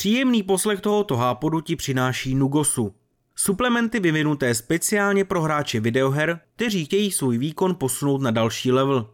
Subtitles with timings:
[0.00, 2.94] Příjemný poslech tohoto hápodu ti přináší Nugosu.
[3.36, 9.10] Suplementy vyvinuté speciálně pro hráče videoher, kteří chtějí svůj výkon posunout na další level.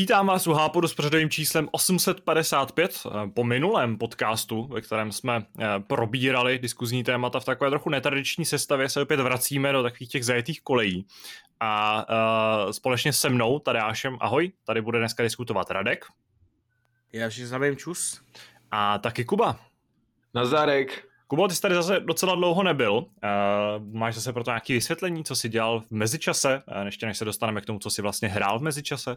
[0.00, 5.36] Vítám vás u Hápodu s pořadovým číslem 855 eh, po minulém podcastu, ve kterém jsme
[5.36, 10.24] eh, probírali diskuzní témata v takové trochu netradiční sestavě, se opět vracíme do takových těch
[10.24, 11.06] zajetých kolejí.
[11.60, 12.06] A
[12.64, 16.04] uh, společně se mnou, Tadeášem, ahoj, tady bude dneska diskutovat Radek.
[17.12, 18.22] Já si zavím čus.
[18.70, 19.60] A taky Kuba.
[20.34, 21.08] Nazarek.
[21.26, 22.92] Kubo, ty jsi tady zase docela dlouho nebyl.
[22.92, 23.04] Uh,
[23.92, 27.24] máš zase pro to nějaké vysvětlení, co jsi dělal v mezičase, uh, ještě než se
[27.24, 29.16] dostaneme k tomu, co jsi vlastně hrál v mezičase?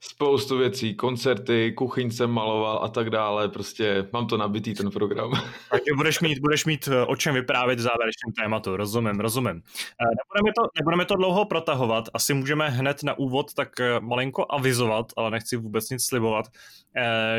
[0.00, 5.30] Spoustu věcí, koncerty, kuchyň jsem maloval a tak dále, prostě mám to nabitý ten program.
[5.70, 9.62] Takže budeš mít, budeš mít eh, o čem vyprávět v závěrečném tématu, rozumím, rozumím.
[10.00, 14.46] Eh, nebudeme to, nebudeme to dlouho protahovat, asi můžeme hned na úvod tak eh, malinko
[14.50, 16.46] avizovat, ale nechci vůbec nic slibovat,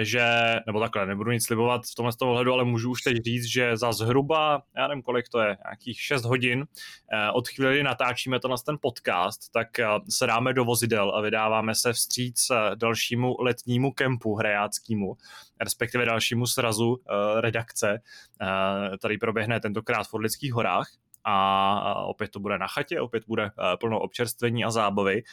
[0.02, 3.77] že, nebo takhle, nebudu nic slibovat v tomhle ohledu, ale můžu už teď říct, že
[3.77, 6.65] za zhruba, já nevím kolik to je, nějakých 6 hodin,
[7.33, 9.67] od chvíli, kdy natáčíme to na ten podcast, tak
[10.09, 15.17] se dáme do vozidel a vydáváme se vstříc dalšímu letnímu kempu hrajáckému,
[15.61, 16.97] respektive dalšímu srazu
[17.39, 18.02] redakce.
[19.02, 20.87] Tady proběhne tentokrát v Orlických horách
[21.23, 25.23] a opět to bude na chatě, opět bude plno občerstvení a zábavy.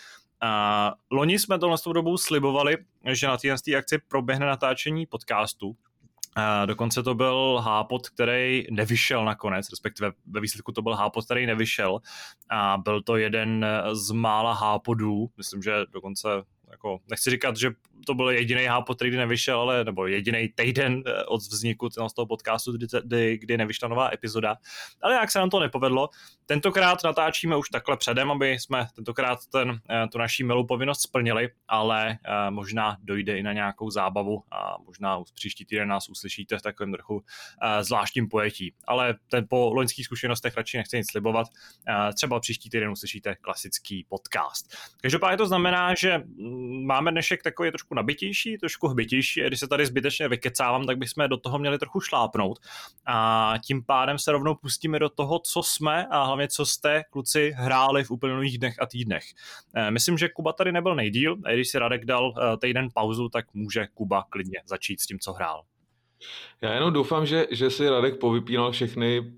[0.43, 2.77] Uh, loni jsme to na tou dobou slibovali,
[3.13, 5.77] že na té akci proběhne natáčení podcastu,
[6.39, 11.47] Uh, dokonce to byl hápot, který nevyšel nakonec, respektive ve výsledku to byl hápot, který
[11.47, 12.01] nevyšel.
[12.51, 16.29] A byl to jeden z mála hápodů, myslím, že dokonce
[16.71, 17.71] jako, nechci říkat, že
[18.07, 22.27] to byl jediný hápot, který nevyšel, ale, nebo jediný týden eh, od vzniku z toho
[22.27, 24.57] podcastu, kdy, kdy, kdy nevyšla nová epizoda.
[25.03, 26.09] Ale jak se nám to nepovedlo,
[26.47, 31.49] tentokrát natáčíme už takhle předem, aby jsme tentokrát ten, eh, tu naší milou povinnost splnili,
[31.69, 36.59] ale eh, možná dojde i na nějakou zábavu a možná už příští týden nás uslyšíte
[36.59, 37.25] v takovém trochu
[37.81, 38.75] zvláštním pojetí.
[38.87, 41.47] Ale ten po loňských zkušenostech radši nechci nic slibovat.
[42.15, 44.77] Třeba příští týden uslyšíte klasický podcast.
[45.03, 46.23] Každopádně to znamená, že
[46.85, 49.43] máme dnešek takový trošku nabitější, trošku hbitější.
[49.47, 52.59] Když se tady zbytečně vykecávám, tak bychom do toho měli trochu šlápnout.
[53.07, 57.53] A tím pádem se rovnou pustíme do toho, co jsme a hlavně co jste, kluci,
[57.57, 59.25] hráli v uplynulých dnech a týdnech.
[59.75, 63.29] Eh, myslím, že Kuba tady nebyl nejdíl, a když si Radek dal eh, týden pauzu,
[63.29, 65.63] tak může Kuba klidně začít s tím, co hrál.
[66.63, 69.33] Já jenom doufám, že, že si Radek povypínal všechny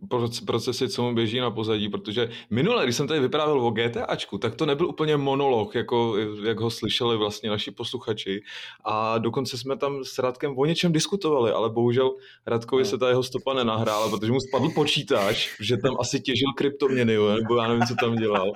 [0.47, 4.55] procesy, co mu běží na pozadí, protože minule, když jsem tady vyprávěl o GTAčku, tak
[4.55, 8.43] to nebyl úplně monolog, jako jak ho slyšeli vlastně naši posluchači
[8.85, 12.15] a dokonce jsme tam s Radkem o něčem diskutovali, ale bohužel
[12.47, 17.17] Radkovi se ta jeho stopa nenahrála, protože mu spadl počítač, že tam asi těžil kryptoměny,
[17.41, 18.53] nebo já nevím, co tam dělal.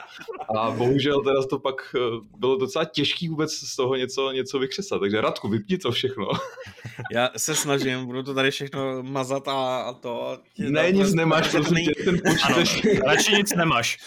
[0.56, 2.00] A bohužel teda to pak eh,
[2.38, 6.28] bylo docela těžký vůbec z toho něco, něco vykřesat, takže Radku, vypni to všechno.
[7.12, 10.39] Já se snažím, budu to tady všechno mazat a, a to.
[10.59, 12.84] Ne, nic nemáš, prostě ten počítač.
[13.06, 13.99] radši nic nemáš.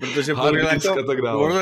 [0.00, 0.86] Protože Borderlands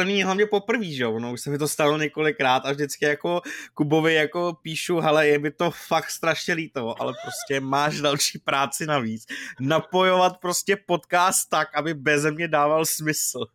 [0.05, 3.41] není hlavně poprvý, že jo, no, už se mi to stalo několikrát a vždycky jako
[3.75, 8.87] Kubovi jako píšu, hele, je mi to fakt strašně líto, ale prostě máš další práci
[8.87, 9.27] navíc.
[9.61, 13.47] Napojovat prostě podcast tak, aby bez mě dával smysl.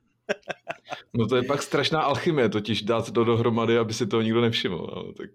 [1.14, 4.78] no to je pak strašná alchymie, totiž dát to dohromady, aby si to nikdo nevšiml,
[4.96, 5.30] no, tak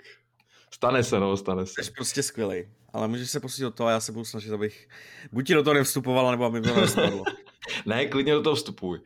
[0.71, 1.84] stane se, no, stane se.
[1.84, 4.89] Jsi prostě skvělý ale můžeš se pustit do toho a já se budu snažit, abych
[5.33, 7.25] buď ti do toho nevstupoval, nebo aby to nespadlo.
[7.87, 9.01] ne, klidně do toho vstupuj.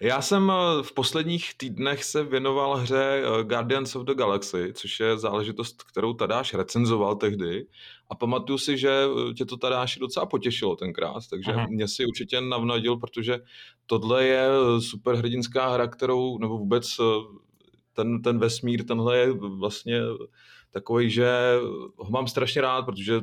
[0.00, 5.00] Já jsem eh, v posledních týdnech se věnoval hře eh, Guardians of the Galaxy, což
[5.00, 7.66] je záležitost, kterou Tadáš recenzoval tehdy
[8.10, 11.66] a pamatuju si, že eh, tě to Tadáš docela potěšilo tenkrát, takže Aha.
[11.70, 13.38] mě si určitě navnadil, protože
[13.86, 16.96] tohle je superhrdinská hra, kterou, nebo vůbec
[17.92, 20.00] ten, ten vesmír, tenhle je vlastně
[20.70, 21.28] takový, že
[21.96, 23.20] ho mám strašně rád, protože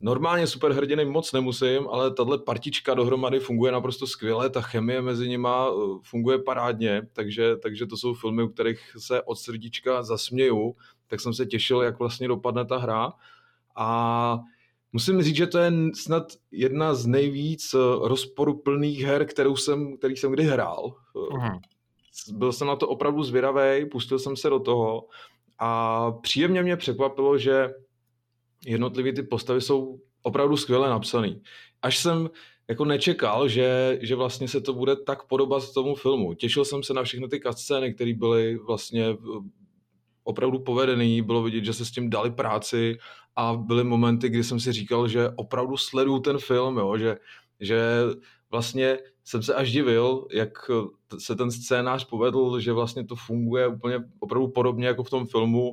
[0.00, 5.68] normálně superhrdiny moc nemusím, ale tahle partička dohromady funguje naprosto skvěle, ta chemie mezi nima
[5.68, 10.76] eh, funguje parádně, takže, takže to jsou filmy, u kterých se od srdíčka zasměju,
[11.06, 13.12] tak jsem se těšil, jak vlastně dopadne ta hra
[13.76, 14.38] a
[14.92, 17.78] musím říct, že to je snad jedna z nejvíc eh,
[18.08, 20.94] rozporuplných her, kterou jsem, který jsem kdy hrál.
[21.36, 21.60] Aha.
[22.32, 25.08] Byl jsem na to opravdu zvědavý, pustil jsem se do toho
[25.58, 27.68] a příjemně mě překvapilo, že
[28.66, 31.40] jednotlivé ty postavy jsou opravdu skvěle napsané.
[31.82, 32.30] Až jsem
[32.68, 36.34] jako nečekal, že, že vlastně se to bude tak podobat tomu filmu.
[36.34, 39.16] Těšil jsem se na všechny ty scény, které byly vlastně
[40.24, 42.98] opravdu povedený, bylo vidět, že se s tím dali práci
[43.36, 47.16] a byly momenty, kdy jsem si říkal, že opravdu sleduju ten film, jo, že,
[47.60, 47.80] že
[48.50, 50.70] vlastně jsem se až divil, jak
[51.18, 55.72] se ten scénář povedl, že vlastně to funguje úplně opravdu podobně jako v tom filmu.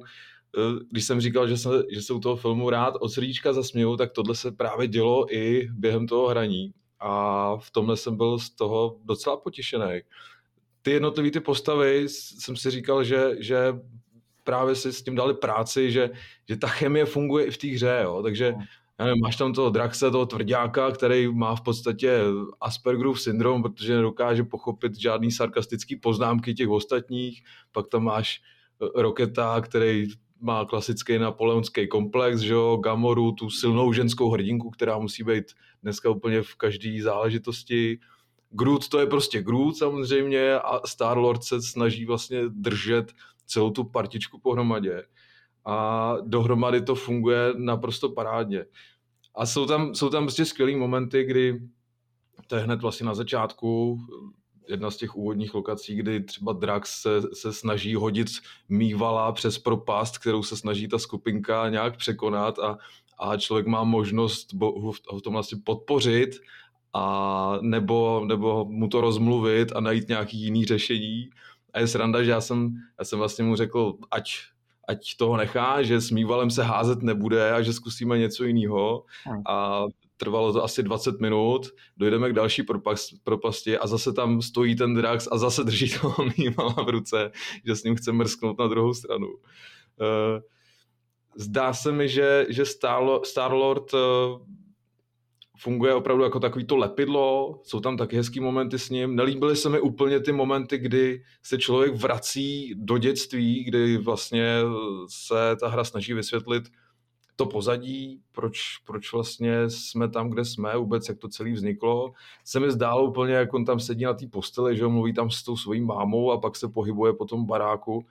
[0.92, 4.12] Když jsem říkal, že se, že se u toho filmu rád od srdíčka zasměju, tak
[4.12, 6.74] tohle se právě dělo i během toho hraní.
[7.00, 10.02] A v tomhle jsem byl z toho docela potěšený.
[10.82, 13.74] Ty jednotlivé ty postavy jsem si říkal, že, že
[14.44, 16.10] právě si s tím dali práci, že,
[16.50, 18.24] že ta chemie funguje i v té hře, jo?
[18.24, 18.64] takže no.
[19.00, 22.20] Já nevím, máš tam toho Draxe, toho tvrdáka, který má v podstatě
[22.62, 28.42] Aspergerův syndrom, protože nedokáže pochopit žádný sarkastický poznámky těch ostatních, pak tam máš
[28.82, 30.08] eh, Roketa, který
[30.40, 35.46] má klasický napoleonský komplex, že jo, Gamoru, tu silnou ženskou hrdinku, která musí být
[35.84, 38.00] dneska úplně v každé záležitosti.
[38.50, 43.14] Groot to je prostě Groot samozřejmě a Star-Lord se snaží vlastně držet
[43.46, 45.04] celou tu partičku pohromadě
[45.66, 48.66] a dohromady to funguje naprosto parádně.
[49.36, 51.62] A jsou tam, jsou tam prostě skvělý momenty, kdy
[52.48, 54.00] to je hned vlastně na začátku,
[54.70, 58.28] jedna z těch úvodních lokací, kdy třeba Drax se, se snaží hodit
[58.70, 62.78] mývala přes propast, kterou se snaží ta skupinka nějak překonat a,
[63.20, 66.40] a člověk má možnost ho v tom vlastně podpořit
[66.94, 71.30] a nebo, nebo mu to rozmluvit a najít nějaký jiný řešení
[71.74, 74.32] a je sranda, že já jsem, já jsem vlastně mu řekl, ať,
[74.88, 79.06] ať toho nechá, že s mývalem se házet nebude a že zkusíme něco jiného.
[79.50, 79.86] A
[80.18, 82.64] trvalo to asi 20 minut, dojdeme k další
[83.24, 87.32] propasti a zase tam stojí ten Drax a zase drží toho mývala v ruce,
[87.66, 89.28] že s ním chce mrsknout na druhou stranu.
[90.02, 90.42] Eh,
[91.36, 92.66] zdá se mi, že, že
[93.24, 93.98] Star-Lord eh,
[95.64, 99.16] funguje opravdu jako takový to lepidlo, jsou tam taky hezký momenty s ním.
[99.16, 104.62] Nelíbily se mi úplně ty momenty, kdy se člověk vrací do dětství, kdy vlastně
[105.10, 106.64] se ta hra snaží vysvětlit
[107.36, 112.14] to pozadí, proč, proč vlastně jsme tam, kde jsme, vůbec jak to celé vzniklo.
[112.46, 115.30] Se mi zdálo úplně, jak on tam sedí na té posteli, že on mluví tam
[115.30, 118.06] s tou svojí mámou a pak se pohybuje po tom baráku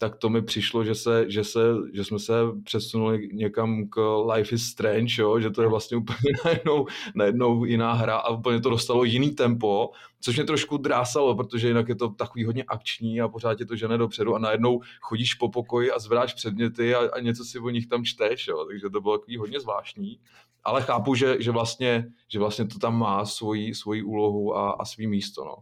[0.00, 1.60] tak to mi přišlo, že, se, že, se,
[1.92, 2.32] že jsme se
[2.64, 5.40] přesunuli někam k Life is Strange, jo?
[5.40, 9.90] že to je vlastně úplně najednou, najednou jiná hra a úplně to dostalo jiný tempo,
[10.20, 13.76] což mě trošku drásalo, protože jinak je to takový hodně akční a pořád tě to
[13.76, 17.70] žene dopředu a najednou chodíš po pokoji a zvedáš předměty a, a něco si o
[17.70, 18.64] nich tam čteš, jo?
[18.64, 20.20] takže to bylo takový hodně zvláštní.
[20.64, 24.84] Ale chápu, že, že, vlastně, že vlastně to tam má svoji, svoji úlohu a, a
[24.84, 25.44] svý místo.
[25.44, 25.56] No.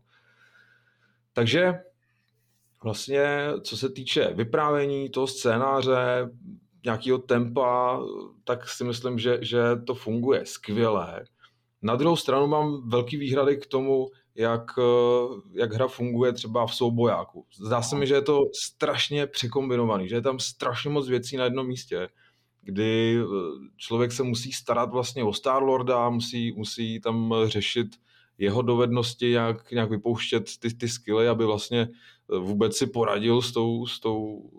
[1.33, 1.75] Takže
[2.83, 6.31] vlastně, co se týče vyprávění toho scénáře,
[6.85, 8.01] nějakého tempa,
[8.45, 11.25] tak si myslím, že, že to funguje skvěle.
[11.83, 14.79] Na druhou stranu mám velký výhrady k tomu, jak,
[15.53, 17.47] jak hra funguje třeba v soubojáku.
[17.67, 21.45] Zdá se mi, že je to strašně překombinovaný, že je tam strašně moc věcí na
[21.45, 22.09] jednom místě,
[22.63, 23.19] kdy
[23.77, 27.87] člověk se musí starat vlastně o Starlorda, musí, musí tam řešit
[28.39, 31.89] jeho dovednosti, jak nějak vypouštět ty, ty skilly, aby vlastně
[32.29, 34.51] vůbec si poradil s tou, s tou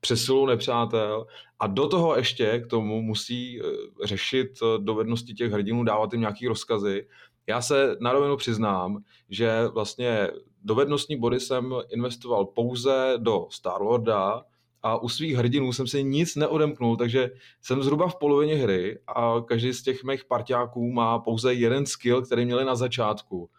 [0.00, 1.26] přesilou nepřátel
[1.58, 3.64] a do toho ještě k tomu musí eh,
[4.04, 7.06] řešit eh, dovednosti těch hrdinů, dávat jim nějaký rozkazy.
[7.46, 10.28] Já se na rovinu přiznám, že vlastně
[10.64, 14.42] dovednostní body jsem investoval pouze do Starlorda
[14.82, 17.30] a u svých hrdinů jsem si nic neodemknul, takže
[17.62, 22.22] jsem zhruba v polovině hry a každý z těch mých parťáků má pouze jeden skill,
[22.22, 23.50] který měli na začátku.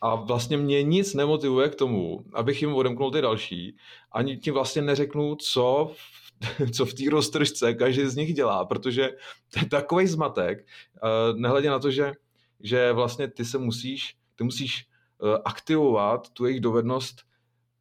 [0.00, 3.76] A vlastně mě nic nemotivuje k tomu, abych jim odemknul ty další.
[4.12, 5.92] Ani ti vlastně neřeknu, co
[6.74, 9.10] co v té roztržce každý z nich dělá, protože
[9.52, 12.12] to je takový zmatek, eh, nehledě na to, že,
[12.60, 14.86] že vlastně ty se musíš, ty musíš
[15.22, 17.28] eh, aktivovat tu jejich dovednost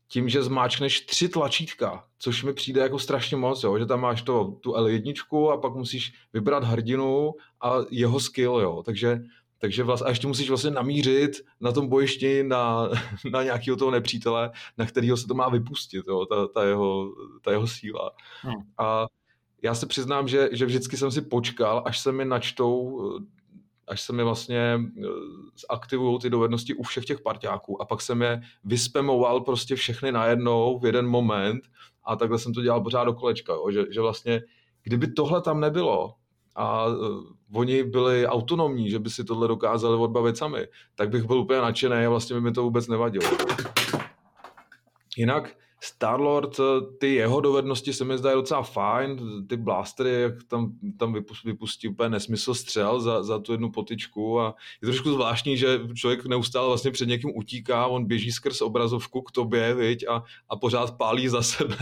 [0.08, 3.80] tím, že zmáčkneš tři tlačítka, což mi přijde jako strašně moc, jo?
[3.80, 8.84] že tam máš to, tu L1 a pak musíš vybrat hrdinu a jeho skill, jo?
[8.86, 9.20] takže
[9.60, 12.90] takže vlastně, a ještě musíš vlastně namířit na tom bojišti na,
[13.32, 17.52] na nějakého toho nepřítele, na kterého se to má vypustit, jo, ta, ta, jeho, ta
[17.52, 18.12] jeho síla.
[18.42, 18.56] Hmm.
[18.78, 19.08] A
[19.62, 23.02] já se přiznám, že, že vždycky jsem si počkal, až se mi načtou,
[23.88, 25.08] až se mi vlastně eh,
[25.72, 30.80] zaktivují ty dovednosti u všech těch parťáků a pak jsem je vyspemoval prostě všechny najednou
[30.80, 31.64] v jeden moment
[32.04, 34.42] a takhle jsem to dělal pořád do kolečka, jo, že, že vlastně
[34.84, 36.14] kdyby tohle tam nebylo,
[36.58, 37.24] a uh,
[37.54, 42.06] oni byli autonomní, že by si tohle dokázali odbavit sami, tak bych byl úplně nadšený
[42.06, 43.26] a vlastně by mi to vůbec nevadilo.
[45.18, 46.60] Jinak, Starlord,
[47.00, 51.16] ty jeho dovednosti se mi zdají docela fajn, ty blastery, jak tam, tam
[51.46, 56.26] vypustí úplně nesmysl střel za, za tu jednu potičku a je trošku zvláštní, že člověk
[56.26, 60.98] neustále vlastně před někým utíká, on běží skrz obrazovku k tobě, viď, a, a pořád
[60.98, 61.78] pálí za sebe.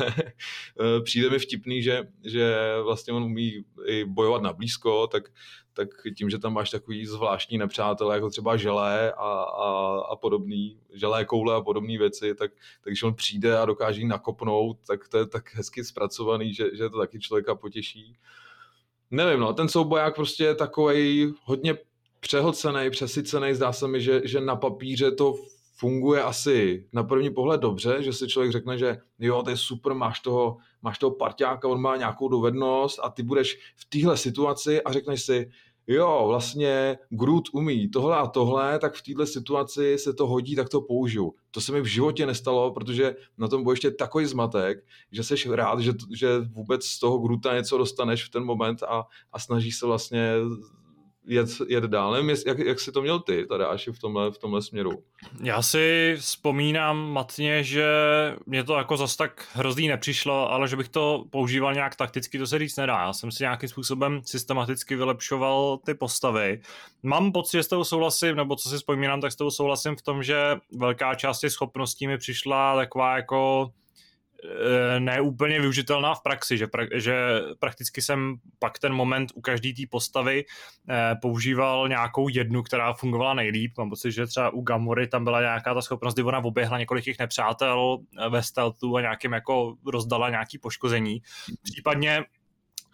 [1.03, 5.23] Přijde mi vtipný, že, že vlastně on umí i bojovat na blízko, tak
[5.75, 10.79] tak tím, že tam máš takový zvláštní nepřátelé, jako třeba želé a, a, a podobný,
[10.93, 12.51] želé koule a podobné věci, tak,
[12.83, 16.89] takže on přijde a dokáže jí nakopnout, tak to je tak hezky zpracovaný, že, že
[16.89, 18.17] to taky člověka potěší.
[19.11, 21.77] Nevím, no, ten souboják prostě je takový hodně
[22.19, 25.35] přehlcený, přesycený, zdá se mi, že, že na papíře to
[25.75, 29.93] funguje asi na první pohled dobře, že si člověk řekne, že jo, to je super,
[29.93, 34.81] máš toho, máš toho parťáka, on má nějakou dovednost a ty budeš v téhle situaci
[34.81, 35.49] a řekneš si,
[35.87, 40.69] jo, vlastně Groot umí tohle a tohle, tak v této situaci se to hodí, tak
[40.69, 41.33] to použiju.
[41.51, 45.35] To se mi v životě nestalo, protože na tom bojiště je takový zmatek, že jsi
[45.51, 49.77] rád, že, že vůbec z toho Groota něco dostaneš v ten moment a, a snažíš
[49.77, 50.33] se vlastně
[51.27, 52.11] jet, jet dál.
[52.11, 55.03] Nevím, jak, jak jsi to měl ty, Tadáši, v tomhle, v tomhle směru.
[55.43, 57.87] Já si vzpomínám matně, že
[58.45, 62.47] mě to jako zas tak hrozný nepřišlo, ale že bych to používal nějak takticky, to
[62.47, 63.01] se říct nedá.
[63.01, 66.61] Já jsem si nějakým způsobem systematicky vylepšoval ty postavy.
[67.03, 70.01] Mám pocit, že s tou souhlasím, nebo co si vzpomínám, tak s tou souhlasím v
[70.01, 73.71] tom, že velká část těch schopností mi přišla taková jako
[74.99, 79.83] neúplně využitelná v praxi, že, pra, že prakticky jsem pak ten moment u každé té
[79.89, 80.45] postavy
[80.89, 83.77] eh, používal nějakou jednu, která fungovala nejlíp.
[83.77, 87.05] Mám pocit, že třeba u Gamory tam byla nějaká ta schopnost, kdy ona oběhla několik
[87.05, 91.21] těch nepřátel eh, ve stealthu a nějakým jako rozdala nějaký poškození.
[91.63, 92.23] Případně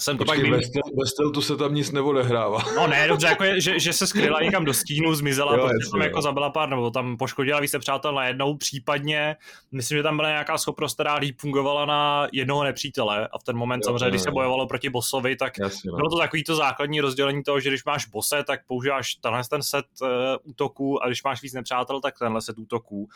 [0.02, 2.60] jsem to Počkej, pak ve, stel, ve steltu se tam nic neodehrává.
[2.76, 5.92] No ne, dobře, jako je, že, že se skryla někam do stínu, zmizela, jo, protože
[5.92, 9.36] tam jako zabila pár, nebo tam poškodila více přátel na jednou, případně
[9.72, 13.58] myslím, že tam byla nějaká schopnost, která líp fungovala na jednoho nepřítele a v ten
[13.58, 17.02] moment jo, samozřejmě, když se bojovalo proti bosovi, tak jasně, bylo to takový to základní
[17.02, 20.10] rozdělení toho, že když máš bose, tak používáš tenhle ten set uh,
[20.44, 23.10] útoků a když máš víc nepřátel, tak tenhle set útoků.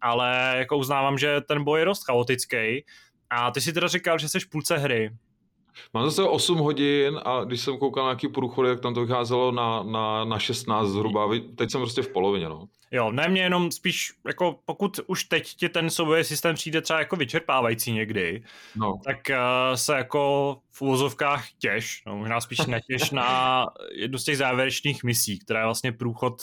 [0.00, 2.84] Ale jako uznávám, že ten boj je dost chaotický,
[3.34, 5.10] a ty si teda říkal, že jsi v půlce hry.
[5.94, 9.52] Mám zase 8 hodin a když jsem koukal na nějaký průchody, jak tam to vycházelo
[9.52, 11.30] na, na, na 16 zhruba.
[11.56, 12.68] Teď jsem prostě v polovině, no.
[12.94, 16.98] Jo, ne, mě jenom spíš, jako pokud už teď ti ten soubojový systém přijde třeba
[16.98, 18.42] jako vyčerpávající někdy,
[18.76, 19.00] no.
[19.04, 24.38] tak uh, se jako v úvozovkách těž, no možná spíš netěž na jednu z těch
[24.38, 26.42] závěrečných misí, která je vlastně průchod,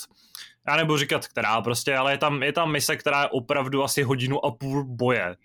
[0.66, 4.02] já nebudu říkat která prostě, ale je tam, je tam mise, která je opravdu asi
[4.02, 5.36] hodinu a půl boje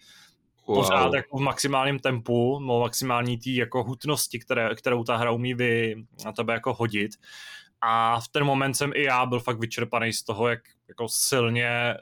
[0.68, 0.78] wow.
[0.78, 5.54] pořád jako v maximálním tempu, no maximální tý jako hutnosti, které, kterou ta hra umí
[5.54, 5.96] vy
[6.26, 7.12] na tebe jako hodit.
[7.82, 11.68] A v ten moment jsem i já byl fakt vyčerpaný z toho, jak jako silně
[11.68, 11.98] eh,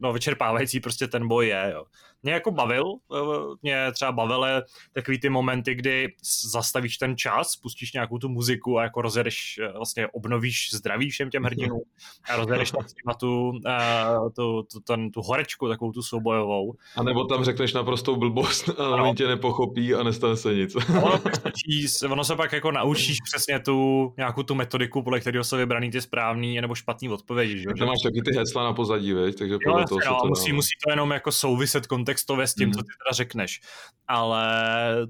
[0.00, 1.70] no, vyčerpávající prostě ten boj je.
[1.74, 1.84] Jo
[2.22, 2.84] mě jako bavil,
[3.16, 4.62] eh, mě třeba bavily
[4.92, 6.08] takový ty momenty, kdy
[6.50, 11.30] zastavíš ten čas, pustíš nějakou tu muziku a jako rozjedeš, eh, vlastně obnovíš zdraví všem
[11.30, 11.82] těm hrdinům
[12.30, 16.74] a rozjedeš tam na tu, eh, tu, tu, ten, tu horečku, takovou tu soubojovou.
[16.96, 19.04] A nebo tam řekneš naprostou blbost a no.
[19.04, 20.76] oni tě nepochopí a nestane se nic.
[20.76, 21.20] ono,
[22.12, 26.00] ono se pak jako naučíš přesně tu nějakou tu metodiku, podle kterého jsou vybraný ty
[26.00, 27.58] správný nebo špatný odpovědi.
[27.58, 27.68] Že?
[27.78, 29.38] Tam máš taky ty hesla na pozadí, veď?
[29.38, 32.54] takže podle jo, toho no, to musí, musí to jenom jako souviset kontext kontextově s
[32.54, 32.72] tím, mm.
[32.72, 33.60] co ty teda řekneš.
[34.08, 34.46] Ale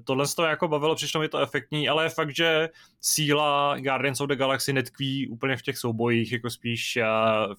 [0.03, 2.69] tohle z toho jako bavilo, přišlo mi to efektní, ale je fakt, že
[3.01, 7.03] síla Guardians of the Galaxy netkví úplně v těch soubojích, jako spíš eh,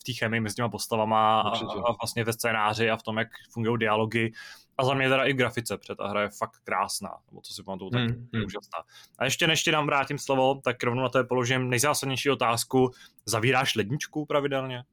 [0.01, 3.29] v té chemii mezi těma postavama a, a vlastně ve scénáři a v tom, jak
[3.53, 4.33] fungují dialogy.
[4.79, 7.63] A za mě teda i grafice, protože ta hra je fakt krásná, nebo co si
[7.63, 8.45] pamatuju, tak hmm, hmm.
[8.45, 8.79] úžasná.
[9.19, 12.91] A ještě než ti nám vrátím slovo, tak rovnou na to položím nejzásadnější otázku.
[13.27, 14.85] Zavíráš ledničku pravidelně?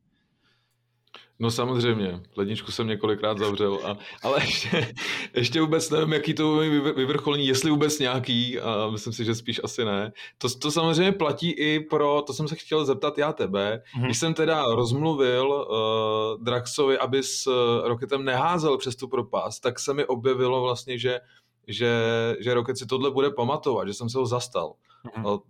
[1.42, 4.94] No samozřejmě, ledničku jsem několikrát zavřel, a, ale ještě,
[5.34, 6.56] ještě vůbec nevím, jaký to
[6.96, 10.12] vyvrcholní, jestli vůbec nějaký, a myslím si, že spíš asi ne.
[10.38, 14.06] To, to samozřejmě platí i pro, to jsem se chtěl zeptat já tebe, mm-hmm.
[14.06, 17.48] když jsem teda rozmluvil uh, Draxovi, aby s
[17.84, 21.20] Rocketem neházel přes tu propast, tak se mi objevilo vlastně, že
[21.68, 21.92] že,
[22.40, 24.74] že Rocket si tohle bude pamatovat, že jsem se ho zastal.
[25.06, 25.42] Mm-hmm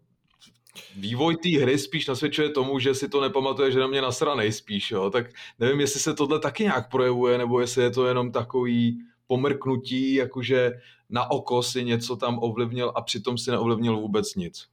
[0.95, 4.91] vývoj té hry spíš nasvědčuje tomu, že si to nepamatuje, že na mě nasranej spíš,
[4.91, 5.09] jo.
[5.09, 5.25] Tak
[5.59, 10.71] nevím, jestli se tohle taky nějak projevuje, nebo jestli je to jenom takový pomrknutí, jakože
[11.09, 14.67] na oko si něco tam ovlivnil a přitom si neovlivnil vůbec nic.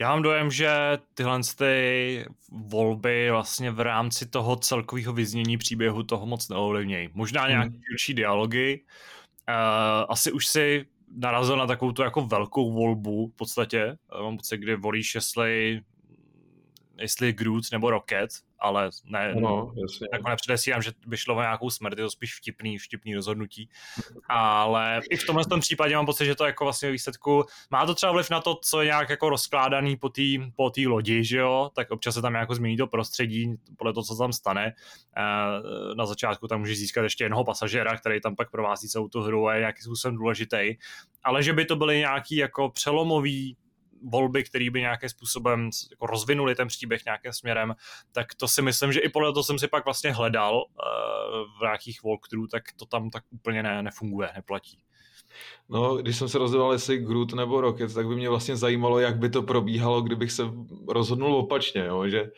[0.00, 0.70] Já mám dojem, že
[1.14, 7.08] tyhle ty volby vlastně v rámci toho celkového vyznění příběhu toho moc neovlivnějí.
[7.14, 7.70] Možná nějaké
[8.08, 8.16] hmm.
[8.16, 8.80] dialogy.
[9.48, 10.86] Uh, asi už si
[11.16, 13.96] narazil na takovou tu jako velkou volbu v podstatě.
[14.22, 15.80] Mám pocit, kdy volíš, jestli
[16.98, 20.06] jestli Groot nebo Rocket, ale ne, no, jasně.
[20.12, 23.68] jako nepředesírám, že by šlo o nějakou smrt, je to spíš vtipný, vtipný rozhodnutí.
[24.28, 27.94] Ale i v tomhle tom případě mám pocit, že to jako vlastně výsledku, má to
[27.94, 30.22] třeba vliv na to, co je nějak jako rozkládaný po té
[30.56, 34.04] po tý lodi, že jo, tak občas se tam jako změní to prostředí podle toho,
[34.04, 34.74] co tam stane.
[35.16, 39.20] Eh, na začátku tam můžeš získat ještě jednoho pasažéra, který tam pak provází celou tu
[39.20, 40.76] hru a je nějakým způsobem důležitý.
[41.24, 43.56] Ale že by to byly nějaký jako přelomový
[44.02, 47.74] volby, které by nějakým způsobem jako rozvinuli ten příběh nějakým směrem,
[48.12, 50.64] tak to si myslím, že i podle toho jsem si pak vlastně hledal uh,
[51.58, 54.82] v nějakých walkthrough, tak to tam tak úplně ne, nefunguje, neplatí.
[55.68, 59.18] No, když jsem se rozhodoval, jestli Groot nebo Rocket, tak by mě vlastně zajímalo, jak
[59.18, 60.42] by to probíhalo, kdybych se
[60.88, 62.08] rozhodnul opačně, jo?
[62.08, 62.30] Že,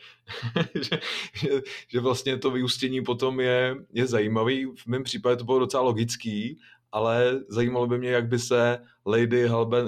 [0.81, 0.99] že,
[1.33, 4.65] že, že, vlastně to vyústění potom je, je zajímavý.
[4.65, 6.59] V mém případě to bylo docela logický,
[6.91, 9.47] ale zajímalo by mě, jak by se Lady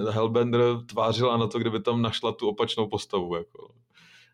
[0.10, 3.36] Hellbender tvářila na to, kdyby tam našla tu opačnou postavu.
[3.36, 3.74] Jako.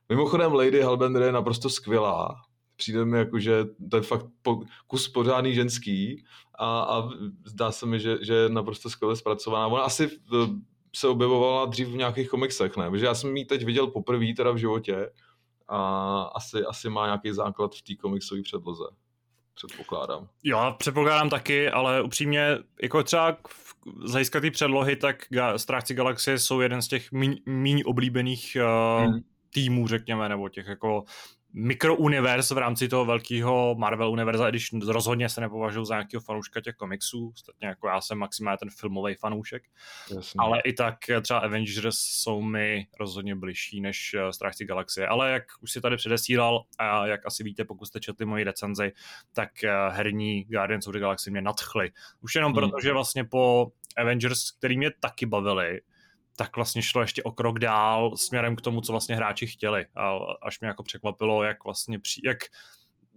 [0.09, 2.35] Mimochodem Lady Hellbender je naprosto skvělá.
[2.75, 6.25] Přijde mi jako, že to je fakt po, kus pořádný ženský
[6.59, 7.09] a, a
[7.45, 9.67] zdá se mi, že, že je naprosto skvěle zpracovaná.
[9.67, 10.47] Ona asi eh,
[10.95, 12.89] se objevovala dřív v nějakých komiksech, ne?
[12.89, 15.11] Protože já jsem ji teď viděl poprvé teda v životě
[15.67, 18.83] a asi, asi má nějaký základ v té komiksové předloze
[19.67, 20.27] předpokládám.
[20.43, 23.37] Jo, předpokládám taky, ale upřímně, jako třeba
[24.05, 25.25] z hlediska té předlohy, tak
[25.57, 27.11] Strážci galaxie jsou jeden z těch
[27.45, 29.19] méně oblíbených uh, hmm.
[29.53, 31.03] týmů, řekněme, nebo těch jako
[31.53, 36.75] mikrouniverz v rámci toho velkého Marvel univerza, když rozhodně se nepovažuji za nějakého fanouška těch
[36.75, 39.63] komiksů, ostatně jako já jsem maximálně ten filmový fanoušek,
[40.15, 40.37] Jasně.
[40.37, 45.43] ale i tak třeba Avengers jsou mi rozhodně bližší než eh, Strážci galaxie, ale jak
[45.61, 48.91] už si tady předesílal a jak asi víte, pokud jste četli moji recenzi,
[49.33, 51.91] tak eh, herní Guardians of the Galaxy mě nadchly.
[52.21, 52.61] Už jenom hmm.
[52.61, 55.81] proto, že vlastně po Avengers, který mě taky bavili,
[56.39, 59.85] tak vlastně šlo ještě o krok dál směrem k tomu, co vlastně hráči chtěli.
[59.95, 62.37] A až mě jako překvapilo, jak vlastně, při, jak,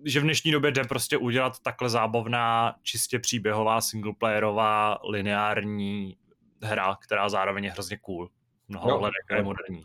[0.04, 6.16] že v dnešní době jde prostě udělat takhle zábavná, čistě příběhová, singleplayerová, lineární
[6.62, 8.30] hra, která zároveň je hrozně cool.
[8.68, 9.82] Mnoho no, hledek je moderní.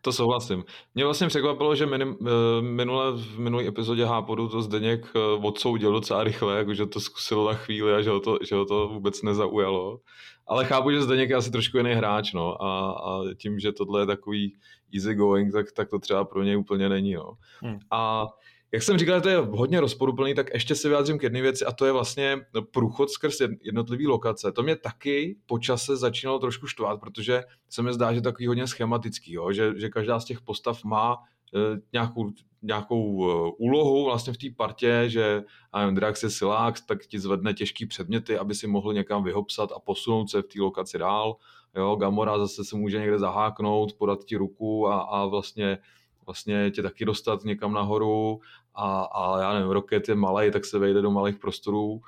[0.00, 0.64] To souhlasím.
[0.94, 5.92] Mě vlastně překvapilo, že minim, eh, minule, v minulé epizodě Hápodu to Zdeněk eh, odsoudil
[5.92, 9.22] docela rychle, jakože to zkusil na chvíli a že ho to, že ho to vůbec
[9.22, 10.00] nezaujalo.
[10.46, 12.62] Ale chápu, že Zdeněk je asi trošku jiný hráč, no.
[12.62, 14.56] A, a tím, že tohle je takový
[14.94, 17.32] easy going, tak, tak to třeba pro něj úplně není, no.
[17.60, 17.78] Hmm.
[17.90, 18.26] A
[18.74, 21.72] jak jsem říkal, to je hodně rozporuplný, tak ještě se vyjádřím k jedné věci a
[21.72, 22.38] to je vlastně
[22.70, 24.52] průchod skrz jednotlivé lokace.
[24.52, 28.66] To mě taky po čase začínalo trošku štvát, protože se mi zdá, že takový hodně
[28.66, 29.52] schematický, jo?
[29.52, 31.16] Že, že každá z těch postav má
[31.54, 31.58] e,
[31.92, 32.30] nějakou,
[32.62, 35.42] nějakou e, úlohu vlastně v té partě, že
[35.76, 39.78] nevím, Drax je silák, tak ti zvedne těžký předměty, aby si mohl někam vyhopsat a
[39.78, 41.36] posunout se v té lokaci dál.
[41.76, 45.78] Jo, Gamora zase se může někde zaháknout, podat ti ruku a, a vlastně
[46.26, 48.40] vlastně tě taky dostat někam nahoru
[48.74, 52.00] a, a já nevím, Rocket je malý, tak se vejde do malých prostorů.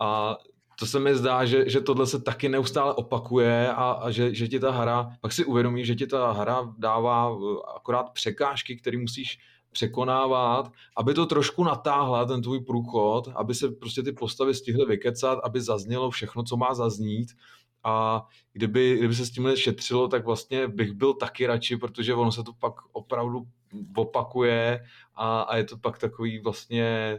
[0.00, 0.36] A
[0.78, 4.48] to se mi zdá, že, že tohle se taky neustále opakuje a, a že, že
[4.48, 8.98] ti ta hra, pak si uvědomí, že ti ta hra dává uh, akorát překážky, které
[8.98, 9.38] musíš
[9.72, 15.38] překonávat, aby to trošku natáhla, ten tvůj průchod, aby se prostě ty postavy stihly vykecat,
[15.44, 17.28] aby zaznělo všechno, co má zaznít
[17.84, 22.32] a kdyby, kdyby se s tímhle šetřilo, tak vlastně bych byl taky radši, protože ono
[22.32, 23.48] se to pak opravdu
[23.96, 27.18] opakuje a, a je to pak takový vlastně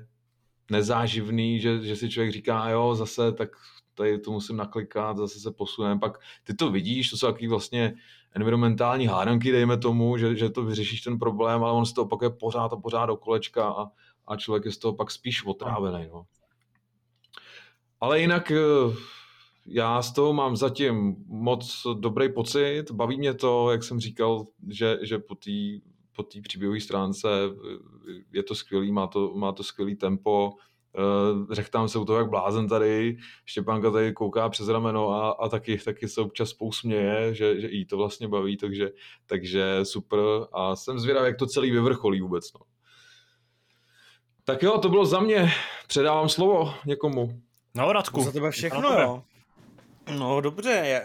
[0.71, 3.49] nezáživný, že, že si člověk říká, jo, zase tak
[3.95, 7.93] tady to musím naklikat, zase se posunem, pak ty to vidíš, to jsou takový vlastně
[8.35, 12.29] environmentální hádanky, dejme tomu, že, že to vyřešíš ten problém, ale on se to opakuje
[12.29, 13.87] pořád a pořád do kolečka a,
[14.27, 16.07] a člověk je z toho pak spíš otrávený.
[16.07, 16.25] No.
[17.99, 18.57] Ale jinak eh,
[19.71, 24.99] já z toho mám zatím moc dobrý pocit, baví mě to, jak jsem říkal, že,
[25.01, 25.51] že po té
[26.19, 27.27] po tý příběhové stránce
[28.31, 32.29] je to skvělý, má to, má to skvělý tempo, uh, řechtám se u toho jak
[32.29, 37.61] blázen tady, Štěpánka tady kouká přes rameno a, a taky, taky se občas pousměje, že,
[37.61, 38.89] že jí to vlastně baví, takže,
[39.25, 40.19] takže super
[40.53, 42.53] a jsem zvědavý, jak to celý vyvrcholí vůbec.
[42.53, 42.59] No.
[44.43, 45.51] Tak jo, to bylo za mě.
[45.87, 47.41] Předávám slovo někomu.
[47.75, 48.23] No, Radku.
[48.23, 49.23] Za tebe všechno, jo.
[50.17, 51.01] No dobře, je,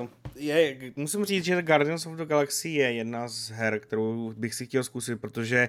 [0.00, 4.54] uh, je, musím říct, že Guardians of the Galaxy je jedna z her, kterou bych
[4.54, 5.68] si chtěl zkusit, protože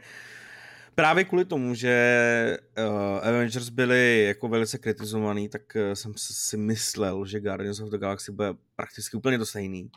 [0.96, 7.26] právě kvůli tomu, že uh, Avengers byli jako velice kritizovaný, tak uh, jsem si myslel,
[7.26, 9.91] že Guardians of the Galaxy bude prakticky úplně to stejný.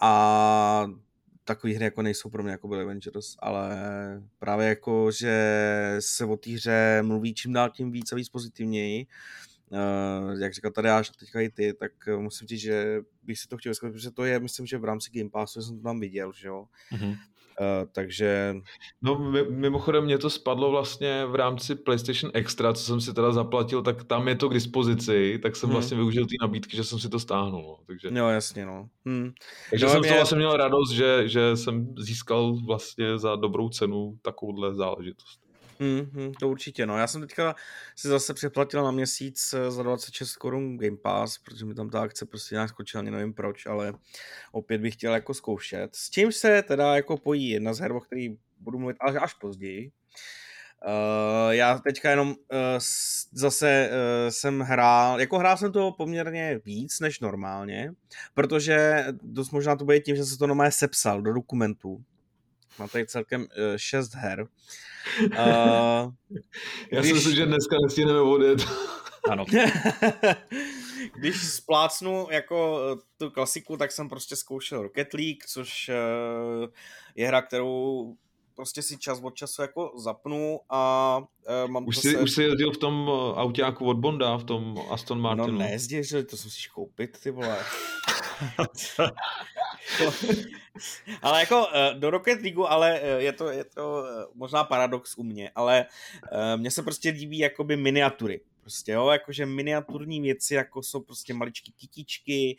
[0.00, 0.86] A
[1.44, 3.76] takové hry jako nejsou pro mě jako byly Avengers, ale
[4.38, 9.06] právě jako, že se o té hře mluví čím dál tím víc a víc pozitivněji,
[9.70, 13.56] uh, jak říkal tady až teďka i ty, tak musím říct, že bych si to
[13.56, 16.32] chtěl zkoušet, protože to je, myslím, že v rámci Game Passu jsem to tam viděl,
[16.32, 16.64] že jo.
[16.92, 17.16] Mm-hmm.
[17.60, 18.56] Uh, takže...
[19.02, 23.82] No mimochodem mě to spadlo vlastně v rámci PlayStation Extra, co jsem si teda zaplatil,
[23.82, 25.74] tak tam je to k dispozici, tak jsem hmm.
[25.74, 27.62] vlastně využil ty nabídky, že jsem si to stáhnul.
[27.62, 28.08] No, takže...
[28.12, 28.88] Jo, jasně, no.
[29.06, 29.32] Hmm.
[29.70, 30.08] Takže no, jsem mě...
[30.08, 35.47] to vlastně měl radost, že, že jsem získal vlastně za dobrou cenu takovouhle záležitost.
[35.80, 36.98] Hmm, hmm, to určitě, no.
[36.98, 37.54] Já jsem teďka
[37.96, 42.00] si zase přeplatil na měsíc eh, za 26 korun Game Pass, protože mi tam ta
[42.00, 43.92] akce prostě nějak skočila, nevím proč, ale
[44.52, 45.96] opět bych chtěl jako zkoušet.
[45.96, 49.34] S čím se teda jako pojí jedna z her, o který budu mluvit až, až
[49.34, 49.90] později.
[50.86, 52.36] Uh, já teďka jenom uh,
[53.32, 57.92] zase uh, jsem hrál, jako hrál jsem to poměrně víc než normálně,
[58.34, 62.04] protože dost možná to bude tím, že se to normálně sepsal do dokumentů.
[62.78, 64.46] Mám tady celkem uh, šest her.
[65.22, 66.10] Uh, Já
[66.90, 67.06] když...
[67.06, 68.60] si myslím, že dneska nestihneme odjet.
[69.30, 69.44] ano.
[71.16, 72.80] když splácnu jako
[73.16, 76.68] tu klasiku, tak jsem prostě zkoušel Rocket League, což uh,
[77.14, 78.16] je hra, kterou
[78.58, 81.24] prostě si čas od času jako zapnu a uh,
[81.70, 82.18] mám už to jsi, se...
[82.18, 85.52] Už jsi jezdil v tom autáku od Bonda, v tom Aston Martinu?
[85.52, 87.58] No nejezdil, že to musíš koupit, ty vole.
[91.22, 95.50] ale jako uh, do Rocket League, ale je to, je to možná paradox u mě,
[95.54, 95.86] ale
[96.56, 98.40] mně se prostě líbí jakoby miniatury.
[98.60, 102.56] Prostě, jo, jakože miniaturní věci, jako jsou prostě maličky kytičky,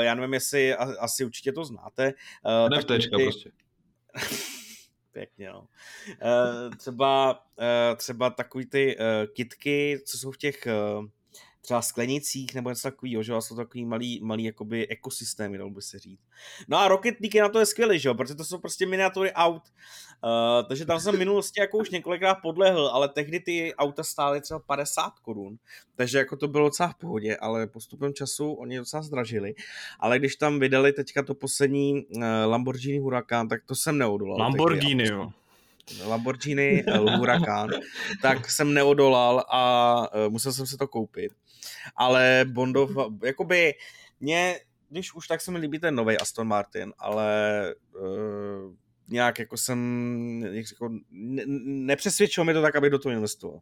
[0.00, 2.14] já nevím, jestli, asi určitě to znáte.
[2.68, 3.22] NFTčka ty...
[3.24, 3.50] prostě.
[5.18, 5.60] Pěkně, no.
[6.08, 10.68] Uh, třeba, uh, třeba takový ty uh, kitky, co jsou v těch
[11.60, 15.98] třeba sklenicích nebo něco takového, že jsou takový malý, malý jakoby ekosystémy, dalo by se
[15.98, 16.20] říct.
[16.68, 18.86] No a Rocket League je na to je skvělý, že jo, protože to jsou prostě
[18.86, 19.62] miniatury aut.
[20.24, 24.40] Uh, takže tam jsem v minulosti jako už několikrát podlehl, ale tehdy ty auta stály
[24.40, 25.56] třeba 50 korun,
[25.96, 29.54] takže jako to bylo docela v pohodě, ale postupem času oni docela zdražili.
[30.00, 34.38] Ale když tam vydali teďka to poslední uh, Lamborghini Huracan, tak to jsem neodolal.
[34.38, 35.30] Lamborghini, jo.
[36.06, 36.84] Lamborghini
[37.16, 37.70] Huracan,
[38.22, 41.32] tak jsem neodolal a musel jsem se to koupit.
[41.96, 42.90] Ale Bondov,
[43.22, 43.74] jakoby
[44.20, 48.74] mě, když už tak se mi líbí ten nový Aston Martin, ale uh,
[49.08, 53.60] nějak jako jsem, jak řekl, ne, nepřesvědčil mi to tak, aby do toho investoval.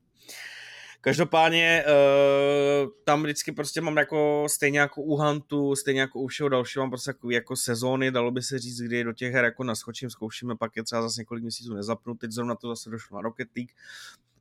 [1.01, 6.49] Každopádně uh, tam vždycky prostě mám jako stejně jako u Huntu, stejně jako u všeho
[6.49, 9.65] dalšího, mám prostě jako, jako sezóny, dalo by se říct, kdy do těch her jako
[9.65, 13.23] naskočím, zkoušíme, pak je třeba zase několik měsíců nezapnu, teď zrovna to zase došlo na
[13.23, 13.71] Rocket League,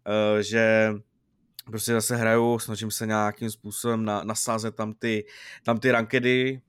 [0.07, 0.91] uh, že
[1.65, 5.25] prostě zase hraju, snažím se nějakým způsobem na, nasázet tam ty,
[5.63, 6.61] tam ty rankedy.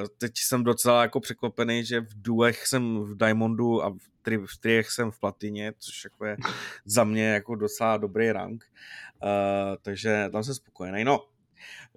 [0.00, 4.36] Uh, teď jsem docela jako překvapený, že v duech jsem v Diamondu a v, tri,
[4.38, 6.36] v triech jsem v platině, což jako je
[6.84, 8.64] za mě jako docela dobrý rank.
[9.22, 11.04] Uh, takže tam jsem spokojený.
[11.04, 11.26] No,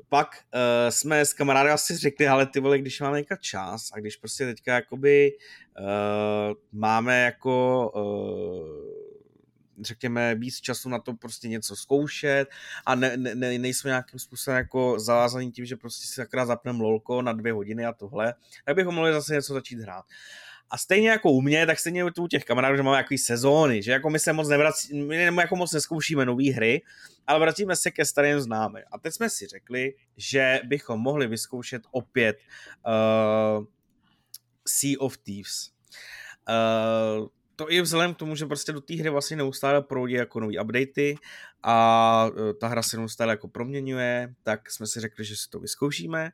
[0.10, 4.00] pak uh, jsme s kamarády asi řekli, ale ty vole, když máme nějaká čas a
[4.00, 5.32] když prostě teďka jakoby
[5.80, 9.07] uh, máme jako uh,
[9.82, 12.46] řekněme, víc času na to prostě něco zkoušet
[12.86, 17.22] a ne, ne, nejsme nějakým způsobem jako zavázaný tím, že prostě si akorát zapneme lolko
[17.22, 18.34] na dvě hodiny a tohle,
[18.66, 20.06] tak bychom mohli zase něco začít hrát.
[20.70, 23.92] A stejně jako u mě, tak stejně u těch kamarádů, že máme jaký sezóny, že
[23.92, 26.82] jako my se moc nevrací, my jako moc neskoušíme nové hry,
[27.28, 28.84] ale vracíme se ke starým známým.
[28.92, 32.38] A teď jsme si řekli, že bychom mohli vyzkoušet opět
[32.88, 33.66] uh,
[34.68, 35.72] Sea of Thieves.
[36.50, 37.28] Uh,
[37.58, 40.60] to i vzhledem k tomu, že prostě do té hry vlastně neustále proudí jako nový
[40.60, 41.16] updaty
[41.64, 45.60] a e, ta hra se neustále jako proměňuje, tak jsme si řekli, že si to
[45.60, 46.32] vyzkoušíme.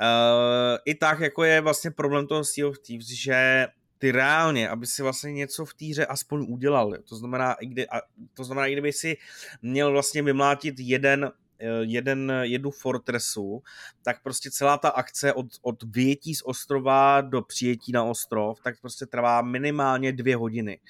[0.00, 3.66] Uh, I tak jako je vlastně problém toho Sea of Thieves, že
[3.98, 6.92] ty reálně, aby si vlastně něco v té hře aspoň udělal.
[7.08, 8.00] To znamená, i kdy, a
[8.34, 9.16] to znamená, i kdyby si
[9.62, 11.32] měl vlastně vymlátit jeden
[11.80, 13.62] jeden, jednu fortresu,
[14.02, 18.80] tak prostě celá ta akce od, od vyjetí z ostrova do přijetí na ostrov, tak
[18.80, 20.80] prostě trvá minimálně dvě hodiny.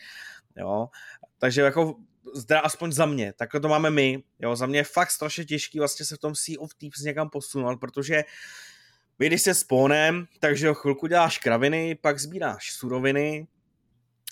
[0.56, 0.88] Jo?
[1.38, 1.96] Takže jako
[2.34, 5.78] zdra aspoň za mě, takhle to máme my, jo, za mě je fakt strašně těžký
[5.78, 8.22] vlastně se v tom Sea of Thieves někam posunout, protože
[9.18, 13.46] vy když se spónem, takže chvilku děláš kraviny, pak sbíráš suroviny,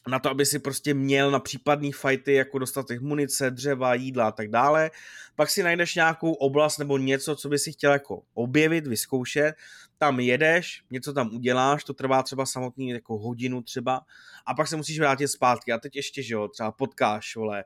[0.08, 4.32] na to, aby si prostě měl na případný fighty jako dostatek munice, dřeva, jídla a
[4.32, 4.90] tak dále.
[5.36, 9.54] Pak si najdeš nějakou oblast nebo něco, co by si chtěl jako objevit, vyzkoušet,
[9.98, 14.00] tam jedeš, něco tam uděláš, to trvá třeba samotný jako hodinu třeba
[14.46, 17.64] a pak se musíš vrátit zpátky a teď ještě, že jo, třeba potkáš, vole,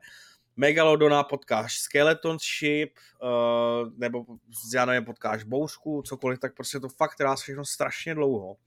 [0.57, 2.91] Megalodona potkáš Skeleton Ship,
[3.21, 4.25] uh, nebo
[4.73, 8.57] já nevím, potkáš bouřku, cokoliv, tak prostě to fakt trvá všechno strašně dlouho.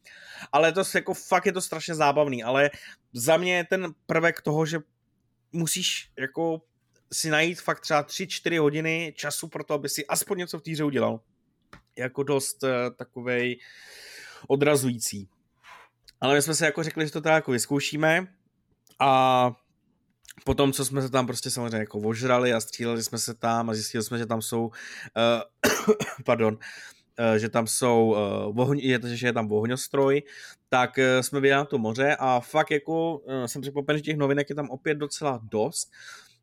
[0.53, 2.71] Ale to jako fakt je to strašně zábavný, ale
[3.13, 4.79] za mě je ten prvek toho, že
[5.53, 6.63] musíš jako
[7.13, 10.85] si najít fakt třeba 3-4 hodiny času pro to, aby si aspoň něco v týře
[10.85, 11.21] udělal.
[11.97, 13.61] Jako dost uh, takovej
[14.49, 15.29] odrazující.
[16.21, 18.27] Ale my jsme se jako řekli, že to tak jako vyzkoušíme
[19.01, 19.53] a
[20.45, 23.75] potom, co jsme se tam prostě samozřejmě jako ožrali a stříleli jsme se tam a
[23.75, 24.73] zjistili jsme, že tam jsou uh,
[26.25, 28.17] pardon, uh, že tam jsou
[28.51, 30.23] uh, ohň, je, že je tam ohňostroj,
[30.69, 34.17] tak uh, jsme vyjeli na to moře a fakt jako uh, jsem překvapen, že těch
[34.17, 35.91] novinek je tam opět docela dost.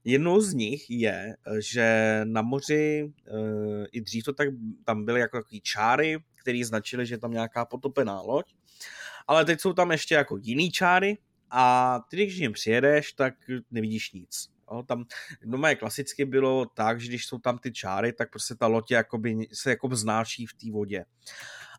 [0.03, 4.47] Jednou z nich je, že na moři uh, i dřív to tak
[4.83, 8.45] tam byly jako takový čáry, které značily, že je tam nějaká potopená loď.
[9.27, 11.17] Ale teď jsou tam ještě jako jiný čáry,
[11.51, 13.33] a ty, když jim přijedeš, tak
[13.71, 14.49] nevidíš nic.
[14.71, 15.05] Jo, tam
[15.43, 18.91] doma je klasicky bylo tak, že když jsou tam ty čáry, tak prostě ta loď
[18.91, 21.05] jakoby, se jako znáší v té vodě.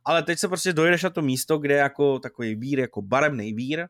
[0.05, 3.53] Ale teď se prostě dojedeš na to místo, kde je jako takový vír, jako barevný
[3.53, 3.89] vír,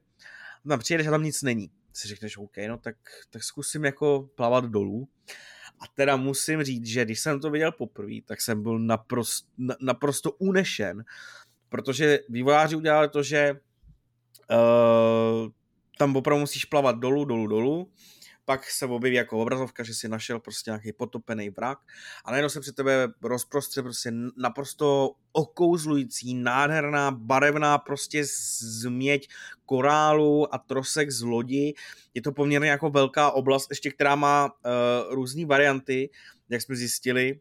[0.69, 1.71] tam přijedeš a tam nic není.
[1.93, 2.97] Si řekneš, OK, no tak,
[3.31, 5.09] tak zkusím jako plavat dolů.
[5.81, 9.49] A teda musím říct, že když jsem to viděl poprvé, tak jsem byl naprosto,
[9.81, 11.05] naprosto unešen,
[11.69, 13.53] protože vývojáři udělali to, že
[14.51, 15.51] uh,
[15.99, 17.91] tam opravdu musíš plavat dolů, dolů, dolů,
[18.47, 21.79] pak se objeví jako obrazovka, že si našel prostě nějaký potopený vrak.
[22.25, 28.25] A najednou se před tebe rozprostře prostě naprosto okouzlující, nádherná, barevná prostě
[28.81, 29.29] změť
[29.67, 31.75] korálu a trosek z lodi.
[32.15, 36.11] Je to poměrně jako velká oblast, ještě která má uh, různé varianty,
[36.49, 37.41] jak jsme zjistili,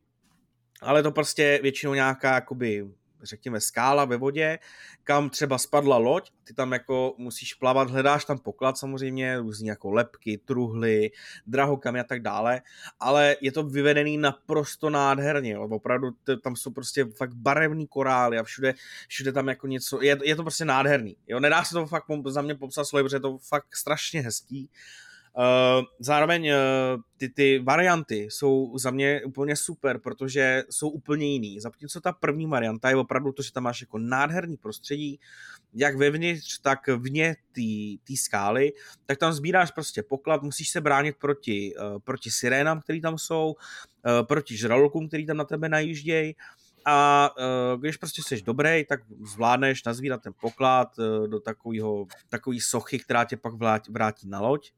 [0.82, 2.86] ale to prostě většinou nějaká jakoby
[3.26, 4.60] řekněme, skála ve vodě,
[5.04, 9.92] kam třeba spadla loď, ty tam jako musíš plavat, hledáš tam poklad samozřejmě, různý jako
[9.92, 11.12] lepky, truhly,
[11.48, 12.62] drahokamy a tak dále,
[13.00, 16.12] ale je to vyvedený naprosto nádherně, opravdu
[16.44, 18.74] tam jsou prostě fakt barevný korály a všude,
[19.08, 22.42] všude tam jako něco, je, je to prostě nádherný, jo, nedá se to fakt za
[22.42, 24.70] mě popsat slovy, protože je to fakt strašně hezký
[26.00, 31.60] zároveň uh, ty, ty varianty jsou za mě úplně super, protože jsou úplně jiný.
[31.60, 35.20] Zatímco ta první varianta je opravdu to, že tam máš jako nádherný prostředí,
[35.74, 37.36] jak vevnitř, tak vně
[38.08, 38.72] té skály,
[39.06, 43.56] tak tam sbíráš prostě poklad, musíš se bránit proti, uh, proti sirénám, které tam jsou,
[44.28, 46.36] proti žralokům, který tam na tebe najíždějí,
[46.86, 49.00] a uh, když prostě jsi dobrý, tak
[49.34, 53.54] zvládneš nazvírat ten poklad uh, do takového, takový sochy, která tě pak
[53.90, 54.72] vrátí na loď.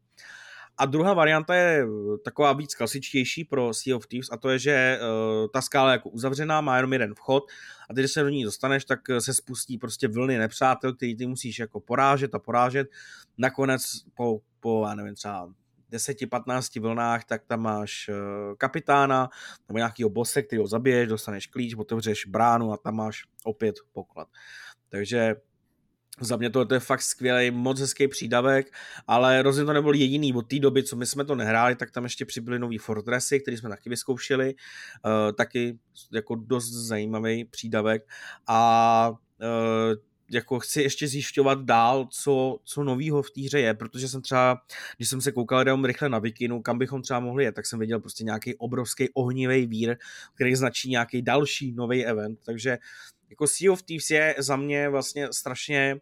[0.77, 4.59] A druhá varianta je eh, taková víc klasičtější pro Sea of Thieves a to je,
[4.59, 7.43] že uh, ta skála je jako uzavřená, má jenom jeden vchod
[7.89, 11.27] a když se do ní dostaneš, tak eh, se spustí prostě vlny nepřátel, který ty
[11.27, 12.87] musíš jako porážet a porážet.
[13.37, 13.81] Nakonec
[14.15, 15.53] po, po já nevím, třeba
[15.91, 18.09] 10-15 vlnách, tak tam máš
[18.57, 19.29] kapitána
[19.67, 24.27] nebo nějakýho bose, který ho zabiješ, dostaneš klíč, otevřeš bránu a tam máš opět poklad.
[24.89, 25.35] Takže
[26.21, 28.73] za mě to, je fakt skvělý, moc hezký přídavek,
[29.07, 30.33] ale rozhodně to nebyl jediný.
[30.33, 33.57] Od té doby, co my jsme to nehráli, tak tam ještě přibyly nový Fortressy, který
[33.57, 34.55] jsme taky vyzkoušeli.
[35.05, 35.79] Uh, taky
[36.11, 38.09] jako dost zajímavý přídavek.
[38.47, 39.95] A uh,
[40.31, 44.61] jako chci ještě zjišťovat dál, co, co novýho v té hře je, protože jsem třeba,
[44.97, 47.79] když jsem se koukal jenom rychle na Vikinu, kam bychom třeba mohli jet, tak jsem
[47.79, 49.97] viděl prostě nějaký obrovský ohnivý vír,
[50.35, 52.77] který značí nějaký další nový event, takže
[53.29, 55.99] jako Sea of Thieves je za mě vlastně strašně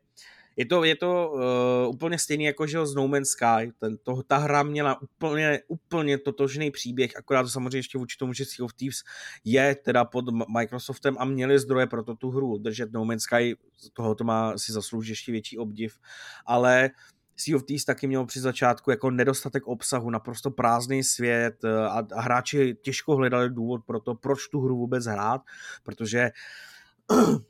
[0.56, 3.72] je to, je to uh, úplně stejný jako že z No Man's Sky.
[3.80, 8.34] Ten, to, ta hra měla úplně, úplně totožný příběh, akorát to samozřejmě ještě vůči tomu,
[8.34, 8.98] že Sea of Thieves
[9.44, 10.26] je teda pod
[10.60, 12.92] Microsoftem a měli zdroje pro to tu hru držet.
[12.92, 13.58] No Man's Sky
[13.94, 16.00] toho to má si zasloužit ještě větší obdiv,
[16.46, 16.90] ale
[17.38, 22.04] Sea of Thieves taky měl při začátku jako nedostatek obsahu, naprosto prázdný svět eh, a,
[22.16, 25.42] a hráči těžko hledali důvod pro to, proč tu hru vůbec hrát,
[25.84, 26.75] protože uh,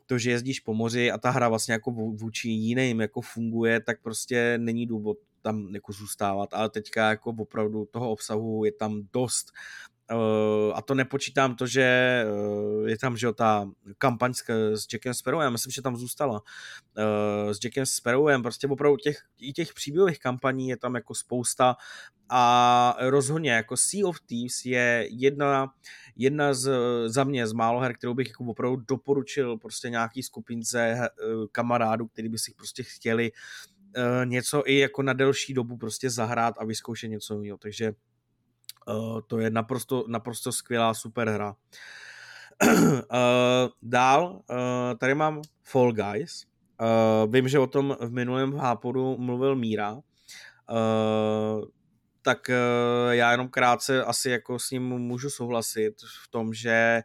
[0.06, 4.02] to, že jezdíš po moři a ta hra vlastně jako vůči jiným jako funguje, tak
[4.02, 9.52] prostě není důvod tam jako zůstávat, ale teďka jako opravdu toho obsahu je tam dost
[10.74, 15.52] a to nepočítám to, že uh, je tam že ta kampaň s, s Jackem Sparrowem,
[15.52, 16.42] myslím, že tam zůstala.
[16.98, 21.76] Uh, s Jackem Sparrowem, prostě opravdu těch, i těch příběhových kampaní je tam jako spousta.
[22.28, 25.74] A rozhodně jako Sea of Thieves je jedna,
[26.16, 26.70] jedna z,
[27.06, 31.08] za mě z málo her, kterou bych jako opravdu doporučil prostě nějaký skupince
[31.52, 33.32] kamarádů, který by si prostě chtěli
[34.24, 37.92] něco i jako na delší dobu prostě zahrát a vyzkoušet něco nového, takže
[38.88, 41.56] Uh, to je naprosto, naprosto skvělá super hra.
[42.62, 43.00] uh,
[43.82, 46.46] dál, uh, tady mám Fall Guys.
[46.80, 49.92] Uh, vím, že o tom v minulém hápodu mluvil Míra.
[49.92, 50.00] Uh,
[52.22, 55.94] tak uh, já jenom krátce asi jako s ním můžu souhlasit
[56.24, 57.02] v tom, že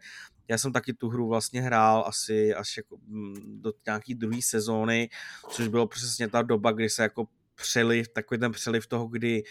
[0.48, 5.10] já jsem taky tu hru vlastně hrál asi až jako mm, do nějaký druhé sezóny,
[5.50, 9.44] což bylo přesně ta doba, kdy se jako přeliv, takový ten přeliv toho, kdy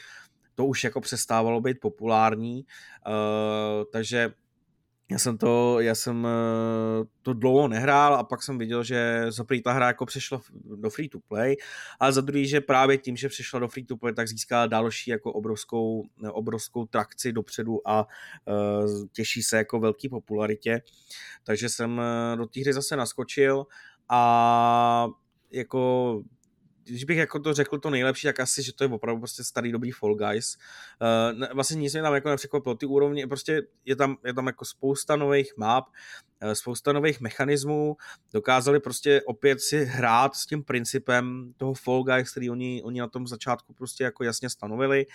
[0.54, 2.64] to už jako přestávalo být populární,
[3.06, 4.32] uh, takže
[5.10, 9.44] já jsem to, já jsem eh, to dlouho nehrál a pak jsem viděl, že za
[9.44, 10.40] prvý ta hra jako přešla
[10.76, 11.56] do free to play,
[12.00, 15.10] ale za druhý, že právě tím, že přešla do free to play, tak získala další
[15.10, 18.06] jako obrovskou, obrovskou trakci dopředu a
[19.12, 20.82] těší se jako velký popularitě.
[21.44, 22.00] Takže jsem
[22.36, 23.66] do té hry zase naskočil
[24.08, 25.08] a
[25.50, 26.22] jako
[26.84, 29.72] když bych jako to řekl to nejlepší, tak asi, že to je opravdu prostě starý
[29.72, 30.56] dobrý Fall Guys.
[31.40, 34.64] Uh, vlastně nic mě tam jako nepřekvapilo, ty úrovně, prostě je tam, je tam jako
[34.64, 35.84] spousta nových map,
[36.44, 37.96] uh, spousta nových mechanismů,
[38.32, 43.08] dokázali prostě opět si hrát s tím principem toho Fall Guys, který oni, oni na
[43.08, 45.06] tom začátku prostě jako jasně stanovili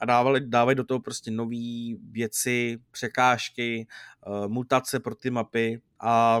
[0.00, 3.86] a dávali, dávají do toho prostě nové věci, překážky,
[4.26, 6.40] uh, mutace pro ty mapy a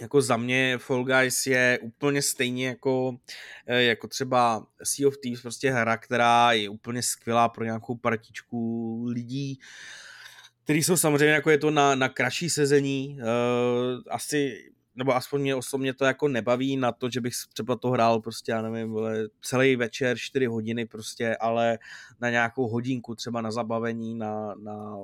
[0.00, 3.18] jako za mě Fall Guys je úplně stejně jako,
[3.66, 9.04] eh, jako třeba Sea of Thieves, prostě hra, která je úplně skvělá pro nějakou partičku
[9.08, 9.58] lidí,
[10.64, 15.54] který jsou samozřejmě jako je to na, na kratší sezení, uh, asi nebo aspoň mě
[15.54, 19.28] osobně to jako nebaví na to, že bych třeba to hrál prostě, já nevím, vole,
[19.42, 21.78] celý večer, 4 hodiny prostě, ale
[22.20, 24.96] na nějakou hodinku třeba na zabavení, na, na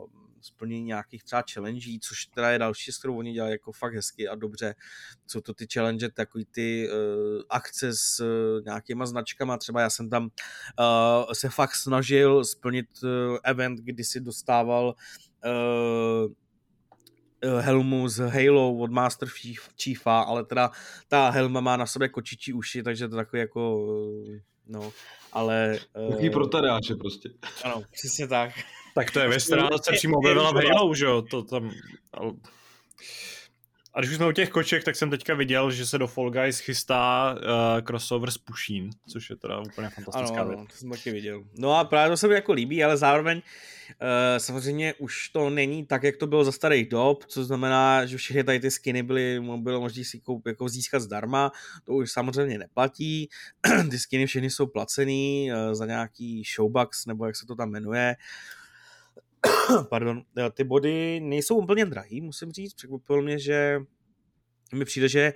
[0.43, 4.29] splnění nějakých třeba challenge, což teda je další, s kterou oni dělají jako fakt hezky
[4.29, 4.75] a dobře.
[5.27, 10.11] Jsou to ty challenge, takový ty uh, akce s uh, nějakýma značkama, třeba já jsem
[10.11, 13.11] tam uh, se fakt snažil splnit uh,
[13.45, 14.95] event, kdy si dostával
[15.45, 16.33] uh,
[17.61, 19.29] helmu z Halo od Master
[19.83, 20.71] Chiefa, ale teda
[21.09, 23.87] ta helma má na sobě kočičí uši, takže to takový jako,
[24.67, 24.93] no,
[25.33, 25.79] ale...
[26.11, 27.29] Takový uh, pro tadáče prostě.
[27.65, 28.53] Ano, přesně tak.
[28.95, 31.23] Tak to je věc, která se přímo objevila v Halo, že jo?
[31.23, 31.71] To tam...
[33.95, 36.31] A když už jsme u těch koček, tak jsem teďka viděl, že se do Fall
[36.31, 40.59] Guys chystá uh, crossover s Pusheen, což je teda úplně fantastická ano, věc.
[40.59, 41.45] Ano, to jsem taky viděl.
[41.59, 43.43] No a právě to se mi jako líbí, ale zároveň uh,
[44.39, 48.45] samozřejmě už to není tak, jak to bylo za starých dob, co znamená, že všechny
[48.45, 51.53] tady ty skiny byly, bylo možné si koup, jako získat zdarma,
[51.85, 53.29] to už samozřejmě neplatí,
[53.91, 58.17] ty skiny všechny jsou placený uh, za nějaký showbucks, nebo jak se to tam jmenuje,
[58.19, 58.62] uh,
[59.89, 62.75] pardon, eh, ty body nejsou úplně drahý, musím říct.
[62.75, 63.81] Překvapilo mě, že
[64.75, 65.33] mi přijde, že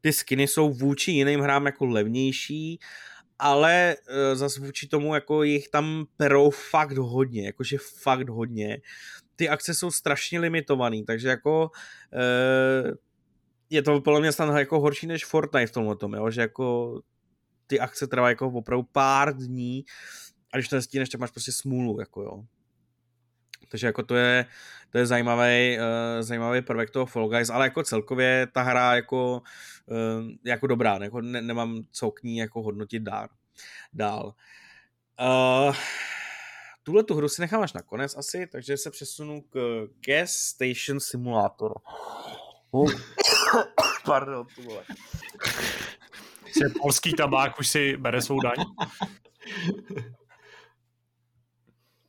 [0.00, 2.78] ty skiny jsou vůči jiným hrám jako levnější,
[3.38, 8.78] ale uh, zase vůči tomu jako jich tam perou fakt hodně, jakože fakt hodně.
[9.36, 11.70] Ty akce jsou strašně limitovaný, takže jako
[12.12, 12.90] uh,
[13.70, 16.30] je to podle mě snad jako horší než Fortnite v tomhle tom, jo?
[16.30, 17.00] že jako
[17.66, 19.84] ty akce trvají jako opravdu pár dní
[20.52, 22.44] a když to nestíneš, tak máš prostě smůlu, jako jo.
[23.72, 24.46] Takže jako to je,
[24.90, 29.42] to je zajímavý, uh, zajímavý prvek toho Fall Guys, ale jako celkově ta hra jako,
[29.86, 33.28] uh, jako dobrá, jako ne, nemám co k ní jako hodnotit dár,
[33.92, 34.34] dál.
[35.20, 35.74] Uh,
[36.82, 41.74] tuhle tu hru si nechám až nakonec asi, takže se přesunu k Gas Station Simulator.
[42.70, 42.92] Uh.
[44.04, 44.84] Pardon, to vole.
[46.82, 48.56] polský tabák už si bere svou daň?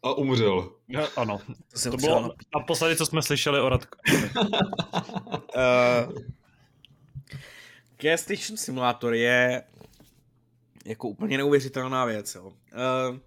[0.04, 0.72] A umřel.
[0.88, 1.42] No, ano.
[1.84, 3.98] To, to bylo naposledy, co jsme slyšeli o Radku.
[4.16, 6.14] uh,
[8.02, 9.64] Gas Station Simulator je
[10.86, 12.36] jako úplně neuvěřitelná věc.
[12.36, 12.46] Jo.
[12.46, 13.18] Uh,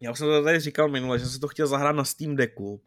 [0.00, 2.80] já už jsem to tady říkal minule, že jsem to chtěl zahrát na Steam Decku,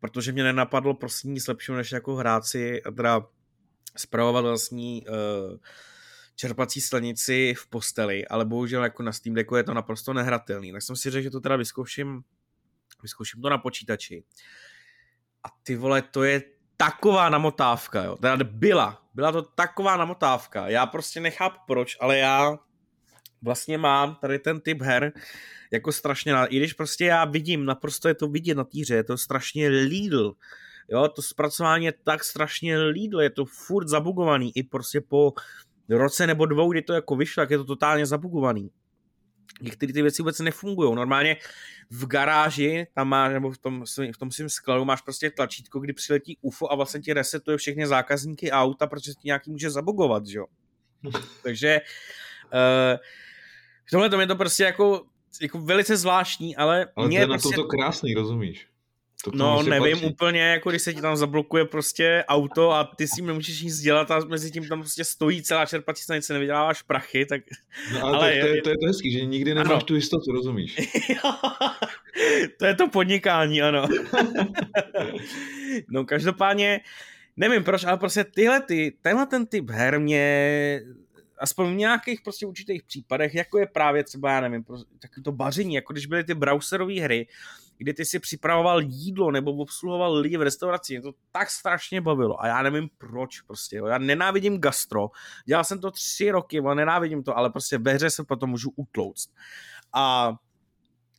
[0.00, 3.26] protože mě nenapadlo prostě nic lepšího, než jako hrát si, teda
[3.96, 5.58] zpravovat vlastní uh,
[6.40, 10.72] čerpací stanici v posteli, ale bohužel jako na Steam Decku je to naprosto nehratelný.
[10.72, 12.22] Tak jsem si řekl, že to teda vyzkouším,
[13.02, 14.24] vyzkouším to na počítači.
[15.44, 16.42] A ty vole, to je
[16.76, 18.16] taková namotávka, jo.
[18.16, 20.68] Teda byla, byla to taková namotávka.
[20.68, 22.58] Já prostě nechápu proč, ale já
[23.42, 25.12] vlastně mám tady ten typ her
[25.72, 29.18] jako strašně, i když prostě já vidím, naprosto je to vidět na týře, je to
[29.18, 30.34] strašně Lidl,
[30.88, 35.32] jo, to zpracování je tak strašně Lidl, je to furt zabugovaný, i prostě po
[35.98, 38.70] roce nebo dvou, kdy to jako vyšlo, tak je to totálně zabugovaný.
[39.62, 40.94] Některé ty věci vůbec nefungují.
[40.94, 41.36] Normálně
[41.90, 45.92] v garáži, tam má, nebo v tom, v tom svým skladu máš prostě tlačítko, kdy
[45.92, 50.38] přiletí UFO a vlastně ti resetuje všechny zákazníky auta, protože ti nějaký může zabugovat, že
[50.38, 50.46] jo.
[51.42, 51.80] Takže
[52.52, 52.98] uh,
[53.86, 55.06] v tomhle tom je to prostě jako,
[55.42, 56.86] jako velice zvláštní, ale...
[56.96, 57.56] Ale mě to je prostě...
[57.56, 58.69] na to krásný, rozumíš?
[59.24, 60.06] To no, nevím patří.
[60.06, 63.80] úplně, jako když se ti tam zablokuje prostě auto a ty s tím nemůžeš nic
[63.80, 67.40] dělat a mezi tím tam prostě stojí celá čerpací stanice, nevyděláváš prachy, tak...
[67.92, 69.80] No ale, ale to, je, to, je, to je to hezký, že nikdy nemáš ano.
[69.80, 70.76] tu jistotu, rozumíš?
[72.58, 73.88] to je to podnikání, ano.
[75.88, 76.80] no každopádně,
[77.36, 80.80] nevím proč, ale prostě tyhle ty, tenhle ten typ her mě
[81.38, 84.64] aspoň v nějakých prostě určitých případech, jako je právě třeba, já nevím,
[85.02, 87.26] taky to baření, jako když byly ty browserové hry,
[87.80, 92.42] kdy ty si připravoval jídlo nebo obsluhoval lidi v restauraci, mě to tak strašně bavilo
[92.42, 93.86] a já nevím proč prostě, jo.
[93.86, 95.10] já nenávidím gastro,
[95.46, 98.70] dělal jsem to tři roky, ale nenávidím to, ale prostě ve hře se potom můžu
[98.76, 99.30] utlouct.
[99.92, 100.32] A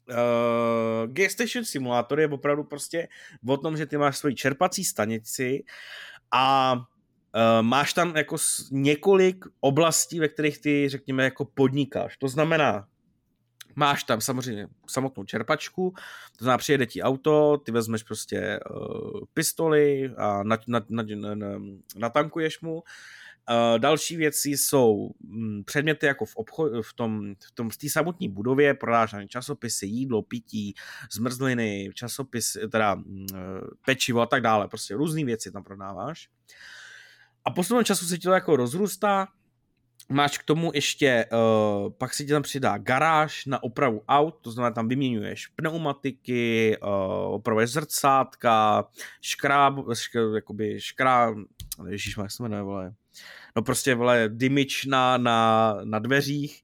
[0.09, 3.07] Uh, Gas Station Simulator je opravdu prostě
[3.47, 5.63] o tom, že ty máš svoji čerpací stanici
[6.31, 6.81] a uh,
[7.61, 8.37] máš tam jako
[8.71, 12.17] několik oblastí, ve kterých ty, řekněme, jako podnikáš.
[12.17, 12.87] To znamená,
[13.75, 15.93] máš tam samozřejmě samotnou čerpačku,
[16.37, 20.43] to znamená, přijede ti auto, ty vezmeš prostě uh, pistoli a
[21.95, 22.83] natankuješ mu,
[23.49, 27.89] Uh, další věci jsou um, předměty jako v, obcho- v tom, v tom v té
[27.89, 30.73] samotné budově, prodáš časopisy, jídlo, pití,
[31.11, 33.01] zmrzliny, časopis, teda uh,
[33.85, 36.29] pečivo a tak dále, prostě různé věci tam prodáváš.
[37.45, 39.27] A postupem času se ti to jako rozrůstá,
[40.11, 44.51] máš k tomu ještě, uh, pak se ti tam přidá garáž na opravu aut, to
[44.51, 48.85] znamená tam vyměňuješ pneumatiky, uh, opravuješ zrcátka,
[49.21, 51.35] škráb, šk, jakoby škráb,
[51.87, 52.93] ježíš, jak se jmenuje, vole,
[53.55, 56.63] no prostě, vole, dymič na, na, na dveřích,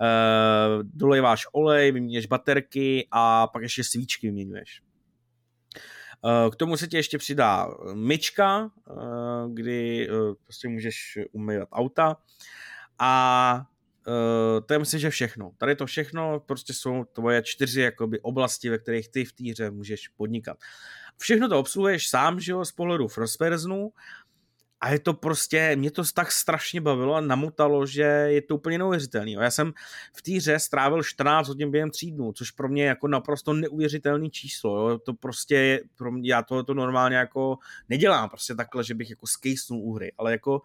[0.00, 4.82] uh, dolejváš olej, vyměňuješ baterky a pak ještě svíčky vyměňuješ.
[6.52, 8.70] K tomu se ti ještě přidá myčka,
[9.52, 10.08] kdy
[10.44, 12.16] prostě můžeš umývat auta
[12.98, 13.62] a
[14.06, 15.52] uh, to je myslím, že všechno.
[15.58, 20.08] Tady to všechno prostě jsou tvoje čtyři jakoby, oblasti, ve kterých ty v týře můžeš
[20.08, 20.58] podnikat.
[21.18, 23.92] Všechno to obsluhuješ sám, že jo, z pohledu first personu
[24.80, 28.78] a je to prostě, mě to tak strašně bavilo a namutalo, že je to úplně
[28.78, 29.32] neuvěřitelný.
[29.32, 29.72] Já jsem
[30.16, 33.52] v té hře strávil 14 hodin během tří dnů, což pro mě je jako naprosto
[33.52, 34.90] neuvěřitelný číslo.
[34.90, 34.98] Jo.
[34.98, 39.26] To prostě, pro mě, já to, to normálně jako nedělám prostě takhle, že bych jako
[39.26, 40.62] skejsnul u hry, ale jako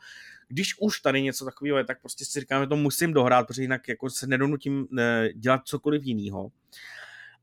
[0.48, 3.62] když už tady něco takového je, tak prostě si říkám, že to musím dohrát, protože
[3.62, 6.52] jinak jako se nedonutím eh, dělat cokoliv jiného.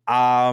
[0.07, 0.53] A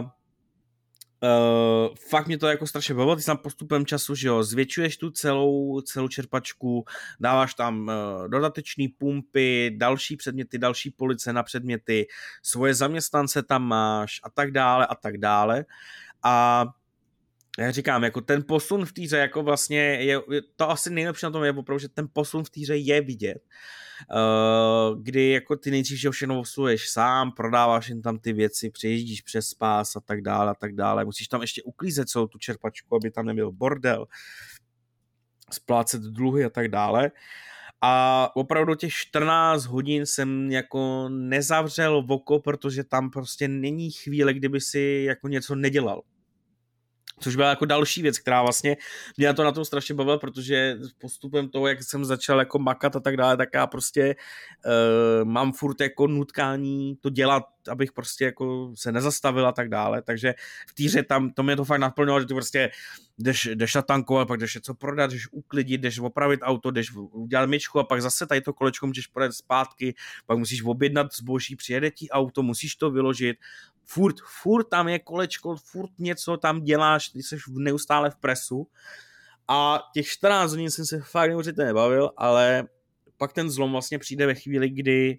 [1.22, 5.10] Uh, fakt mě to jako strašně bavilo, ty tam postupem času, že jo, zvětšuješ tu
[5.10, 6.84] celou, celou čerpačku,
[7.20, 12.06] dáváš tam uh, dodatečné pumpy, další předměty, další police na předměty,
[12.42, 15.64] svoje zaměstnance tam máš a tak dále a tak dále.
[16.22, 16.64] A
[17.58, 20.20] já říkám, jako ten posun v týře, jako vlastně je,
[20.56, 23.38] to asi nejlepší na tom je opravdu, že ten posun v týře je vidět.
[24.14, 29.20] Uh, kdy jako ty nejdřív že všechno obsluhuješ sám, prodáváš jen tam ty věci, přejíždíš
[29.20, 31.04] přes pás a tak dále a tak dále.
[31.04, 34.06] Musíš tam ještě uklízet celou tu čerpačku, aby tam nebyl bordel,
[35.52, 37.10] splácet dluhy a tak dále.
[37.80, 44.34] A opravdu těch 14 hodin jsem jako nezavřel v oko, protože tam prostě není chvíle,
[44.34, 46.02] kdyby si jako něco nedělal.
[47.20, 48.76] Což byla jako další věc, která vlastně
[49.16, 53.00] mě to na tom strašně bavila, protože postupem toho, jak jsem začal jako makat a
[53.00, 54.16] tak dále, tak já prostě
[54.66, 60.02] uh, mám furt jako nutkání to dělat abych prostě jako se nezastavil a tak dále,
[60.02, 60.34] takže
[60.68, 62.70] v týře tam, to mě to fakt naplnilo, že ty prostě
[63.18, 67.78] jdeš, jdeš natankovat, pak jdeš něco prodat, jdeš uklidit, jdeš opravit auto, jdeš udělat myčku
[67.78, 69.94] a pak zase tady to kolečko můžeš projet zpátky,
[70.26, 73.36] pak musíš objednat zboží, přijede ti auto, musíš to vyložit,
[73.84, 78.68] furt, furt tam je kolečko, furt něco tam děláš, ty jsi neustále v presu.
[79.48, 82.68] A těch 14 dní jsem se fakt neuvěřitelně bavil, ale
[83.16, 85.18] pak ten zlom vlastně přijde ve chvíli, kdy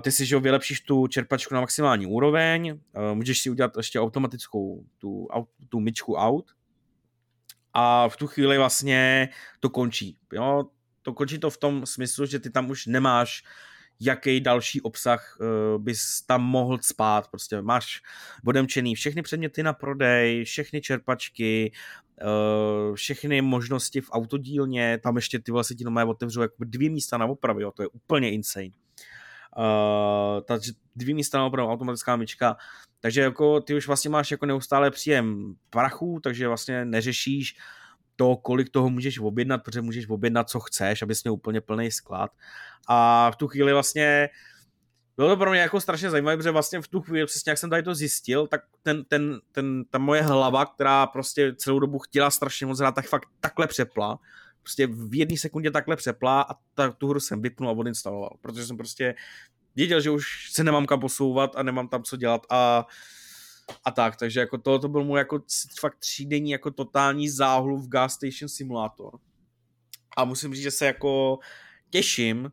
[0.00, 2.80] ty si, že vylepšíš tu čerpačku na maximální úroveň,
[3.14, 5.28] můžeš si udělat ještě automatickou tu,
[5.68, 6.50] tu myčku out
[7.74, 9.28] a v tu chvíli vlastně
[9.60, 10.18] to končí.
[10.32, 10.64] Jo?
[11.02, 13.42] To končí to v tom smyslu, že ty tam už nemáš
[14.00, 17.28] jaký další obsah uh, bys tam mohl spát.
[17.28, 18.00] Prostě máš
[18.46, 21.72] odemčený všechny předměty na prodej, všechny čerpačky,
[22.22, 27.26] uh, všechny možnosti v autodílně, tam ještě ty vlastně ti otevřou jako dvě místa na
[27.26, 28.70] opravy, jo, to je úplně insane.
[29.58, 30.58] Uh, ta
[30.96, 32.56] dvě místa opravdu automatická myčka,
[33.00, 37.56] takže jako ty už vlastně máš jako neustále příjem prachu, takže vlastně neřešíš
[38.16, 42.30] to, kolik toho můžeš objednat, protože můžeš objednat, co chceš, abys měl úplně plný sklad.
[42.88, 44.28] A v tu chvíli vlastně
[45.16, 47.70] bylo to pro mě jako strašně zajímavé, protože vlastně v tu chvíli, přesně jak jsem
[47.70, 52.30] tady to zjistil, tak ten, ten, ten, ta moje hlava, která prostě celou dobu chtěla
[52.30, 54.18] strašně moc hrát, tak fakt takhle přepla.
[54.62, 58.66] Prostě v jedné sekundě takhle přepla a ta, tu hru jsem vypnul a odinstaloval, protože
[58.66, 59.14] jsem prostě
[59.76, 62.86] věděl, že už se nemám kam posouvat a nemám tam co dělat a
[63.84, 65.42] a tak, takže jako to, to byl můj jako
[65.80, 69.18] fakt třídenní jako totální záhlu v Gas Station Simulator.
[70.16, 71.38] A musím říct, že se jako
[71.90, 72.52] těším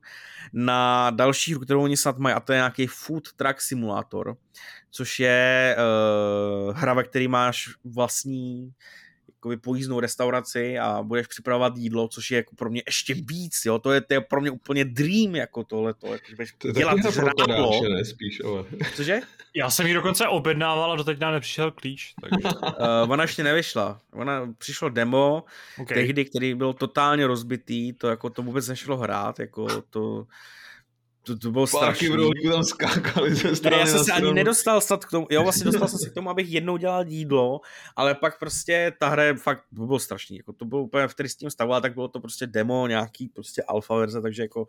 [0.54, 4.38] na další hru, kterou oni snad mají, a to je nějaký Food Truck Simulator,
[4.92, 8.74] což je uh, hra, ve který máš vlastní
[9.38, 13.80] jakoby pojízdnou restauraci a budeš připravovat jídlo, což je jako pro mě ještě víc, jo,
[13.80, 16.74] to je, to je pro mě úplně dream, jako tohle, to, jako, budeš To je
[16.74, 17.82] dělat žrádlo.
[18.04, 18.64] spíš, ale...
[18.96, 19.20] Cože?
[19.56, 22.14] Já jsem ji dokonce objednával a doteď nám nepřišel klíč.
[22.22, 22.58] Takže...
[23.06, 24.00] Uh, ona ještě nevyšla.
[24.14, 25.44] Ona přišlo demo,
[25.82, 25.98] Okay.
[25.98, 30.28] tehdy, který byl totálně rozbitý, to jako to vůbec nešlo hrát, jako to,
[31.28, 32.08] to, to bylo Párky strašný.
[32.08, 35.28] v rohlíku tam skákali ze Ne, strany já jsem se ani nedostal snad k tomu,
[35.30, 37.60] jo, vlastně dostal jsem se k tomu, abych jednou dělal jídlo,
[37.96, 41.16] ale pak prostě ta hra je fakt, to bylo strašný, jako to bylo úplně v
[41.16, 44.68] tristním stavu, ale tak bylo to prostě demo, nějaký prostě alfa verze, takže jako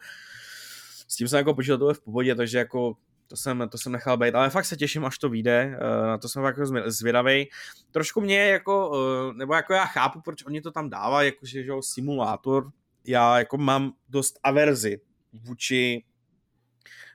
[1.09, 2.95] s tím jsem jako počítal, to v pohodě, takže jako
[3.27, 6.19] to jsem, to jsem nechal být, ale fakt se těším, až to vyjde, eh, na
[6.19, 7.49] to jsem fakt jako zvědavej.
[7.91, 8.93] Trošku mě jako,
[9.31, 12.71] eh, nebo jako já chápu, proč oni to tam dávají, jakože že jo, simulátor,
[13.05, 15.01] já jako mám dost averzi
[15.33, 16.05] vůči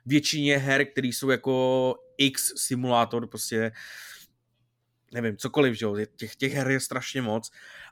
[0.06, 3.72] většině her, které jsou jako X simulátor, prostě
[5.12, 7.50] nevím, cokoliv, že jo, těch, těch her je strašně moc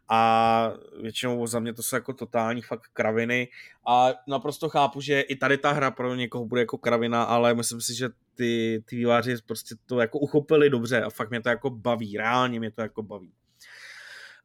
[0.08, 3.48] a většinou za mě to jsou jako totální fakt kraviny
[3.86, 7.80] a naprosto chápu, že i tady ta hra pro někoho bude jako kravina, ale myslím
[7.80, 11.70] si, že ty, ty výváři prostě to jako uchopili dobře a fakt mě to jako
[11.70, 13.32] baví, reálně mě to jako baví.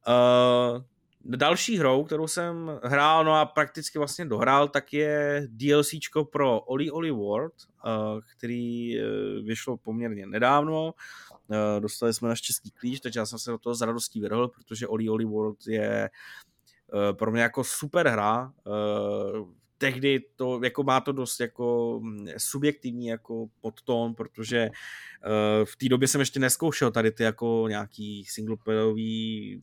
[0.08, 0.84] Uh,
[1.26, 6.92] další hrou, kterou jsem hrál, no a prakticky vlastně dohrál, tak je DLCčko pro Oli
[6.92, 7.54] Oli World,
[7.86, 9.06] uh, který uh,
[9.46, 10.94] vyšlo poměrně nedávno.
[11.48, 14.88] Uh, dostali jsme naštěstí klíč, takže já jsem se do toho s radostí vrhl, protože
[14.88, 16.10] Oli Oli World je
[17.12, 18.54] pro mě jako super hra.
[19.78, 24.70] Tehdy to jako má to dost jako mm, subjektivní jako podtón, protože
[25.64, 29.62] v té době jsem ještě neskoušel tady ty jako nějaký singleplayový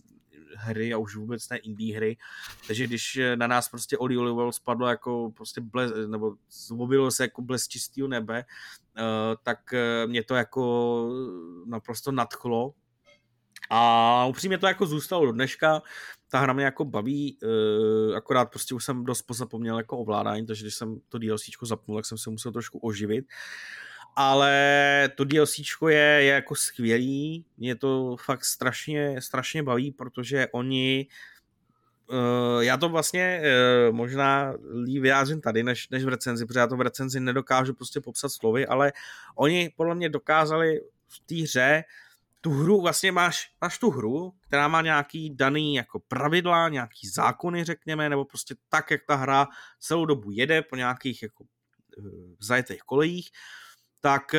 [0.56, 2.16] hry a už vůbec ne indie hry.
[2.66, 6.34] Takže když na nás prostě Oli Oli World spadlo jako prostě bles, nebo
[6.78, 8.44] objevilo se jako blesk čistého nebe,
[8.98, 9.04] uh,
[9.42, 11.08] tak uh, mě to jako
[11.66, 12.74] naprosto nadchlo.
[13.70, 15.82] A upřímně to jako zůstalo do dneška.
[16.30, 17.38] Ta hra mě jako baví,
[18.16, 22.06] akorát prostě už jsem dost pozapomněl jako ovládání, takže když jsem to DLCčko zapnul, tak
[22.06, 23.24] jsem se musel trošku oživit
[24.16, 31.06] ale to DLCčko je, je jako skvělý, mě to fakt strašně, strašně baví, protože oni
[32.08, 33.42] Uh, já to vlastně
[33.88, 34.54] uh, možná
[34.84, 38.28] líp vyjádřím tady, než, než v recenzi, protože já to v recenzi nedokážu prostě popsat
[38.28, 38.92] slovy, ale
[39.34, 41.84] oni podle mě dokázali v té hře
[42.40, 47.64] tu hru, vlastně máš, máš tu hru, která má nějaký daný jako pravidla, nějaký zákony,
[47.64, 49.46] řekněme, nebo prostě tak, jak ta hra
[49.80, 51.44] celou dobu jede po nějakých jako
[51.98, 52.06] uh,
[52.40, 53.30] zajetých kolejích,
[54.04, 54.34] tak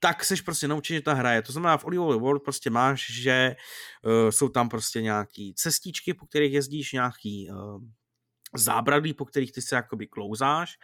[0.00, 1.42] tak seš prostě naučen, že ta hraje.
[1.42, 3.56] To znamená, v Oliver World prostě máš, že
[4.04, 7.82] uh, jsou tam prostě nějaký cestičky, po kterých jezdíš, nějaký uh,
[8.54, 10.78] zábradlí, po kterých ty se jakoby klouzáš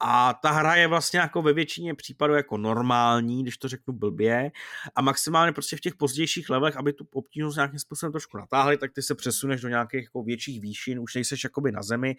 [0.00, 4.50] a ta hra je vlastně jako ve většině případů jako normální, když to řeknu blbě
[4.94, 8.92] a maximálně prostě v těch pozdějších levelech, aby tu obtížnost nějakým způsobem trošku natáhli, tak
[8.92, 12.16] ty se přesuneš do nějakých jako větších výšin, už nejseš jakoby na zemi,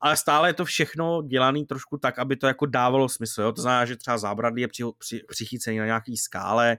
[0.00, 3.52] ale stále je to všechno dělané trošku tak, aby to jako dávalo smysl, jo?
[3.52, 6.78] to znamená, že třeba zábradlí je při, při, přichycený na nějaký skále,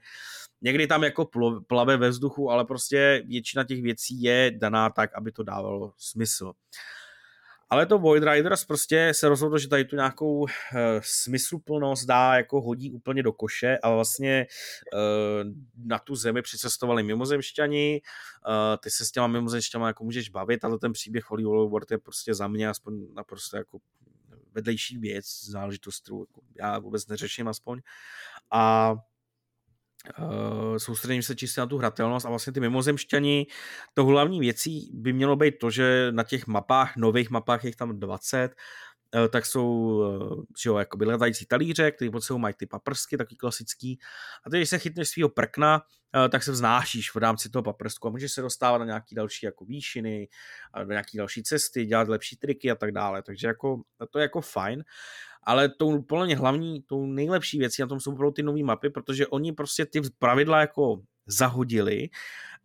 [0.61, 1.29] někdy tam jako
[1.67, 6.51] plave ve vzduchu, ale prostě většina těch věcí je daná tak, aby to dávalo smysl.
[7.71, 10.47] Ale to Void Riders prostě se rozhodlo, že tady tu nějakou uh,
[11.01, 14.47] smysluplnost dá, jako hodí úplně do koše a vlastně
[14.93, 15.51] uh,
[15.85, 18.01] na tu zemi přicestovali mimozemšťani,
[18.47, 18.53] uh,
[18.83, 22.33] ty se s těma mimozemšťama jako můžeš bavit, ale ten příběh Holy World je prostě
[22.33, 23.79] za mě aspoň naprosto jako
[24.53, 27.81] vedlejší věc, záležitost, kterou jako já vůbec neřeším aspoň.
[28.51, 28.95] A
[30.19, 33.47] Uh, soustředím se čistě na tu hratelnost a vlastně ty mimozemšťani,
[33.93, 37.99] to hlavní věcí by mělo být to, že na těch mapách, nových mapách, je tam
[37.99, 38.57] 20, uh,
[39.31, 43.35] tak jsou uh, že jo, jako letající talíře, který pod sebou mají ty paprsky, taky
[43.35, 43.99] klasický.
[44.45, 45.81] A teď, když se chytneš svého prkna,
[46.29, 49.65] tak se vznášíš v rámci toho paprsku a můžeš se dostávat na nějaký další jako
[49.65, 50.27] výšiny,
[50.83, 53.23] do nějaký další cesty, dělat lepší triky a tak dále.
[53.23, 54.83] Takže jako, to je jako fajn
[55.43, 58.89] ale tou podle mě hlavní, tou nejlepší věcí na tom jsou opravdu ty nové mapy,
[58.89, 62.09] protože oni prostě ty pravidla jako zahodili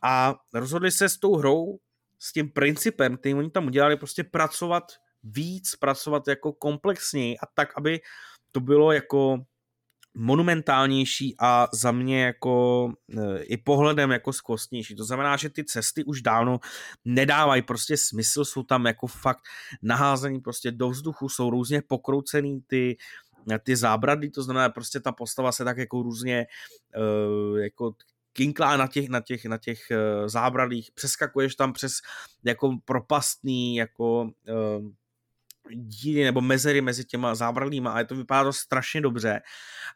[0.02, 1.78] a rozhodli se s tou hrou,
[2.18, 4.92] s tím principem, který oni tam udělali, prostě pracovat
[5.26, 8.00] víc, pracovat jako komplexněji a tak, aby
[8.52, 9.38] to bylo jako
[10.16, 14.96] monumentálnější a za mě jako e, i pohledem jako skvostnější.
[14.96, 16.60] To znamená, že ty cesty už dávno
[17.04, 19.42] nedávají prostě smysl, jsou tam jako fakt
[19.82, 22.96] naházený prostě do vzduchu, jsou různě pokroucený ty,
[23.62, 26.46] ty zábrady, to znamená prostě ta postava se tak jako různě
[26.96, 27.94] uh, jako
[28.32, 31.92] kinklá na těch, na těch, na těch uh, zábradlích, přeskakuješ tam přes
[32.44, 34.30] jako propastný jako
[35.74, 39.40] díly nebo mezery mezi těma zábradlíma a je to vypadá to strašně dobře.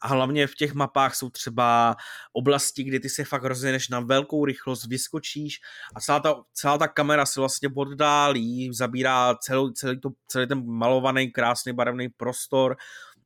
[0.03, 1.97] A hlavně v těch mapách jsou třeba
[2.33, 5.61] oblasti, kdy ty se fakt rozjedeš na velkou rychlost, vyskočíš
[5.95, 10.67] a celá ta, celá ta kamera se vlastně oddálí, zabírá celý, celý, to, celý ten
[10.67, 12.77] malovaný, krásný, barevný prostor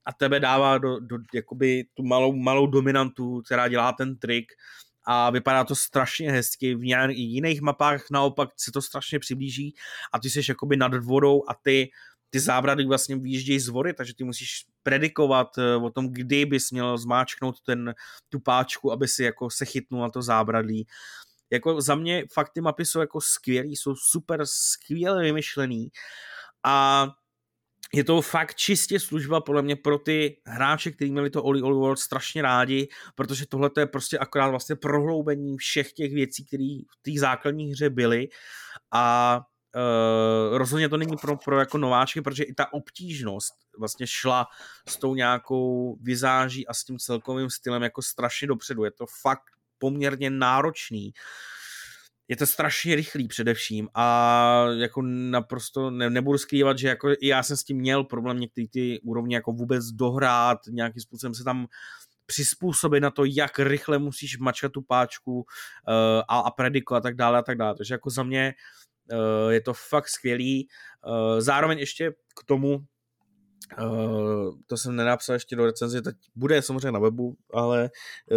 [0.06, 4.52] a tebe dává do, do jakoby tu malou, malou dominantu, která dělá ten trik
[5.06, 6.74] a vypadá to strašně hezky.
[6.74, 9.74] V jiných mapách naopak se to strašně přiblíží
[10.12, 11.90] a ty jsi jakoby nad vodou a ty
[12.34, 16.70] ty zábrady vlastně vyjíždějí z vody, takže ty musíš predikovat eh, o tom, kdy bys
[16.70, 17.94] měl zmáčknout ten,
[18.28, 20.86] tu páčku, aby si jako se chytnul na to zábradlí.
[21.52, 25.88] Jako za mě fakt ty mapy jsou jako skvělý, jsou super skvěle vymyšlený
[26.64, 27.06] a
[27.94, 31.74] je to fakt čistě služba podle mě pro ty hráče, kteří měli to Oli Oli
[31.74, 37.02] World strašně rádi, protože tohle je prostě akorát vlastně prohloubení všech těch věcí, které v
[37.02, 38.28] té základní hře byly
[38.92, 39.40] a
[39.74, 44.46] Uh, rozhodně to není pro, pro jako nováčky, protože i ta obtížnost vlastně šla
[44.88, 48.84] s tou nějakou vizáží a s tím celkovým stylem jako strašně dopředu.
[48.84, 49.42] Je to fakt
[49.78, 51.12] poměrně náročný.
[52.28, 57.42] Je to strašně rychlý především a jako naprosto ne, nebudu skrývat, že jako i já
[57.42, 61.66] jsem s tím měl problém některý ty úrovně jako vůbec dohrát, nějakým způsobem se tam
[62.26, 65.44] přizpůsobit na to, jak rychle musíš mačkat tu páčku uh,
[66.28, 67.74] a, a prediko a tak dále a tak dále.
[67.76, 68.83] Takže jako za mě uh,
[69.48, 70.68] je to fakt skvělý.
[71.06, 72.84] Eh, zároveň ještě k tomu,
[73.80, 77.90] Uh, to jsem nenapsal ještě do recenze, teď bude samozřejmě na webu, ale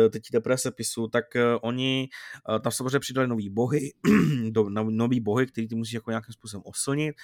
[0.10, 1.26] teď teprve se pisu, tak
[1.62, 2.10] oni
[2.62, 3.94] tam samozřejmě přidali nový bohy,
[4.70, 7.16] no, nový bohy, který ty musíš jako nějakým způsobem oslnit,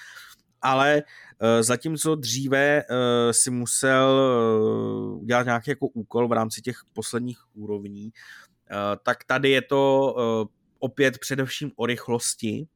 [0.62, 1.02] ale
[1.60, 2.82] zatímco dříve
[3.30, 4.20] si musel
[5.20, 8.12] udělat nějaký jako úkol v rámci těch posledních úrovní,
[9.02, 10.14] tak tady je to
[10.78, 12.66] opět především o rychlosti,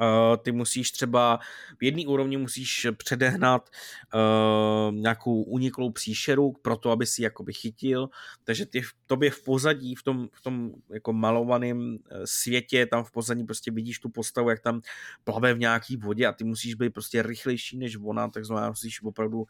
[0.00, 1.38] Uh, ty musíš třeba
[1.78, 3.70] v jedné úrovni musíš předehnat
[4.14, 8.08] uh, nějakou uniklou příšeru pro to, aby si jakoby chytil,
[8.44, 13.10] takže ty tobě v pozadí, v tom, v tom jako malovaném eh, světě, tam v
[13.10, 14.80] pozadí prostě vidíš tu postavu, jak tam
[15.24, 19.02] plave v nějaký vodě a ty musíš být prostě rychlejší než ona, tak znamená musíš
[19.02, 19.46] opravdu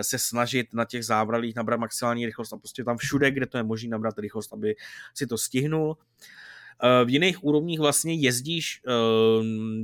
[0.00, 3.62] se snažit na těch zábralích nabrat maximální rychlost a prostě tam všude, kde to je
[3.62, 4.74] možné nabrat rychlost, aby
[5.14, 5.88] si to stihnul.
[5.90, 6.49] Uh, Eh,
[7.04, 8.92] v jiných úrovních vlastně jezdíš, eh,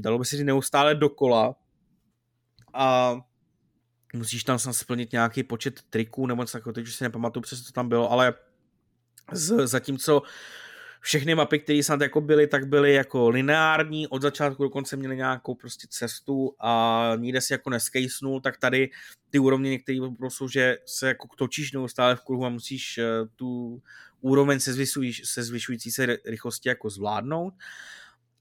[0.00, 1.54] dalo by se říct, neustále dokola
[2.74, 3.16] a
[4.14, 7.64] musíš tam snad splnit nějaký počet triků nebo něco takového, teď už si nepamatuju přesně,
[7.64, 8.34] co tam bylo, ale
[9.32, 10.22] z, zatímco
[11.06, 15.16] všechny mapy, které snad jako byly, tak byly jako lineární, od začátku do konce měly
[15.16, 18.90] nějakou prostě cestu a nikde si jako neskejsnul, tak tady
[19.30, 19.98] ty úrovně některé
[20.28, 23.04] jsou, že se jako točíš neustále v kruhu a musíš eh,
[23.36, 23.82] tu
[24.20, 27.54] úroveň se, zvyšují, se zvyšující se rychlosti jako zvládnout.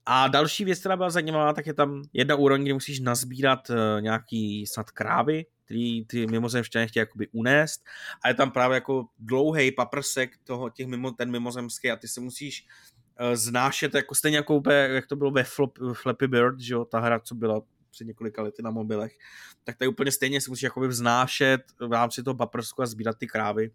[0.06, 3.76] A další věc, která byla zajímavá, tak je tam jedna úroveň, kde musíš nazbírat uh,
[4.00, 7.84] nějaký snad krávy, který ty mimozemšťané chtějí jakoby unést
[8.24, 12.20] a je tam právě jako dlouhý paprsek toho, těch mimo, ten mimozemský a ty se
[12.20, 12.66] musíš
[13.20, 17.00] uh, znášet jako stejně jako jak to bylo ve Flop, Flappy Bird, že jo, ta
[17.00, 19.12] hra, co byla před několika lety na mobilech,
[19.64, 23.26] tak tady úplně stejně se musíš jakoby vznášet v rámci toho paprsku a sbírat ty
[23.26, 23.70] krávy.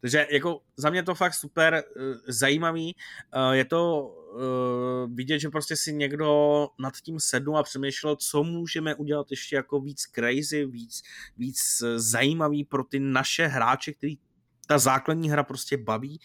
[0.00, 2.94] Takže jako za mě to fakt super uh, zajímavý.
[3.36, 8.42] Uh, je to uh, vidět, že prostě si někdo nad tím sednul a přemýšlel, co
[8.42, 11.02] můžeme udělat ještě jako víc crazy, víc,
[11.36, 14.18] víc zajímavý pro ty naše hráče, který
[14.66, 16.20] ta základní hra prostě baví,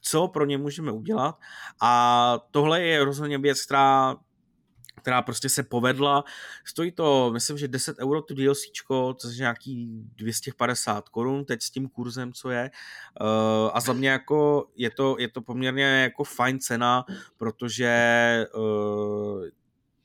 [0.00, 1.38] co pro ně můžeme udělat.
[1.80, 4.16] A tohle je rozhodně věc, která
[5.00, 6.24] která prostě se povedla.
[6.64, 11.70] Stojí to, myslím, že 10 euro to DLCčko, což je nějaký 250 korun teď s
[11.70, 12.70] tím kurzem, co je.
[13.20, 17.04] Uh, a za mě jako je to, je to poměrně jako fajn cena,
[17.36, 19.44] protože uh,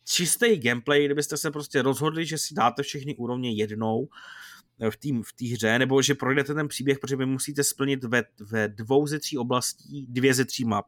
[0.06, 4.08] čistý gameplay, kdybyste se prostě rozhodli, že si dáte všechny úrovně jednou,
[4.90, 5.10] v té
[5.48, 9.20] v hře, nebo že projdete ten příběh, protože vy musíte splnit ve, ve dvou ze
[9.20, 10.86] tří oblastí dvě ze tří map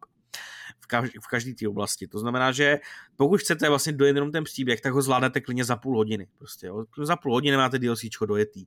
[1.00, 2.08] v každé té oblasti.
[2.08, 2.80] To znamená, že
[3.16, 6.28] pokud chcete vlastně dojet jenom ten příběh, tak ho zvládnete klidně za půl hodiny.
[6.38, 6.86] Prostě, jo.
[6.98, 8.66] Za půl hodiny máte DLCčko dojetý.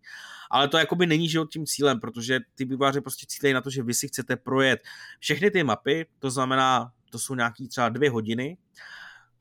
[0.51, 3.83] Ale to jakoby není život tím cílem, protože ty výváři prostě cílejí na to, že
[3.83, 4.81] vy si chcete projet
[5.19, 8.57] všechny ty mapy, to znamená, to jsou nějaký třeba dvě hodiny,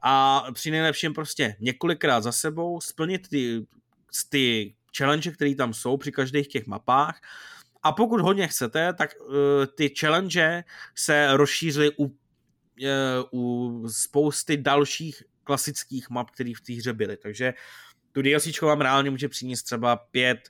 [0.05, 3.65] a při nejlepším prostě několikrát za sebou splnit ty,
[4.29, 7.21] ty challenge, které tam jsou při každých těch mapách
[7.83, 9.35] a pokud hodně chcete, tak uh,
[9.75, 10.63] ty challenge
[10.95, 12.15] se rozšířily u,
[13.33, 17.17] u spousty dalších klasických map, které v té hře byly.
[17.17, 17.53] Takže
[18.11, 20.49] tu DLC vám reálně může přinést třeba pět,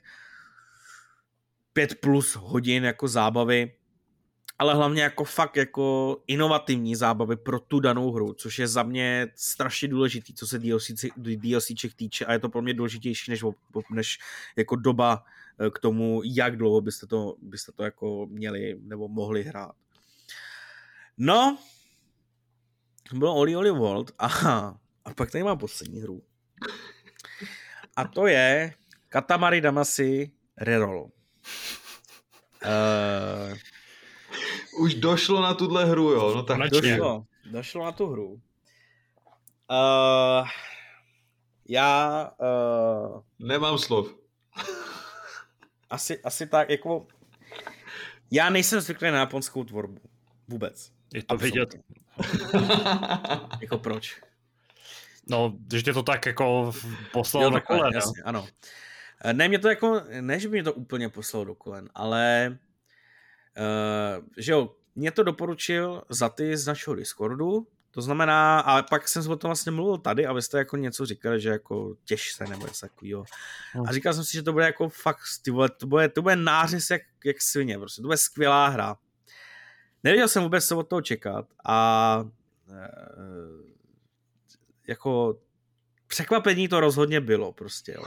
[1.72, 3.72] pět plus hodin jako zábavy
[4.58, 9.28] ale hlavně jako fakt jako inovativní zábavy pro tu danou hru, což je za mě
[9.34, 13.44] strašně důležitý, co se DLC, DLCček týče a je to pro mě důležitější než,
[13.90, 14.18] než
[14.56, 15.24] jako doba
[15.58, 19.72] eh, k tomu, jak dlouho byste to, byste to jako měli nebo mohli hrát.
[21.18, 21.58] No,
[23.12, 24.26] bylo Oli Oli World a,
[25.04, 26.22] a pak tady mám poslední hru.
[27.96, 28.74] A to je
[29.08, 31.10] Katamari Damacy Reroll.
[32.64, 33.58] Uh,
[34.80, 36.34] už došlo na tuhle hru, jo?
[36.34, 38.32] No tak došlo, došlo na tu hru.
[39.70, 40.48] Uh,
[41.68, 42.30] já...
[42.40, 44.14] Uh, Nemám slov.
[45.90, 47.06] asi, asi tak, jako...
[48.30, 50.00] Já nejsem zvyklý na japonskou tvorbu.
[50.48, 50.92] Vůbec.
[51.14, 51.74] Je to vidět.
[53.60, 54.20] jako proč?
[55.28, 56.72] No, když tě to tak jako
[57.12, 57.94] poslalo do kolen.
[57.94, 58.46] Jasně, ano.
[59.32, 62.56] Ne, mě to jako, ne, že by mě to úplně poslalo do kolen, ale
[63.58, 69.08] Uh, že jo, mě to doporučil za ty z našeho Discordu, to znamená, a pak
[69.08, 72.32] jsem o tom vlastně mluvil tady a vy jste jako něco říkali, že jako těž
[72.32, 73.24] se nebo něco takového.
[73.88, 76.36] A říkal jsem si, že to bude jako fakt, ty vole, to bude, to bude
[76.36, 78.96] nářez jak, jak svině, prostě, to bude skvělá hra.
[80.04, 82.24] Nevěděl jsem vůbec, co od toho čekat a
[82.70, 82.88] e,
[84.88, 85.38] jako
[86.06, 88.04] překvapení to rozhodně bylo prostě, jo.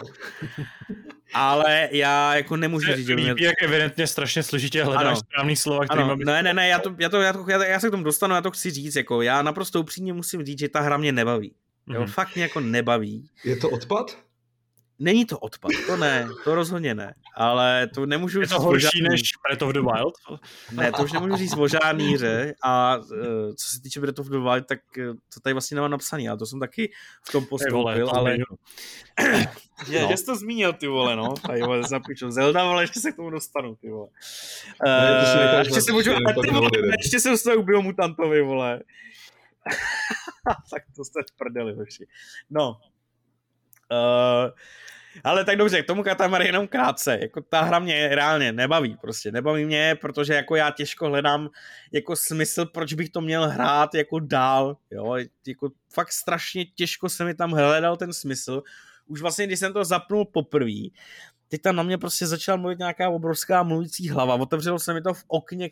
[1.34, 3.36] Ale já jako nemůžu říct, že mě...
[3.40, 5.16] jak evidentně strašně složitě hledáš ano.
[5.16, 6.16] správný slova, který ano.
[6.16, 8.36] Ne, ne, ne, já, to, já, to, já, to, já, já, se k tomu dostanu,
[8.36, 11.56] já to chci říct, jako já naprosto upřímně musím říct, že ta hra mě nebaví.
[11.88, 12.08] Jo, mm-hmm.
[12.08, 13.30] fakt mě jako nebaví.
[13.44, 14.18] Je to odpad?
[15.00, 18.52] Není to odpad, to ne, to rozhodně ne, ale to nemůžu říct.
[18.52, 19.10] Je to horší žádný...
[19.10, 20.14] než Breath of the Wild?
[20.72, 23.06] Ne, to už nemůžu říct o žádný hře a uh,
[23.56, 26.38] co se týče Breath of the Wild, tak uh, to tady vlastně nemám napsaný, ale
[26.38, 26.92] to jsem taky
[27.28, 28.38] v tom postoupil, ale...
[29.88, 30.08] že, no.
[30.10, 32.32] že jsi to zmínil, ty vole, no, tady vole, zapíču.
[32.32, 34.08] Zelda, vole, ještě se k tomu dostanu, ty vole.
[34.86, 38.80] Uh, ještě se můžu, ty vole, ještě se dostanu k biomutantovi, vole.
[40.72, 42.08] tak to jste v prdeli, hoši.
[42.50, 42.78] No,
[43.92, 44.52] Uh,
[45.24, 47.18] ale tak dobře, k tomu Katamari jenom krátce.
[47.22, 49.32] Jako ta hra mě reálně nebaví prostě.
[49.32, 51.50] Nebaví mě, protože jako já těžko hledám
[51.92, 54.78] jako smysl, proč bych to měl hrát jako dál.
[54.92, 55.16] Jo?
[55.48, 58.64] Jako fakt strašně těžko se mi tam hledal ten smysl.
[59.06, 60.82] Už vlastně, když jsem to zapnul poprvé,
[61.48, 64.36] teď tam na mě prostě začala mluvit nějaká obrovská mluvící hlava.
[64.36, 65.70] Otevřelo se mi to v okně,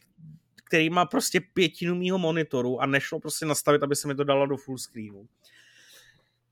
[0.63, 4.45] který má prostě pětinu mýho monitoru a nešlo prostě nastavit, aby se mi to dalo
[4.45, 5.27] do full screenu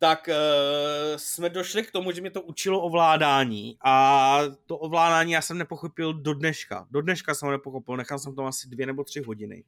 [0.03, 5.41] tak uh, jsme došli k tomu, že mě to učilo ovládání a to ovládání já
[5.41, 6.87] jsem nepochopil do dneška.
[6.91, 9.63] Do dneška jsem ho nepochopil, nechal jsem to asi dvě nebo tři hodiny.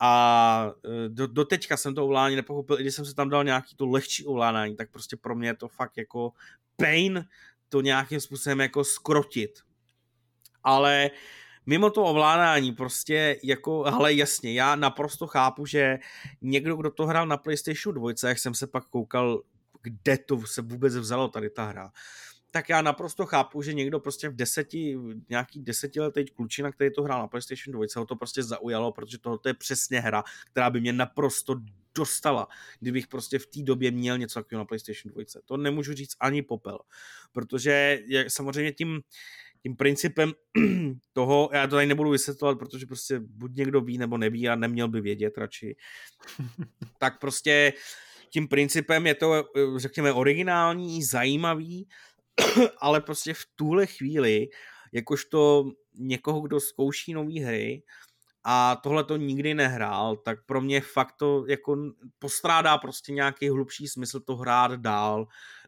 [0.00, 3.44] A uh, do, do teďka jsem to ovládání nepochopil, i když jsem si tam dal
[3.44, 6.32] nějaký to lehčí ovládání, tak prostě pro mě je to fakt jako
[6.76, 7.24] pain
[7.68, 9.50] to nějakým způsobem jako skrotit.
[10.64, 11.10] Ale
[11.66, 15.98] mimo to ovládání prostě jako, ale jasně, já naprosto chápu, že
[16.40, 19.42] někdo, kdo to hrál na PlayStation 2, jak jsem se pak koukal
[19.82, 21.92] kde to se vůbec vzalo tady ta hra,
[22.52, 27.20] tak já naprosto chápu, že někdo prostě v deseti, nějaký desetiletý klučina, který to hrál
[27.20, 30.92] na PlayStation 2, ho to prostě zaujalo, protože tohle je přesně hra, která by mě
[30.92, 31.54] naprosto
[31.94, 32.48] dostala,
[32.80, 35.24] kdybych prostě v té době měl něco takového na PlayStation 2.
[35.44, 36.78] To nemůžu říct ani popel,
[37.32, 39.00] protože je, samozřejmě tím,
[39.62, 40.32] tím principem
[41.12, 44.88] toho, já to tady nebudu vysvětlovat, protože prostě buď někdo ví nebo neví a neměl
[44.88, 45.76] by vědět radši,
[46.98, 47.72] tak prostě
[48.32, 49.44] tím principem je to,
[49.76, 51.88] řekněme, originální, zajímavý,
[52.78, 54.48] ale prostě v tuhle chvíli,
[54.92, 55.64] jakožto
[55.94, 57.82] někoho, kdo zkouší nové hry
[58.44, 61.76] a tohle to nikdy nehrál, tak pro mě fakt to jako
[62.18, 65.26] postrádá prostě nějaký hlubší smysl to hrát dál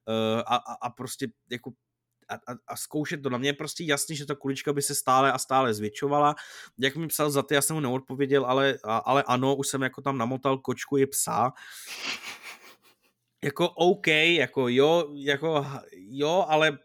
[0.09, 1.73] eh, a, a, a prostě jako
[2.29, 3.31] a, a, a zkoušet to.
[3.31, 6.35] Na mě je prostě jasný, že ta kulička by se stále a stále zvětšovala.
[6.79, 10.03] Jak mi psal za ty, já jsem mu neodpověděl, ale, ale ano, už jsem jako
[10.03, 11.53] tam namotal kočku i psa
[13.45, 16.79] jako OK, jako jo, jako jo, ale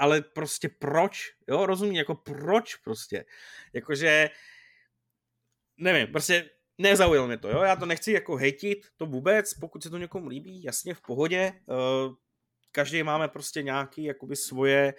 [0.00, 3.24] ale prostě proč, jo, rozumím, jako proč prostě,
[3.72, 4.30] jakože,
[5.76, 9.90] nevím, prostě nezaujalo mě to, jo, já to nechci jako hejtit, to vůbec, pokud se
[9.90, 12.14] to někomu líbí, jasně, v pohodě, uh,
[12.72, 14.94] každý máme prostě nějaký, jakoby svoje,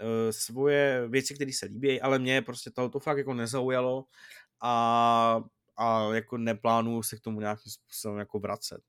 [0.00, 4.04] uh, svoje věci, které se líbí, ale mě prostě to, to fakt jako nezaujalo
[4.60, 5.42] a,
[5.76, 8.80] a jako neplánuju se k tomu nějakým způsobem jako vracet.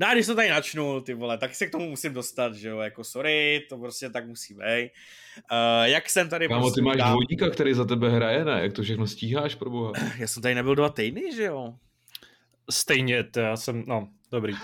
[0.00, 2.68] No a když to tady načnu, ty vole, tak se k tomu musím dostat, že
[2.68, 4.90] jo, jako sorry, to prostě tak musí být.
[5.52, 6.48] Uh, jak jsem tady...
[6.48, 7.10] Kámo, ty máš dám...
[7.10, 8.60] dvojníka, který za tebe hraje, ne?
[8.62, 9.92] Jak to všechno stíháš, pro boha?
[10.18, 11.74] Já jsem tady nebyl dva týdny, že jo?
[12.70, 14.52] Stejně, to já jsem, no, dobrý.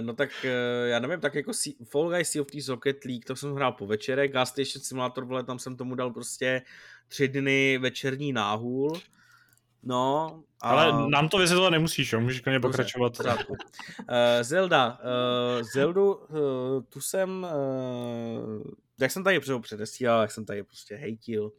[0.00, 3.24] no tak uh, já nevím, tak jako si, Fall Guys Sea of Thieves Rocket League,
[3.24, 6.62] to jsem hrál po večere, Gas Station Simulator, vole, tam jsem tomu dal prostě
[7.08, 9.00] tři dny večerní náhůl.
[9.82, 10.68] No, a...
[10.68, 12.20] Ale nám to vysvětlovat nemusíš, jo?
[12.20, 13.12] můžeš klidně pokračovat.
[13.48, 13.56] uh,
[14.42, 14.98] Zelda.
[14.98, 17.46] Uh, Zeldu, uh, tu jsem,
[18.56, 18.62] uh,
[19.00, 21.52] jak jsem tady předesílal, jak jsem tady prostě hejtil.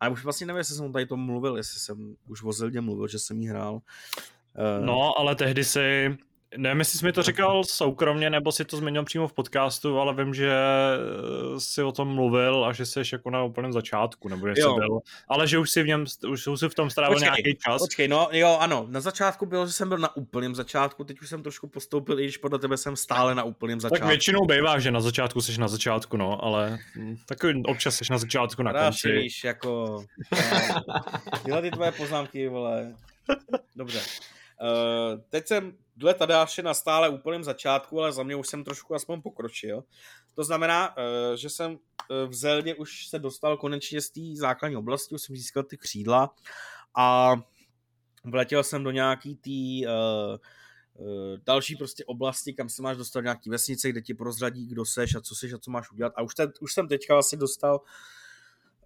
[0.00, 3.08] Ale už vlastně nevím, jestli jsem tady to mluvil, jestli jsem už o Zeldě mluvil,
[3.08, 3.74] že jsem jí hrál.
[3.74, 6.16] Uh, no, ale tehdy si
[6.56, 10.14] Nevím, jestli jsi mi to říkal soukromně, nebo si to změnil přímo v podcastu, ale
[10.14, 14.46] vím, že eh, si o tom mluvil a že jsi jako na úplném začátku, nebo
[14.46, 15.00] jestli byl.
[15.28, 17.82] Ale že už si v něm, už, už si v tom strávil počkej, nějaký čas.
[17.82, 21.28] Počkej, no jo, ano, na začátku bylo, že jsem byl na úplném začátku, teď už
[21.28, 24.00] jsem trošku postoupil, i když podle tebe jsem stále na úplném začátku.
[24.00, 26.78] Tak většinou bývá, že na začátku jsi na začátku, no, ale
[27.26, 29.12] takový občas jsi na začátku, na konci.
[29.12, 30.04] Víš, jako,
[31.44, 32.94] tyhle ty tvoje poznámky, vole.
[33.76, 34.00] Dobře.
[34.62, 38.94] Uh, teď jsem dle Tadáše na stále úplném začátku, ale za mě už jsem trošku
[38.94, 39.84] aspoň pokročil.
[40.34, 41.02] To znamená, uh,
[41.36, 41.78] že jsem uh,
[42.28, 46.34] v Zeldě už se dostal konečně z té základní oblasti, už jsem získal ty křídla
[46.94, 47.34] a
[48.24, 50.36] vletěl jsem do nějaký té uh,
[51.46, 55.20] další prostě oblasti, kam se máš dostat nějaký vesnice, kde ti prozradí, kdo seš a
[55.20, 56.12] co seš a co máš udělat.
[56.16, 57.80] A už, ten, už jsem teďka vlastně dostal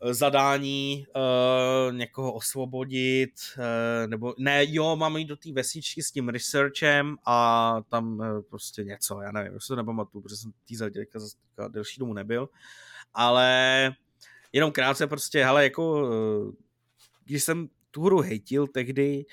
[0.03, 6.29] zadání uh, někoho osvobodit, uh, nebo ne, jo, mám jít do té vesničky s tím
[6.29, 11.19] researchem a tam uh, prostě něco, já nevím, už to nepamatuju, protože jsem tý teďka
[11.69, 12.49] delší domu nebyl,
[13.15, 13.93] ale
[14.53, 16.53] jenom krátce prostě, hele, jako uh,
[17.25, 19.25] když jsem tu hru hejtil tehdy,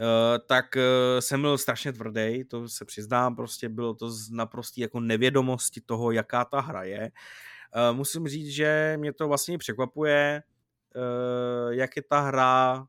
[0.00, 4.80] Uh, tak uh, jsem byl strašně tvrdý, to se přiznám, prostě bylo to z naprostý
[4.80, 7.00] jako nevědomosti toho, jaká ta hra je.
[7.00, 7.08] Uh,
[7.92, 10.42] musím říct, že mě to vlastně překvapuje,
[10.96, 12.86] uh, jak je ta hra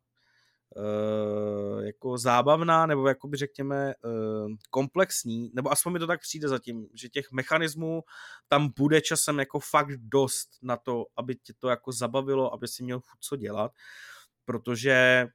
[0.75, 6.87] uh, jako zábavná, nebo jakoby řekněme uh, komplexní, nebo aspoň mi to tak přijde zatím,
[6.93, 8.03] že těch mechanismů
[8.47, 12.83] tam bude časem jako fakt dost na to, aby tě to jako zabavilo, aby si
[12.83, 13.71] měl co dělat,
[14.45, 15.27] protože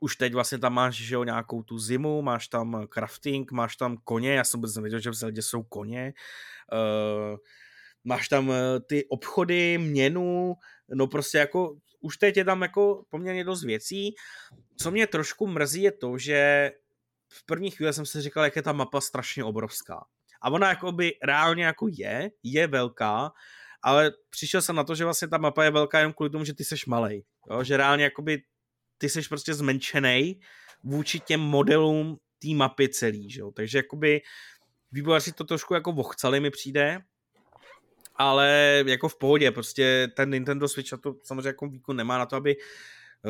[0.00, 3.96] už teď vlastně tam máš že jo, nějakou tu zimu, máš tam crafting, máš tam
[3.96, 6.12] koně, já jsem vůbec nevěděl, že v Zeldě jsou koně,
[6.72, 7.38] uh,
[8.08, 10.54] máš tam eh, ty obchody, měnu,
[10.94, 14.14] no prostě jako už teď je tam jako poměrně dost věcí.
[14.76, 16.70] Co mě trošku mrzí je to, že
[17.28, 20.04] v první chvíli jsem si říkal, jak je ta mapa strašně obrovská.
[20.42, 23.32] A ona jakoby reálně jako je, je velká,
[23.82, 26.54] ale přišel jsem na to, že vlastně ta mapa je velká jen kvůli tomu, že
[26.54, 27.24] ty seš malej.
[27.50, 27.64] Jo?
[27.64, 28.42] Že reálně jakoby
[28.98, 30.40] ty seš prostě zmenšený
[30.84, 33.50] vůči těm modelům té mapy celý, že jo?
[33.50, 34.20] Takže jakoby
[34.92, 36.98] vývojáři to trošku jako vochcali mi přijde,
[38.18, 42.26] ale jako v pohodě, prostě ten Nintendo Switch a to samozřejmě jako výkon nemá na
[42.26, 42.56] to, aby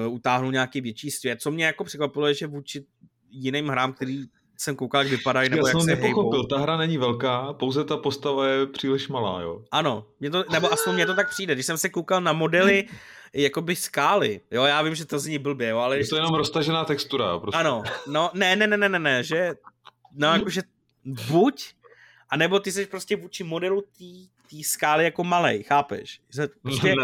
[0.07, 1.41] uh, utáhnul nějaký větší svět.
[1.41, 2.85] Co mě jako překvapilo je, že vůči
[3.31, 4.25] jiným hrám, který
[4.57, 6.47] jsem koukal, jak vypadají, nebo Já jak se nepochopil, hejbou.
[6.47, 9.65] ta hra není velká, pouze ta postava je příliš malá, jo?
[9.71, 11.55] Ano, mě to, nebo aspoň mě to tak přijde.
[11.55, 12.89] Když jsem se koukal na modely
[13.33, 15.99] jakoby skály, jo, já vím, že to zní blbě, jo, ale...
[15.99, 17.59] Je to jenom roztažená textura, prostě.
[17.59, 19.55] Ano, no, ne, ne, ne, ne, ne, ne, že,
[20.13, 20.63] no, jakože
[21.29, 21.73] buď,
[22.29, 26.21] anebo ty jsi prostě vůči modelu tý té skály jako malej, chápeš?
[26.63, 26.95] Prostě...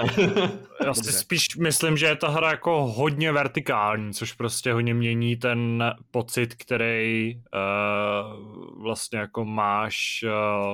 [0.84, 5.36] Já si spíš myslím, že je ta hra jako hodně vertikální, což prostě hodně mění
[5.36, 10.24] ten pocit, který uh, vlastně jako máš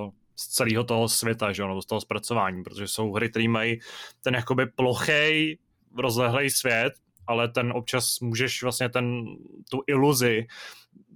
[0.02, 3.80] uh, z celého toho světa, že nebo z toho zpracování, protože jsou hry, které mají
[4.22, 5.58] ten jakoby plochej,
[5.96, 6.92] rozlehlej svět,
[7.26, 9.24] ale ten občas můžeš vlastně ten,
[9.70, 10.46] tu iluzi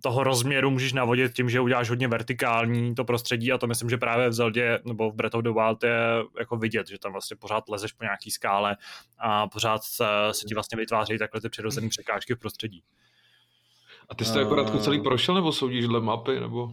[0.03, 3.97] toho rozměru můžeš navodit tím, že uděláš hodně vertikální to prostředí a to myslím, že
[3.97, 5.99] právě v Zeldě nebo v Breath of the Wild je
[6.39, 8.77] jako vidět, že tam vlastně pořád lezeš po nějaký skále
[9.19, 12.83] a pořád se, se ti vlastně vytvářejí takhle ty přirozené překážky v prostředí.
[14.09, 16.71] A ty jsi to jako Radku celý prošel, nebo soudíš dle mapy, nebo?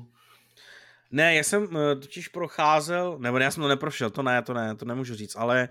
[1.11, 1.69] Ne, já jsem uh,
[2.01, 5.69] totiž procházel, nebo já jsem to neprošel, to ne, to ne, to nemůžu říct, ale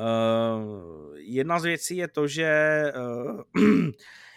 [0.00, 3.62] uh, jedna z věcí je to, že uh,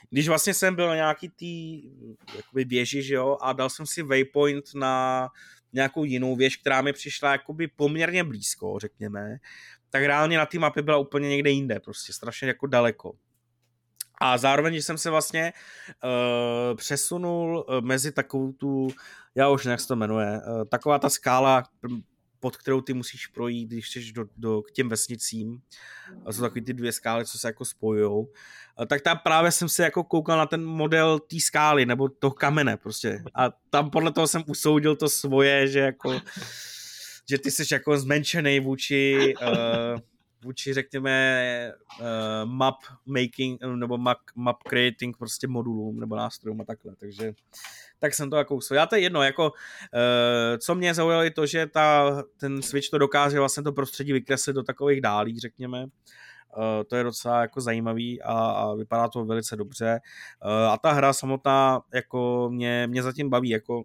[0.09, 1.83] když vlastně jsem byl na nějaký tý
[2.35, 5.27] jakoby věži, že jo, a dal jsem si waypoint na
[5.73, 9.37] nějakou jinou věž, která mi přišla jakoby poměrně blízko, řekněme,
[9.89, 13.13] tak reálně na té mapě byla úplně někde jinde, prostě strašně jako daleko.
[14.21, 15.53] A zároveň, když jsem se vlastně
[16.03, 18.87] uh, přesunul mezi takovou tu,
[19.35, 21.63] já už jak se to jmenuje, uh, taková ta skála
[22.39, 25.61] pod kterou ty musíš projít, když chceš do, do, k těm vesnicím.
[26.25, 28.25] A jsou takový ty dvě skály, co se jako spojují.
[28.87, 32.77] Tak tam právě jsem se jako koukal na ten model té skály, nebo toho kamene
[32.77, 33.23] prostě.
[33.35, 36.21] A tam podle toho jsem usoudil to svoje, že jako
[37.29, 39.99] že ty jsi jako zmenšený vůči uh,
[40.43, 42.05] vůči, řekněme, uh,
[42.45, 42.75] map
[43.05, 47.33] making nebo map, map creating prostě modulům nebo nástrojům a takhle, takže
[47.99, 51.45] tak jsem to jako Já to je jedno, jako uh, co mě zaujalo je to,
[51.45, 55.85] že ta, ten Switch to dokáže vlastně to prostředí vykreslit do takových dálí, řekněme,
[56.57, 59.99] Uh, to je docela jako zajímavý a, a vypadá to velice dobře.
[60.45, 63.83] Uh, a ta hra samotná jako mě, mě zatím baví, jako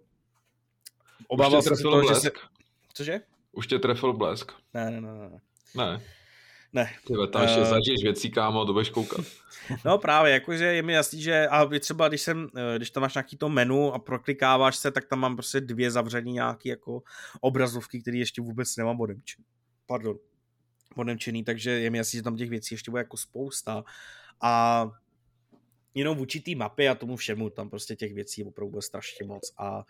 [1.27, 2.31] obával jsem se toho, že se...
[2.93, 3.21] Cože?
[3.51, 4.51] Už tě trefil blesk.
[4.73, 5.39] Ne, ne, ne, ne.
[5.75, 6.01] Ne.
[6.75, 6.91] Ne.
[7.07, 9.25] Ty tam ještě uh, zažiješ věcí, kámo, to budeš koukat.
[9.85, 13.13] No právě, jakože je mi jasný, že a třeba když jsem, eh, když tam máš
[13.13, 17.01] nějaký to menu a proklikáváš se, tak tam mám prostě dvě zavřený nějaký jako
[17.41, 19.45] obrazovky, které ještě vůbec nemám odemčený.
[19.87, 20.17] Pardon.
[20.95, 23.83] Odemčený, takže je mi jasný, že tam těch věcí ještě bude jako spousta.
[24.41, 24.85] A
[25.95, 29.53] jenom vůči té mapy a tomu všemu, tam prostě těch věcí opravdu bude strašně moc.
[29.57, 29.83] A,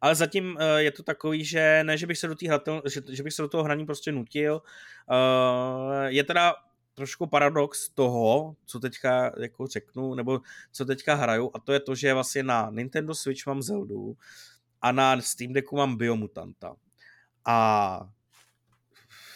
[0.00, 3.22] ale zatím uh, je to takový, že ne, že bych se do, hratel, že, že
[3.22, 4.62] bych se do toho hraní prostě nutil.
[5.10, 6.54] Uh, je teda
[6.94, 10.40] trošku paradox toho, co teďka jako řeknu, nebo
[10.72, 14.16] co teďka hraju, a to je to, že vlastně na Nintendo Switch mám Zeldu
[14.82, 16.76] a na Steam Decku mám Biomutanta.
[17.44, 18.10] A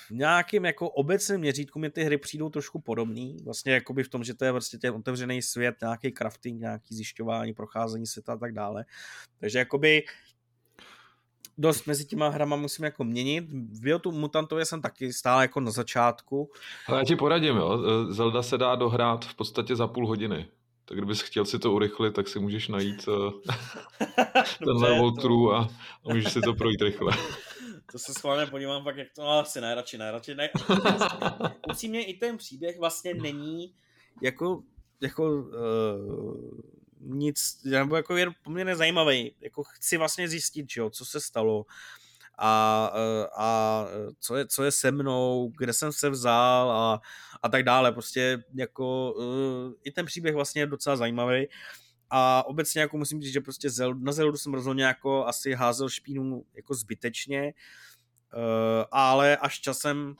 [0.08, 4.24] v nějakém jako obecném měřítku mi ty hry přijdou trošku podobný, vlastně jakoby v tom,
[4.24, 8.52] že to je vlastně ten otevřený svět, nějaký crafting, nějaký zjišťování, procházení světa a tak
[8.52, 8.84] dále.
[9.40, 10.02] Takže jakoby
[11.58, 13.44] dost mezi těma hrama musím jako měnit.
[13.50, 16.50] V Biotu Mutantově jsem taky stále jako na začátku.
[16.88, 17.78] Ale já ti poradím, jo.
[18.08, 20.46] Zelda se dá dohrát v podstatě za půl hodiny.
[20.84, 23.52] Tak kdybys chtěl si to urychlit, tak si můžeš najít eh,
[24.64, 25.58] ten level true a,
[26.04, 27.12] a můžeš si to projít rychle.
[27.94, 30.50] To se schválně podívám pak, jak to, no, asi ne, radši ne, radši ne.
[31.70, 33.74] Upřímně i ten příběh vlastně není
[34.22, 34.62] jako,
[35.00, 36.60] jako uh,
[37.00, 39.34] nic, nebo jako je poměrně zajímavý.
[39.40, 41.64] Jako chci vlastně zjistit, že jo, co se stalo
[42.38, 43.86] a, eh, a
[44.20, 47.00] co, je, co je se mnou, kde jsem se vzal a,
[47.42, 47.92] a tak dále.
[47.92, 51.46] Prostě jako uh, i ten příběh vlastně je docela zajímavý.
[52.10, 56.44] A obecně jako musím říct, že prostě na Zeldu jsem rozhodně jako asi házel špínu
[56.54, 57.54] jako zbytečně,
[58.34, 60.16] uh, ale až časem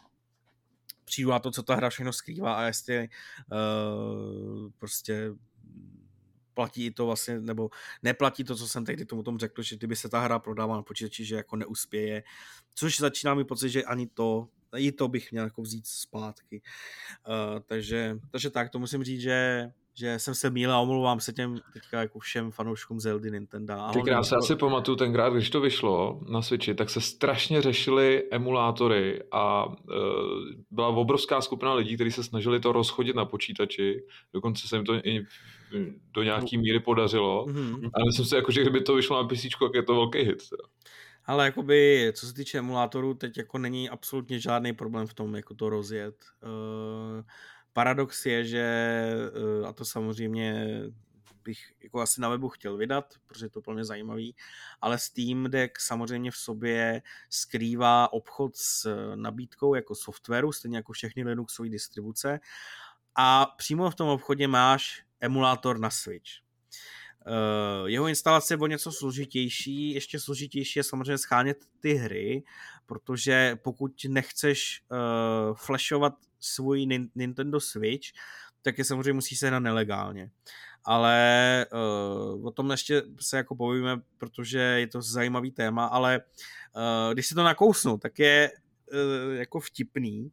[1.05, 3.09] přijdu na to, co ta hra všechno skrývá a jestli
[3.53, 5.31] uh, prostě
[6.55, 7.71] platí to vlastně, nebo
[8.03, 10.83] neplatí to, co jsem tehdy tomu tomu řekl, že kdyby se ta hra prodávala na
[10.83, 12.23] počítači, že jako neuspěje,
[12.75, 16.63] což začíná mi pocit, že ani to, i to bych měl jako vzít zpátky.
[17.29, 21.33] Uh, takže, takže tak, to musím říct, že že jsem se mýlil a omlouvám se
[21.33, 23.75] těm teďka jako všem fanouškům Zeldy Nintendo.
[23.93, 28.25] Ty krásně, já si pamatuju tenkrát, když to vyšlo na Switchi, tak se strašně řešily
[28.31, 29.95] emulátory a e,
[30.71, 34.95] byla obrovská skupina lidí, kteří se snažili to rozchodit na počítači, dokonce se jim to
[34.95, 35.27] i
[36.15, 37.91] do nějaký míry podařilo, mm-hmm.
[37.95, 40.49] ale myslím si, jako, že kdyby to vyšlo na PC, tak je to velký hit.
[40.51, 40.63] Teda.
[41.27, 45.55] Ale jakoby, co se týče emulátorů, teď jako není absolutně žádný problém v tom, jako
[45.55, 46.15] to rozjet.
[46.43, 47.23] Uh,
[47.75, 48.65] Paradox je, že,
[49.63, 50.81] eh, a to samozřejmě
[51.45, 54.37] bych jako asi na webu chtěl vydat, protože je to plně zajímavý,
[54.81, 61.25] ale Steam Deck samozřejmě v sobě skrývá obchod s nabídkou jako softwaru, stejně jako všechny
[61.25, 62.41] Linuxové distribuce
[63.15, 66.31] a přímo v tom obchodě máš emulátor na Switch.
[67.27, 72.43] Uh, jeho instalace je o něco složitější, ještě složitější je samozřejmě schánět ty hry,
[72.87, 78.09] protože pokud nechceš uh, flashovat svůj Nintendo Switch,
[78.63, 80.31] tak je samozřejmě musí se na nelegálně.
[80.85, 86.21] Ale uh, o tom ještě se jako povíme, protože je to zajímavý téma, ale
[86.77, 88.51] uh, když si to nakousnu, tak je
[88.93, 90.31] uh, jako vtipný,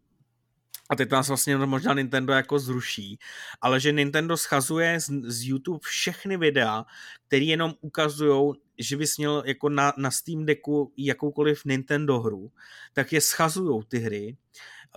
[0.91, 3.19] a teď nás vlastně možná Nintendo jako zruší,
[3.61, 6.85] ale že Nintendo schazuje z, z YouTube všechny videa,
[7.27, 12.51] které jenom ukazují, že bys měl jako na, na Steam Decku jakoukoliv Nintendo hru,
[12.93, 14.37] tak je schazují ty hry,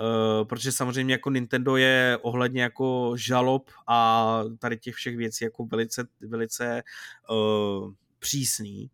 [0.01, 5.66] uh, protože samozřejmě jako Nintendo je ohledně jako žalob a tady těch všech věcí jako
[5.66, 6.82] velice, velice
[7.30, 8.90] uh, přísný.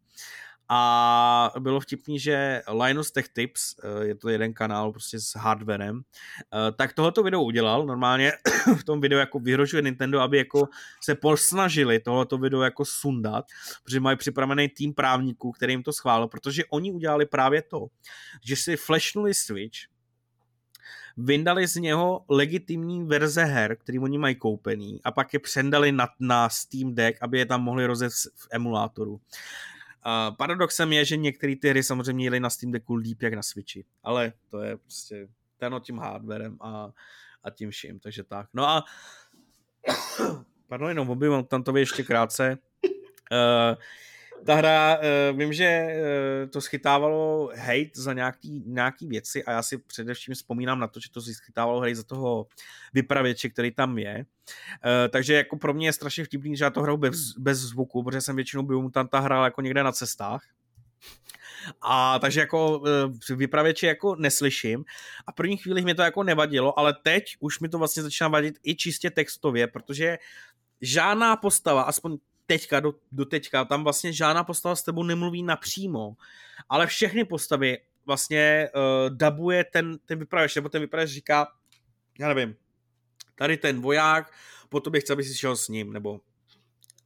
[0.72, 6.00] A bylo vtipný, že Linus Tech Tips, eh, je to jeden kanál prostě s hardwarem,
[6.00, 7.86] eh, tak tohoto video udělal.
[7.86, 8.32] Normálně
[8.78, 10.68] v tom videu jako vyhrožuje Nintendo, aby jako
[11.02, 13.44] se posnažili tohoto video jako sundat,
[13.84, 17.86] protože mají připravený tým právníků, který jim to schválil, protože oni udělali právě to,
[18.44, 19.78] že si flashnuli Switch,
[21.16, 26.08] vyndali z něho legitimní verze her, který oni mají koupený a pak je přendali na,
[26.20, 29.20] na Steam Deck, aby je tam mohli rozjet v emulátoru.
[30.30, 33.84] Paradoxem je, že některé ty hry samozřejmě jeli na Steam Decku líp jak na Switchi,
[34.02, 35.28] ale to je prostě
[35.58, 36.92] ten tím hardwarem a,
[37.44, 38.48] a tím vším, takže tak.
[38.54, 38.84] No a
[40.68, 42.58] pardon, jenom tam to ještě krátce.
[43.32, 43.76] Uh,
[44.46, 45.86] ta hra, uh, vím, že
[46.44, 51.00] uh, to schytávalo hate za nějaký, nějaký věci a já si především vzpomínám na to,
[51.00, 52.46] že to schytávalo hate za toho
[52.94, 54.16] vypravěče, který tam je.
[54.18, 58.02] Uh, takže jako pro mě je strašně vtipný, že já to hraju bez, bez zvuku,
[58.02, 60.42] protože jsem většinou Biomutanta hrál jako někde na cestách.
[61.82, 62.82] A takže jako
[63.36, 64.84] vypravěče jako neslyším
[65.26, 68.58] a první chvíli mi to jako nevadilo, ale teď už mi to vlastně začíná vadit
[68.62, 70.18] i čistě textově, protože
[70.80, 72.18] žádná postava, aspoň
[72.50, 76.16] teďka, do, do teďka, tam vlastně žádná postava s tebou nemluví napřímo,
[76.68, 81.46] ale všechny postavy vlastně uh, dabuje ten, ten vypravěč, nebo ten vypravěč říká,
[82.18, 82.56] já nevím,
[83.34, 84.32] tady ten voják,
[84.68, 86.20] po tobě chce, aby si šel s ním, nebo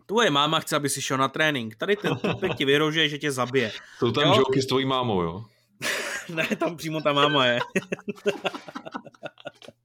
[0.06, 3.32] tvoje máma chce, aby si šel na trénink, tady ten typek ti vyrožuje, že tě
[3.32, 3.72] zabije.
[3.98, 4.34] Jsou tam jo?
[4.36, 5.44] joky s tvojí mámou, jo?
[6.34, 7.58] ne, tam přímo ta máma je.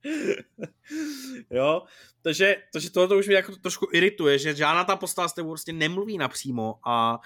[1.50, 1.82] jo,
[2.22, 5.48] takže, takže tohle to už mě jako trošku irituje, že žádná ta postava s tebou
[5.48, 7.20] prostě nemluví napřímo a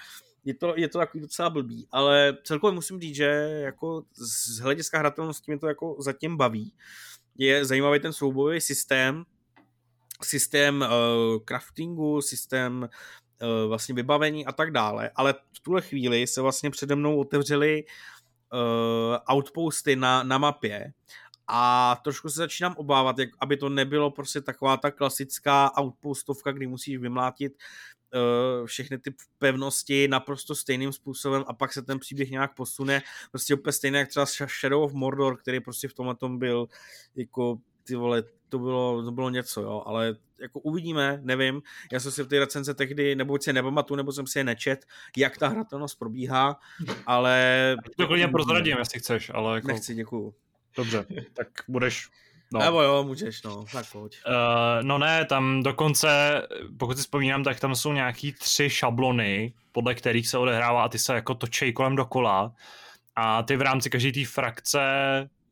[0.45, 3.25] je to, je to takový docela blbý, ale celkově musím říct, že
[3.63, 6.73] jako z hlediska hratelnosti mě to jako zatím baví.
[7.37, 9.25] Je zajímavý ten soubojový systém,
[10.23, 12.89] systém uh, craftingu, systém
[13.41, 17.83] uh, vlastně vybavení a tak dále, ale v tuhle chvíli se vlastně přede mnou otevřely
[18.53, 20.93] uh, outposty na, na mapě
[21.47, 26.67] a trošku se začínám obávat, jak, aby to nebylo prostě taková ta klasická outpostovka, kdy
[26.67, 27.53] musíš vymlátit
[28.13, 33.01] uh, všechny ty pevnosti naprosto stejným způsobem a pak se ten příběh nějak posune.
[33.31, 36.67] Prostě úplně stejně jak třeba Shadow of Mordor, který prostě v tomhle tom byl
[37.15, 42.11] jako ty vole, to bylo, to bylo něco, jo, ale jako uvidíme, nevím, já jsem
[42.11, 44.85] si v té recenze tehdy, nebo si nepamatuju, nebo jsem si je nečet,
[45.17, 46.59] jak ta hratelnost probíhá,
[47.05, 47.75] ale...
[47.97, 49.67] To klidně prozradím, jestli chceš, ale jako...
[49.67, 50.33] Nechci, děkuju.
[50.75, 52.09] Dobře, tak budeš
[52.53, 52.59] No.
[52.59, 54.17] Nebo jo, můžeš, no, tak pojď.
[54.27, 54.33] Uh,
[54.81, 56.41] no ne, tam dokonce,
[56.77, 60.99] pokud si vzpomínám, tak tam jsou nějaký tři šablony, podle kterých se odehrává a ty
[60.99, 62.53] se jako točej kolem dokola
[63.15, 64.79] a ty v rámci každé té frakce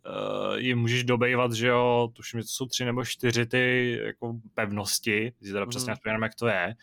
[0.07, 4.33] uh, ji můžeš dobejvat, že jo, tuším, že to jsou tři nebo čtyři ty jako
[4.53, 6.23] pevnosti, si teda přesně mm.
[6.23, 6.75] jak to je,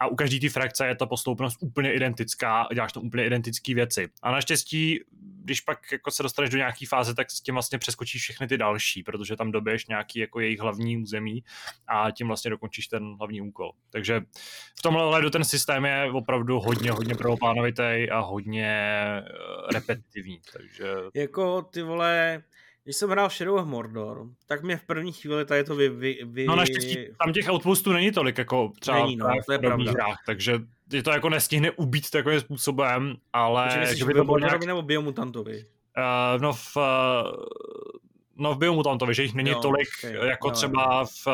[0.00, 4.08] a u každé té frakce je ta postupnost úplně identická děláš tam úplně identické věci.
[4.22, 5.00] A naštěstí,
[5.42, 8.58] když pak jako se dostaneš do nějaké fáze, tak s tím vlastně přeskočíš všechny ty
[8.58, 11.44] další, protože tam dobiješ nějaký jako jejich hlavní území
[11.86, 13.72] a tím vlastně dokončíš ten hlavní úkol.
[13.90, 14.20] Takže
[14.78, 19.22] v tomhle hledu ten systém je opravdu hodně, hodně prvoplánovitý a hodně eh,
[19.72, 20.40] repetitivní.
[20.52, 20.84] Takže...
[21.14, 22.42] Jako ty vole,
[22.84, 25.88] když jsem hrál Shadow of Mordor, tak mě v první chvíli tady to vy...
[25.88, 26.46] vy, vy...
[26.46, 30.18] No naštěstí tam těch outpostů není tolik, jako třeba není, no, to je v hrách,
[30.26, 30.58] takže
[30.92, 33.62] je to jako nestihne ubít takovým způsobem, ale...
[33.62, 34.64] Takže myslíš, že by to bylo nějak...
[34.64, 35.64] nebo Biomutantovi?
[35.96, 36.76] Uh, no v...
[36.76, 36.82] Uh,
[38.36, 41.26] no v Biomutantovi, že jich není jo, tolik okay, jako no, třeba v,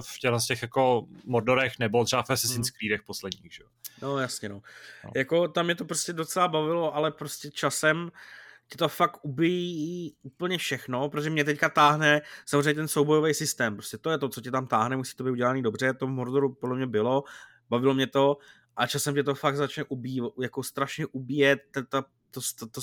[0.00, 2.76] v těch, z těch jako Mordorech nebo třeba v Assassin's hmm.
[2.78, 3.62] Creedech posledních, že?
[4.02, 4.62] No jasně, no.
[5.04, 5.10] no.
[5.16, 8.10] Jako tam mě to prostě docela bavilo, ale prostě časem
[8.72, 13.74] ti to fakt ubíjí úplně všechno, protože mě teďka táhne samozřejmě ten soubojový systém.
[13.74, 16.10] Prostě to je to, co tě tam táhne, musí to být udělaný dobře, to v
[16.10, 17.24] Mordoru podle mě bylo,
[17.70, 18.36] bavilo mě to
[18.76, 22.80] a časem tě to fakt začne ubíjet, jako strašně ubíjet to, to, to, to,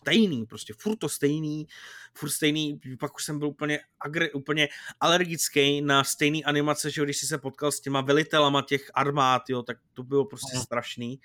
[0.00, 1.66] stejný, prostě furt to stejný,
[2.14, 4.68] furt stejný, pak už jsem byl úplně, agre, úplně
[5.00, 9.62] alergický na stejný animace, že když jsi se potkal s těma velitelama těch armád, jo,
[9.62, 10.62] tak to bylo prostě no.
[10.62, 11.20] strašný.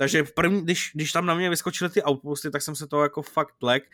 [0.00, 3.02] Takže v první, když, když tam na mě vyskočily ty outposty, tak jsem se toho
[3.02, 3.84] jako fakt lek,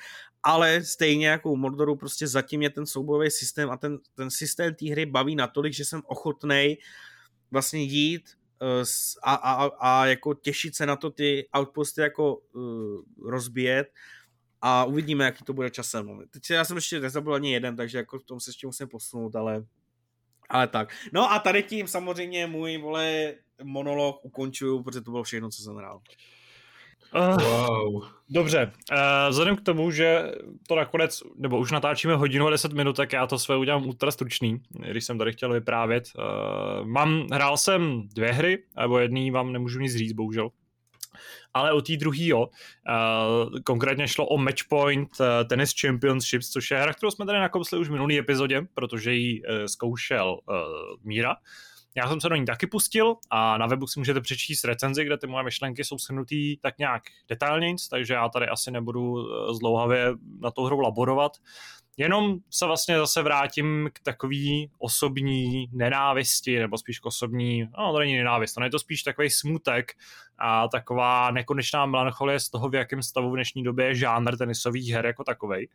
[0.42, 4.74] ale stejně jako u Mordoru prostě zatím je ten soubojový systém a ten, ten systém
[4.74, 6.78] té hry baví natolik, že jsem ochotný
[7.50, 8.22] vlastně jít
[8.62, 8.84] uh,
[9.22, 13.88] a, a, a jako těšit se na to ty outposty jako uh, rozbíjet
[14.62, 16.07] a uvidíme, jaký to bude časem.
[16.07, 16.22] No.
[16.30, 19.36] Teď já jsem ještě nezabil ani jeden, takže jako v tom se ještě musím posunout,
[19.36, 19.64] ale
[20.48, 20.94] ale tak.
[21.12, 23.34] No a tady tím samozřejmě můj, vole,
[23.64, 26.00] monolog ukončuju, protože to bylo všechno, co jsem hrál.
[27.14, 28.04] Uh, wow.
[28.30, 28.98] Dobře, uh,
[29.30, 30.32] vzhledem k tomu, že
[30.68, 34.11] to nakonec, nebo už natáčíme hodinu a 10 minut, tak já to své udělám ultra
[34.11, 36.04] stručný, když jsem tady chtěl vyprávět.
[36.18, 40.50] Uh, mám, hrál jsem dvě hry, nebo jedný vám nemůžu nic říct, bohužel
[41.54, 42.40] ale o té druhé jo.
[42.40, 47.78] Uh, konkrétně šlo o Matchpoint uh, Tennis Championships, což je hra, kterou jsme tady nakousli
[47.78, 50.57] už v minulý epizodě, protože ji uh, zkoušel uh,
[51.04, 51.36] Míra.
[51.97, 55.18] Já jsem se do ní taky pustil a na webu si můžete přečíst recenzi, kde
[55.18, 60.51] ty moje myšlenky jsou shrnutý tak nějak detailně, takže já tady asi nebudu zdlouhavě na
[60.51, 61.32] tou hru laborovat.
[61.97, 67.99] Jenom se vlastně zase vrátím k takový osobní nenávisti, nebo spíš k osobní, no to
[67.99, 69.92] není nenávist, to je to spíš takový smutek
[70.38, 74.90] a taková nekonečná melancholie z toho, v jakém stavu v dnešní době je žánr tenisových
[74.90, 75.68] her jako takovej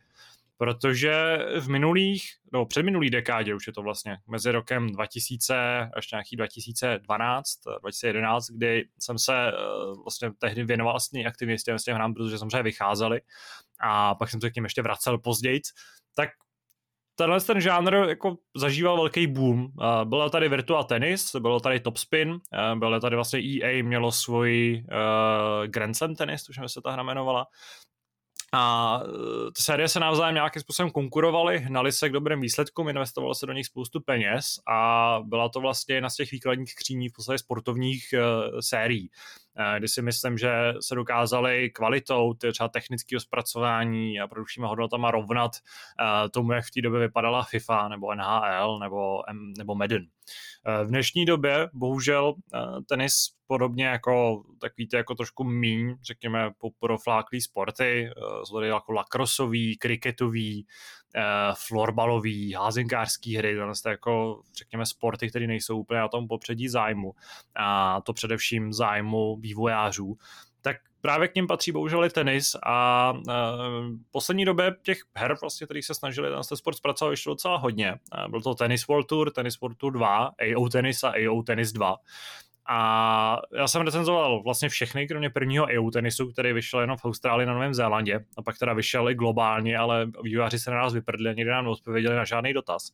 [0.62, 2.22] protože v minulých,
[2.52, 7.48] no předminulý dekádě už je to vlastně, mezi rokem 2000 až nějaký 2012,
[7.80, 9.52] 2011, kdy jsem se eh,
[10.04, 13.20] vlastně tehdy věnoval vlastně aktivně s těm, s těm hrám, protože samozřejmě vycházeli
[13.80, 15.60] a pak jsem se k tím ještě vracel později,
[16.16, 16.30] tak
[17.14, 19.68] tenhle ten žánr jako zažíval velký boom.
[20.04, 22.38] Bylo tady Virtua Tennis, bylo tady Top Spin,
[22.74, 27.46] bylo tady vlastně EA mělo svůj uh, Grand Slam Tennis, tuším, se ta hra jmenovala.
[28.54, 29.00] A
[29.56, 33.52] ty série se navzájem nějakým způsobem konkurovaly, hnali se k dobrým výsledkům, investovalo se do
[33.52, 38.14] nich spoustu peněz a byla to vlastně jedna z těch výkladních kříní v podstatě sportovních
[38.14, 39.10] uh, sérií.
[39.58, 40.50] Eh, kdy si myslím, že
[40.80, 46.80] se dokázali kvalitou třeba technického zpracování a produkčníma hodnotama rovnat eh, tomu, jak v té
[46.80, 49.18] době vypadala FIFA nebo NHL nebo,
[49.58, 50.06] nebo Madden.
[50.66, 52.34] Eh, v dnešní době bohužel
[52.88, 53.14] tenis
[53.46, 56.50] podobně jako takový ty jako trošku míň, řekněme,
[56.80, 58.10] profláklý sporty,
[58.46, 60.66] zlody jako lakrosový, kriketový,
[61.54, 67.14] florbalový, házenkářský hry, to jako, řekněme, sporty, které nejsou úplně na tom popředí zájmu.
[67.56, 70.16] A to především zájmu vývojářů,
[70.60, 73.22] tak právě k ním patří bohužel i tenis a uh,
[74.10, 77.92] poslední době těch her, vlastně, který se snažili ten sport zpracovat ještě docela hodně.
[77.92, 81.72] Uh, byl to Tennis World Tour, Tennis World Tour 2, AO Tennis a AO Tennis
[81.72, 81.96] 2.
[82.68, 87.46] A já jsem recenzoval vlastně všechny, kromě prvního EU tenisu, který vyšel jenom v Austrálii
[87.46, 91.30] na Novém Zélandě, a pak teda vyšel i globálně, ale vývojáři se na nás vyprdli
[91.30, 92.92] a nikdy nám neodpověděli na žádný dotaz.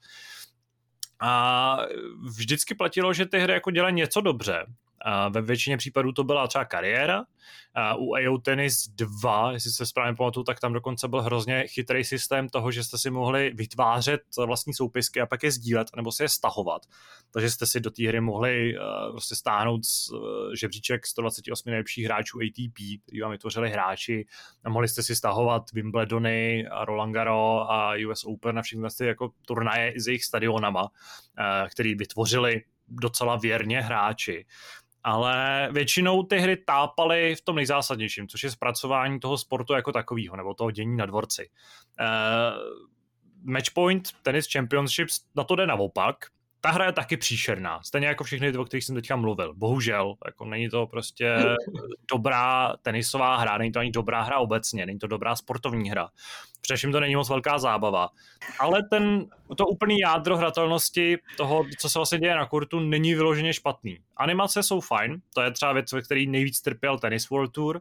[1.20, 1.78] A
[2.36, 4.66] vždycky platilo, že ty hry jako dělají něco dobře,
[5.01, 7.25] a ve většině případů to byla třeba kariéra.
[7.75, 12.05] A u AO Tennis 2, jestli se správně pamatuju, tak tam dokonce byl hrozně chytrý
[12.05, 16.23] systém toho, že jste si mohli vytvářet vlastní soupisky a pak je sdílet, nebo si
[16.23, 16.83] je stahovat.
[17.31, 19.81] Takže jste si do té hry mohli uh, prostě stáhnout
[20.12, 20.19] uh,
[20.61, 24.27] žebříček 128 nejlepších hráčů ATP, který vám vytvořili hráči
[24.65, 29.07] a mohli jste si stahovat Wimbledony a Roland Garros a US Open a všechny ty
[29.07, 30.89] jako turnaje s jejich stadionama, uh,
[31.70, 34.47] který vytvořili docela věrně hráči
[35.09, 40.36] ale většinou ty hry tápaly v tom nejzásadnějším, což je zpracování toho sportu jako takového,
[40.36, 41.51] nebo toho dění na dvorci.
[42.01, 42.56] Uh,
[43.52, 46.16] Matchpoint Tennis Championships na to jde naopak,
[46.60, 49.55] ta hra je taky příšerná, stejně jako všechny ty, o kterých jsem teďka mluvil.
[49.55, 51.36] Bohužel, jako není to prostě
[52.12, 56.09] dobrá tenisová hra, není to ani dobrá hra obecně, není to dobrá sportovní hra.
[56.60, 58.09] Především to není moc velká zábava.
[58.60, 59.26] Ale ten,
[59.57, 63.99] to úplný jádro hratelnosti toho, co se vlastně děje na kurtu, není vyloženě špatný.
[64.16, 67.81] Animace jsou fajn, to je třeba věc, ve který nejvíc trpěl Tennis World Tour,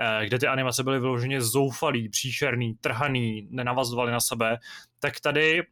[0.00, 4.58] eh, kde ty animace byly vyloženě zoufalý, příšerný, trhaný, nenavazovaly na sebe.
[5.00, 5.66] Tak tady uh,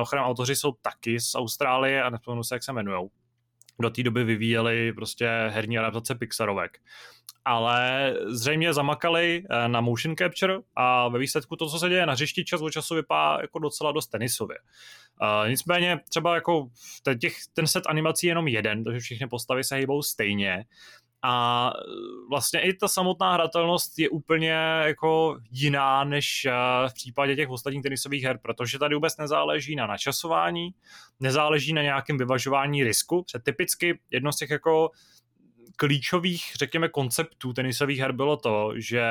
[0.00, 3.10] ochrana autoři jsou taky z Austrálie a nepomenu se, jak se jmenujou
[3.80, 6.78] do té doby vyvíjeli prostě herní adaptace Pixarovek.
[7.44, 12.12] Ale zřejmě zamakali eh, na motion capture a ve výsledku to, co se děje na
[12.12, 14.58] hřišti, čas od času vypadá jako docela dost tenisově.
[15.22, 16.68] Uh, nicméně třeba jako
[17.20, 20.64] těch, ten set animací je jenom jeden, takže všechny postavy se hýbou stejně
[21.22, 21.72] a
[22.30, 24.52] vlastně i ta samotná hratelnost je úplně
[24.84, 26.52] jako jiná než eh,
[26.88, 30.74] v případě těch ostatních tenisových her, protože tady vůbec nezáleží na načasování,
[31.20, 34.90] nezáleží na nějakém vyvažování risku, protože typicky jedno z těch jako
[35.80, 39.02] klíčových, řekněme, konceptů tenisových her bylo to, že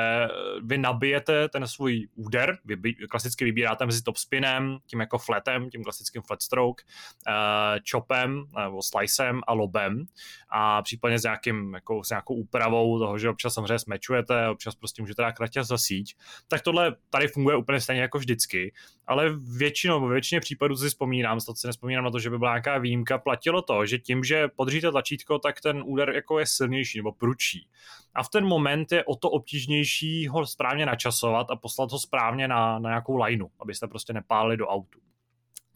[0.62, 6.22] vy nabijete ten svůj úder, vy klasicky vybíráte mezi topspinem, tím jako flatem, tím klasickým
[6.22, 6.84] flat stroke,
[7.28, 10.04] uh, chopem nebo slicem a lobem.
[10.48, 15.02] A případně s, nějakým, jako, s nějakou úpravou toho, že občas samozřejmě smečujete, občas prostě
[15.02, 16.16] můžete dát kratě za síť,
[16.48, 18.72] tak tohle tady funguje úplně stejně jako vždycky,
[19.06, 22.50] ale většinou, ve většině případů si vzpomínám, snad si nespomínám na to, že by byla
[22.50, 26.98] nějaká výjimka, platilo to, že tím, že podříte tlačítko, tak ten úder jako je silnější
[26.98, 27.68] nebo prudší.
[28.14, 32.48] A v ten moment je o to obtížnější ho správně načasovat a poslat ho správně
[32.48, 35.00] na, na nějakou lineu, abyste prostě nepálili do autu.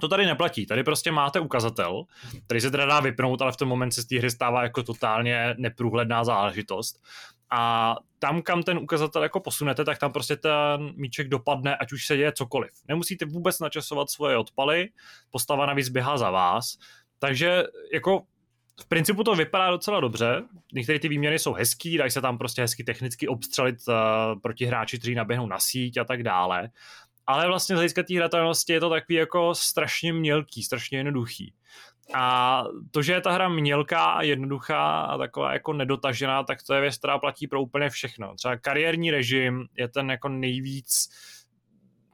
[0.01, 0.66] To tady neplatí.
[0.66, 2.05] Tady prostě máte ukazatel,
[2.47, 4.82] který se teda dá vypnout, ale v tom moment se z té hry stává jako
[4.82, 7.01] totálně neprůhledná záležitost.
[7.51, 12.06] A tam, kam ten ukazatel jako posunete, tak tam prostě ten míček dopadne, ať už
[12.06, 12.70] se děje cokoliv.
[12.89, 14.89] Nemusíte vůbec načasovat svoje odpaly,
[15.31, 16.77] postava navíc běhá za vás,
[17.19, 17.62] takže
[17.93, 18.23] jako
[18.80, 20.42] v principu to vypadá docela dobře.
[20.72, 23.94] Některé ty výměny jsou hezký, dají se tam prostě hezky technicky obstřelit uh,
[24.40, 26.68] proti hráči, kteří naběhnou na síť a tak dále.
[27.26, 31.55] Ale vlastně z hlediska té hratelnosti je to takový jako strašně mělký, strašně jednoduchý.
[32.14, 36.74] A to, že je ta hra mělká a jednoduchá a taková jako nedotažená, tak to
[36.74, 38.34] je věc, která platí pro úplně všechno.
[38.34, 41.09] Třeba kariérní režim je ten jako nejvíc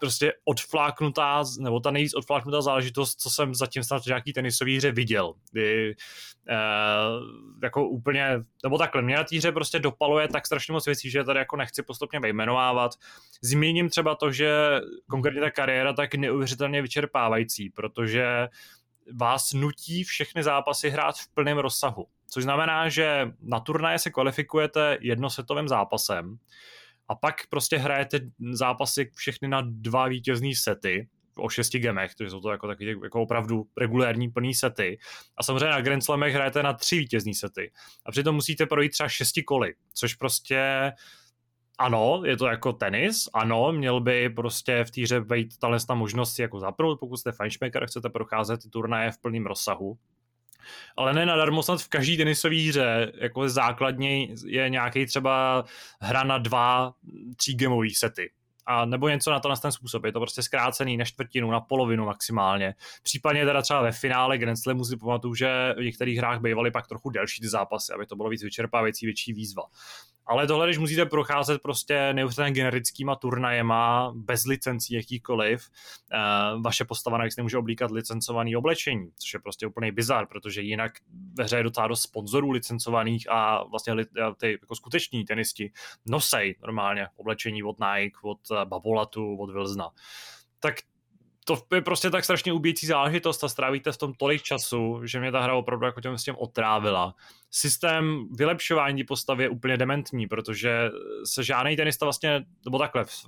[0.00, 4.92] prostě odfláknutá, nebo ta nejvíc odfláknutá záležitost, co jsem zatím snad v nějaký tenisový hře
[4.92, 5.34] viděl.
[5.52, 5.94] Kdy,
[6.48, 6.54] eh,
[7.62, 8.28] jako úplně,
[8.62, 11.56] nebo takhle, mě na té hře prostě dopaluje tak strašně moc věcí, že tady jako
[11.56, 12.92] nechci postupně vyjmenovávat.
[13.42, 18.48] Zmíním třeba to, že konkrétně ta kariéra tak neuvěřitelně vyčerpávající, protože
[19.14, 22.06] vás nutí všechny zápasy hrát v plném rozsahu.
[22.30, 26.38] Což znamená, že na turnaje se kvalifikujete jednosetovým zápasem,
[27.10, 28.20] a pak prostě hrajete
[28.52, 31.08] zápasy všechny na dva vítězný sety,
[31.38, 34.98] o šesti gemech, takže jsou to jako taky jako opravdu regulérní plný sety.
[35.36, 37.72] A samozřejmě na Grand Slamech hrajete na tři vítězný sety.
[38.06, 40.92] A přitom musíte projít třeba šesti koly, což prostě
[41.78, 45.58] ano, je to jako tenis, ano, měl by prostě v týře být
[45.88, 49.98] ta možnost si jako zapnout, pokud jste fanšmaker, chcete procházet ty turnaje v plném rozsahu,
[50.96, 55.64] ale ne nadarmo snad v každý tenisové hře jako základně je nějaký třeba
[56.00, 56.92] hra na dva
[57.36, 58.30] třígemový sety.
[58.66, 60.04] A nebo něco na to na ten způsob.
[60.04, 62.74] Je to prostě zkrácený na čtvrtinu, na polovinu maximálně.
[63.02, 66.86] Případně teda třeba ve finále Grand Slamu si pamatuju, že v některých hrách bývaly pak
[66.86, 69.62] trochu delší ty zápasy, aby to bylo víc vyčerpávající, větší výzva.
[70.26, 75.70] Ale tohle, když musíte procházet prostě neuvěřitelně generickýma turnajema, bez licencí jakýkoliv,
[76.12, 80.92] uh, vaše postava navíc nemůže oblíkat licencovaný oblečení, což je prostě úplný bizar, protože jinak
[81.34, 83.94] ve hře je docela dost sponzorů licencovaných a vlastně
[84.36, 85.72] ty jako skuteční tenisti
[86.06, 89.90] nosej normálně oblečení od Nike, od eh, Babolatu, od Wilsona.
[90.60, 90.74] Tak
[91.44, 95.32] to je prostě tak strašně ubíjící záležitost a strávíte v tom tolik času, že mě
[95.32, 97.14] ta hra opravdu jako těm s tím otrávila
[97.50, 100.90] systém vylepšování postavy je úplně dementní, protože
[101.24, 103.26] se žádný tenista vlastně, nebo takhle, v,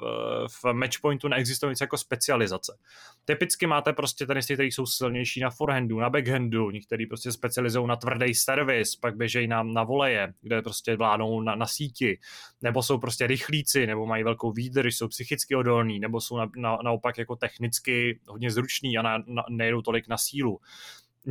[0.48, 2.78] v matchpointu neexistuje nic jako specializace.
[3.24, 7.96] Typicky máte prostě tenisty, kteří jsou silnější na forehandu, na backhandu, někteří prostě specializují na
[7.96, 12.18] tvrdý servis, pak běžejí na, na voleje, kde prostě vládnou na, na síti,
[12.62, 16.78] nebo jsou prostě rychlíci, nebo mají velkou výdrž, jsou psychicky odolní, nebo jsou na, na,
[16.84, 20.60] naopak jako technicky hodně zruční a na, na, nejdou tolik na sílu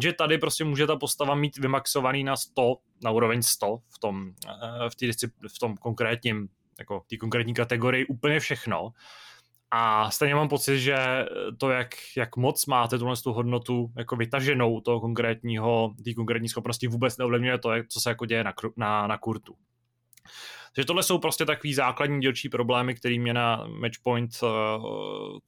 [0.01, 4.31] že tady prostě může ta postava mít vymaxovaný na 100, na úroveň 100 v tom,
[4.47, 5.11] eh, v, tý,
[5.55, 6.49] v tom konkrétním,
[6.79, 8.93] jako té konkrétní kategorii úplně všechno.
[9.71, 11.25] A stejně mám pocit, že
[11.57, 16.87] to, jak, jak moc máte tuhle tu hodnotu jako vytaženou toho konkrétního, té konkrétní schopnosti,
[16.87, 19.55] vůbec neovlivňuje to, co se jako děje na, na, na kurtu.
[20.75, 24.49] Takže tohle jsou prostě takový základní dělčí problémy, které mě na Matchpoint uh,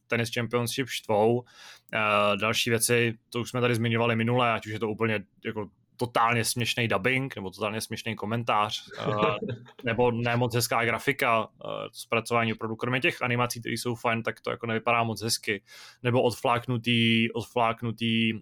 [0.07, 1.39] Tennis Championship štvou.
[1.39, 5.69] Uh, další věci, to už jsme tady zmiňovali minule, ať už je to úplně jako
[5.97, 9.35] totálně směšný dubbing nebo totálně směšný komentář uh,
[9.83, 11.47] nebo ne moc hezká grafika, uh,
[11.91, 15.63] zpracování opravdu, kromě těch animací, které jsou fajn, tak to jako nevypadá moc hezky,
[16.03, 18.39] nebo odfláknutý, odfláknutý uh,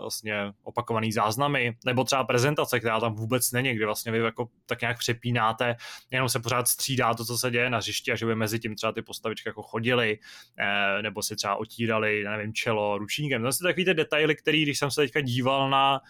[0.00, 4.80] vlastně opakovaný záznamy, nebo třeba prezentace, která tam vůbec není, kde vlastně vy jako tak
[4.80, 5.76] nějak přepínáte,
[6.10, 8.74] jenom se pořád střídá to, co se děje na hřišti a že by mezi tím
[8.74, 13.42] třeba ty postavičky jako chodily, uh, nebo si třeba otírali, nevím, čelo ručníkem.
[13.42, 16.00] To jsou takový ty detaily, který, když jsem se teďka díval na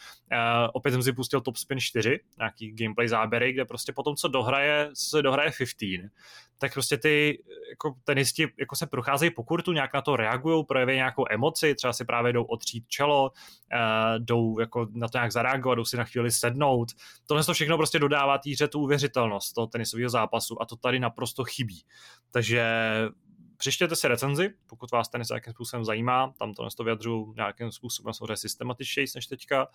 [0.73, 4.91] opět jsem si pustil Top Spin 4, nějaký gameplay záběry, kde prostě potom, co dohraje,
[4.95, 6.11] se dohraje 15,
[6.59, 10.95] tak prostě ty jako tenisti jako se procházejí po kurtu, nějak na to reagují, projeví
[10.95, 15.75] nějakou emoci, třeba si právě jdou otřít čelo, uh, jdou jako na to nějak zareagovat,
[15.75, 16.89] jdou si na chvíli sednout.
[17.27, 21.45] Tohle to všechno prostě dodává týře tu uvěřitelnost toho tenisového zápasu a to tady naprosto
[21.45, 21.83] chybí.
[22.31, 22.65] Takže
[23.57, 28.15] Přištěte si recenzi, pokud vás tenis nějakým způsobem zajímá, tam to to vyjadřu nějakým způsobem
[28.15, 29.69] samozřejmě systematičtěji než teďka,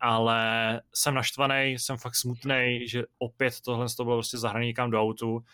[0.00, 5.02] ale jsem naštvaný, jsem fakt smutný, že opět tohle to bylo prostě zahraný někam do
[5.02, 5.44] autu.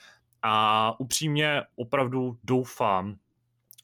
[0.43, 3.17] A upřímně opravdu doufám,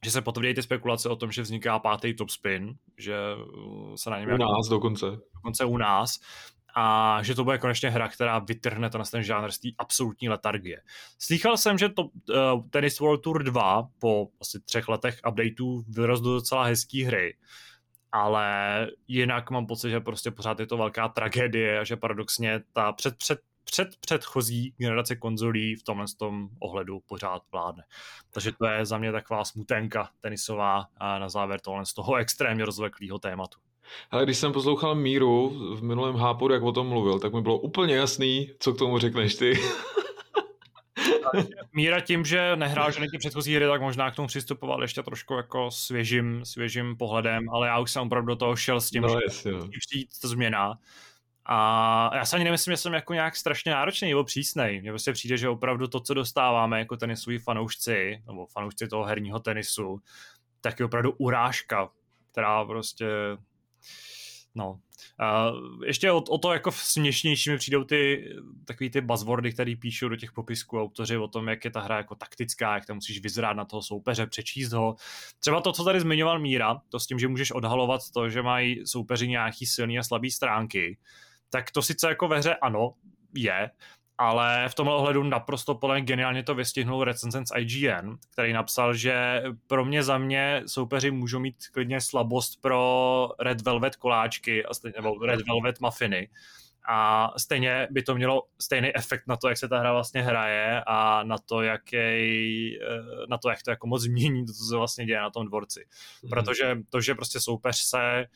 [0.04, 3.16] že se potvrdí ty spekulace o tom, že vzniká pátý top spin, že
[3.94, 4.32] se na něm...
[4.32, 5.06] U nás dokonce.
[5.34, 6.20] Dokonce u nás
[6.74, 10.28] a že to bude konečně hra, která vytrhne to na ten žánr z té absolutní
[10.28, 10.82] letargie.
[11.18, 12.08] Slychal jsem, že to uh,
[12.70, 17.36] Tennis World Tour 2 po asi třech letech updateů vyrostl do docela hezký hry,
[18.12, 22.92] ale jinak mám pocit, že prostě pořád je to velká tragédie a že paradoxně ta
[22.92, 27.84] před, před před předchozí generace konzolí v tomhle tom ohledu pořád vládne.
[28.30, 32.64] Takže to je za mě taková smutenka tenisová a na závěr tohle z toho extrémně
[32.64, 33.60] rozvleklého tématu.
[34.10, 37.58] Ale když jsem poslouchal Míru v minulém hápodu, jak o tom mluvil, tak mi bylo
[37.58, 39.58] úplně jasný, co k tomu řekneš ty.
[41.72, 45.70] Míra tím, že nehrál žádný předchozí hry, tak možná k tomu přistupoval ještě trošku jako
[45.70, 49.14] svěžím, svěžím pohledem, ale já už jsem opravdu do toho šel s tím, no, že
[49.28, 49.68] jasně, no.
[50.20, 50.78] to změna.
[51.46, 54.80] A já se ani nemyslím, že jsem jako nějak strašně náročný nebo přísnej.
[54.80, 59.40] Mně prostě přijde, že opravdu to, co dostáváme jako tenisoví fanoušci, nebo fanoušci toho herního
[59.40, 60.00] tenisu,
[60.60, 61.90] tak je opravdu urážka,
[62.32, 63.06] která prostě
[64.54, 64.70] No.
[64.70, 68.28] Uh, ještě o, o to jako směšnější mi přijdou ty
[68.64, 71.96] takový ty buzzwordy, které píšou do těch popisků autoři o tom, jak je ta hra
[71.96, 74.96] jako taktická, jak tam musíš vyzrát na toho soupeře, přečíst ho.
[75.38, 78.86] Třeba to, co tady zmiňoval Míra, to s tím, že můžeš odhalovat to, že mají
[78.86, 80.98] soupeři nějaký silný a slabý stránky,
[81.50, 82.94] tak to sice jako ve hře ano,
[83.34, 83.70] je,
[84.20, 89.42] ale v tomhle ohledu naprosto podle geniálně to vystihnul recenzent z IGN, který napsal, že
[89.66, 94.64] pro mě za mě soupeři můžou mít klidně slabost pro Red Velvet koláčky
[94.96, 96.28] nebo Red Velvet muffiny,
[96.88, 100.82] a stejně by to mělo stejný efekt na to, jak se ta hra vlastně hraje
[100.86, 104.64] a na to, jak, jej, eh, na to, jak to jako moc změní to, co
[104.64, 105.86] se vlastně děje na tom dvorci.
[106.22, 106.30] Mhm.
[106.30, 108.26] Protože to, že prostě soupeř se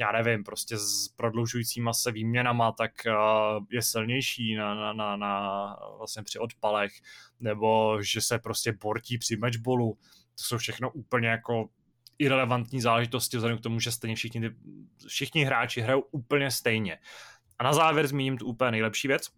[0.00, 5.76] já nevím, prostě s prodlužujícíma se výměnama, tak uh, je silnější na, na, na, na,
[5.98, 6.92] vlastně při odpalech,
[7.40, 9.98] nebo že se prostě bortí při matchballu.
[10.34, 11.68] To jsou všechno úplně jako
[12.18, 14.50] irrelevantní záležitosti vzhledem k tomu, že stejně všichni,
[15.06, 16.98] všichni hráči hrajou úplně stejně.
[17.58, 19.28] A na závěr zmíním tu úplně nejlepší věc.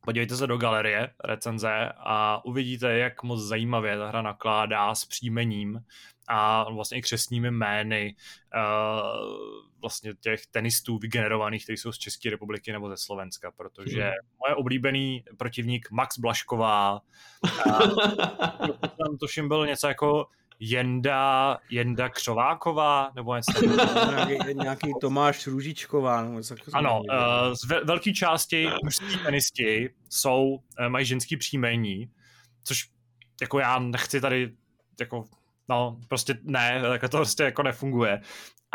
[0.00, 5.84] Podívejte se do galerie recenze a uvidíte, jak moc zajímavě ta hra nakládá s příjmením
[6.28, 8.16] a vlastně i křesními jmény
[8.54, 9.36] uh,
[9.80, 14.12] vlastně těch tenistů vygenerovaných, kteří jsou z České republiky nebo ze Slovenska, protože hmm.
[14.46, 17.00] moje oblíbený protivník Max Blašková,
[18.80, 20.26] tam tuším byl něco jako
[20.60, 23.52] Jenda, Jenda Křováková, nebo něco
[24.10, 26.22] nějaký, nějaký Tomáš Růžičková.
[26.22, 32.10] Nebo něco ano, uh, z ve, velké části mužský tenisti jsou, uh, mají ženský příjmení,
[32.64, 32.88] což
[33.40, 34.52] jako já nechci tady
[35.00, 35.24] jako
[35.68, 38.20] No, prostě ne, tak to prostě jako nefunguje.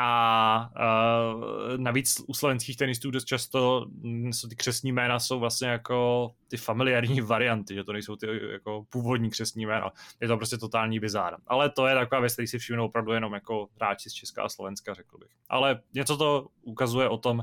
[0.04, 1.44] A uh,
[1.78, 7.22] navíc u slovenských tenistů dost často jsou ty křesní jména jsou vlastně jako ty familiární
[7.32, 9.92] varianty, že to nejsou ty jako původní křesní jména.
[10.22, 11.38] Je to prostě totální bizár.
[11.48, 14.50] Ale to je taková věc, který si všimnou opravdu jenom jako hráči z Česka a
[14.50, 15.32] Slovenska, řekl bych.
[15.50, 17.42] Ale něco to ukazuje o tom,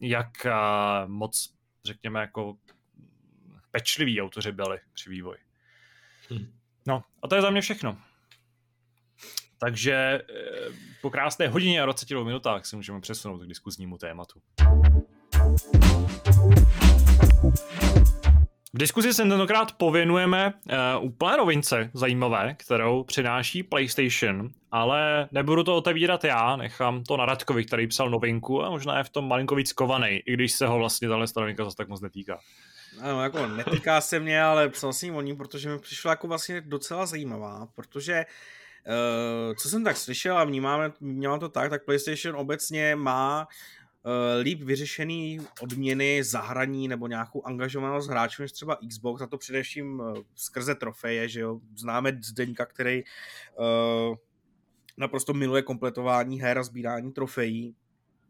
[0.00, 1.54] jak uh, moc,
[1.84, 2.56] řekněme, jako
[3.70, 5.38] pečliví autoři byli při vývoji.
[6.30, 6.52] Hmm.
[6.86, 7.98] No, a to je za mě všechno.
[9.58, 10.22] Takže eh,
[11.02, 14.40] po krásné hodině a 22 minutách se můžeme přesunout k diskuznímu tématu.
[18.74, 20.52] V diskuzi se tentokrát pověnujeme
[20.98, 27.26] uh, úplné novince zajímavé, kterou přináší PlayStation, ale nebudu to otevírat já, nechám to na
[27.26, 30.66] Radkovi, který psal novinku a možná je v tom malinko víc kovanej, i když se
[30.66, 32.38] ho vlastně tahle novinka zase tak moc netýká.
[33.00, 36.60] Ano, jako netýká se mě, ale psal jsem o ní, protože mi přišla jako vlastně
[36.60, 38.57] docela zajímavá, protože Uh,
[39.58, 43.48] co jsem tak slyšel a vnímáme, vnímám to tak, tak PlayStation obecně má
[44.02, 50.00] uh, líp vyřešený odměny zahraní nebo nějakou angažovanost hráčů než třeba Xbox, a to především
[50.00, 53.02] uh, skrze trofeje, že jo, známe Zdeňka, který
[53.58, 54.16] uh,
[54.96, 57.74] naprosto miluje kompletování her a sbírání trofejí,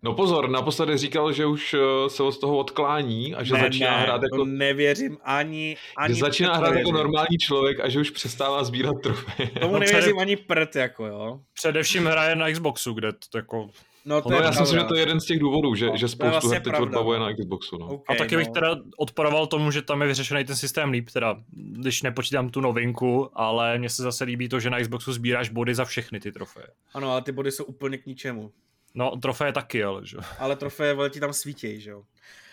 [0.02, 3.96] No pozor, naposledy říkal, že už eh, se od toho odklání a že ne, začíná
[3.96, 4.44] ne, hrát jako...
[4.44, 5.76] nevěřím ani...
[5.96, 9.48] ani že začíná hrát jako normální člověk a že už přestává sbírat trofeje.
[9.60, 11.40] Tomu no, nevěřím ani prd, jako jo.
[11.54, 13.70] Především hraje na Xboxu, kde to jako...
[14.04, 15.96] No, to no, já si myslím, že to je jeden z těch důvodů, že, no,
[15.96, 17.78] že spoustu vlastně her teď odbavuje na Xboxu.
[17.78, 17.86] No.
[17.86, 18.38] Okay, a taky no.
[18.38, 22.60] bych teda odporoval tomu, že tam je vyřešený ten systém líp, teda když nepočítám tu
[22.60, 26.32] novinku, ale mně se zase líbí to, že na Xboxu sbíráš body za všechny ty
[26.32, 26.66] trofeje.
[26.94, 28.52] Ano, ale ty body jsou úplně k ničemu.
[28.94, 32.04] No, trofeje taky, ale že Ale trofeje, vole, ti tam svítějí, že jo.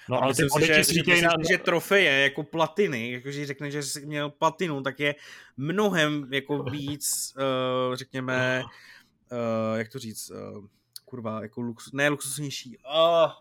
[0.09, 1.33] No, ale ty si, že, že, na...
[1.49, 5.15] že trofeje jako platiny, jakože řekne, že jsi měl platinu, tak je
[5.57, 8.63] mnohem jako víc, uh, řekněme,
[9.31, 10.65] uh, jak to říct, uh,
[11.05, 13.31] kurva, jako luxus, ne luxusnější, uh,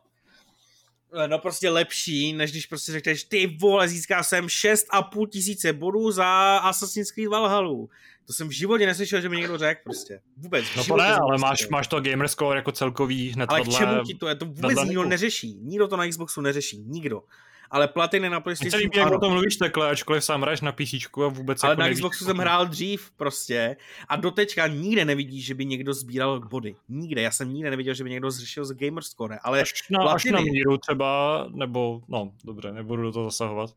[1.26, 6.56] no prostě lepší, než když prostě řekneš, ty vole, získá jsem 6,5 tisíce bodů za
[6.56, 7.86] Assassin's Creed Valhalla.
[8.26, 10.20] To jsem v životě neslyšel, že mi někdo řekl prostě.
[10.36, 10.64] Vůbec.
[10.76, 14.14] No to ne, ale máš, máš to gamerscore jako celkový hned Ale k čemu ti
[14.14, 14.34] to je?
[14.34, 15.58] To vůbec nikdo neřeší.
[15.62, 16.78] Nikdo to na Xboxu neřeší.
[16.78, 17.22] Nikdo.
[17.70, 20.94] Ale platiny na PlayStation líbí, jak o tom mluvíš takhle, ačkoliv sám hraješ na PC
[21.24, 23.76] a vůbec Ale jako na nevíš, Xboxu jsem hrál dřív prostě
[24.08, 26.76] a doteďka nikde nevidíš, že by někdo sbíral body.
[26.88, 27.22] Nikde.
[27.22, 29.38] Já jsem nikde neviděl, že by někdo zřešil z Gamerscore.
[29.42, 30.34] Ale až na, platiny...
[30.38, 33.70] až na míru třeba, nebo no, dobře, nebudu do toho zasahovat.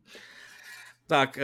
[1.09, 1.41] Tak, e,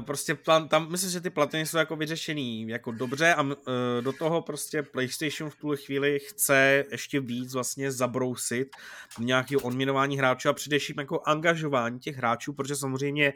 [0.00, 4.12] prostě plan, tam myslím, že ty platiny jsou jako vyřešený jako dobře a e, do
[4.12, 8.76] toho prostě PlayStation v tuhle chvíli chce ještě víc vlastně zabrousit
[9.18, 13.32] nějakého odměnování hráčů a především jako angažování těch hráčů, protože samozřejmě e,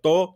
[0.00, 0.34] to,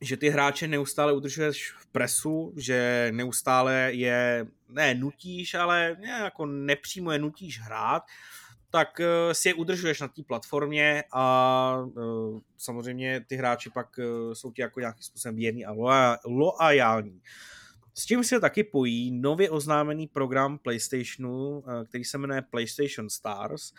[0.00, 6.46] že ty hráče neustále udržuješ v presu, že neustále je, ne nutíš, ale ne, jako
[6.46, 8.02] nepřímo je nutíš hrát,
[8.70, 14.34] tak eh, si je udržuješ na té platformě a eh, samozřejmě ty hráči pak eh,
[14.34, 15.72] jsou ti jako nějakým způsobem věrní a
[16.24, 17.22] loajální.
[17.94, 23.72] S tím se taky pojí nově oznámený program PlayStationu, který se jmenuje PlayStation Stars.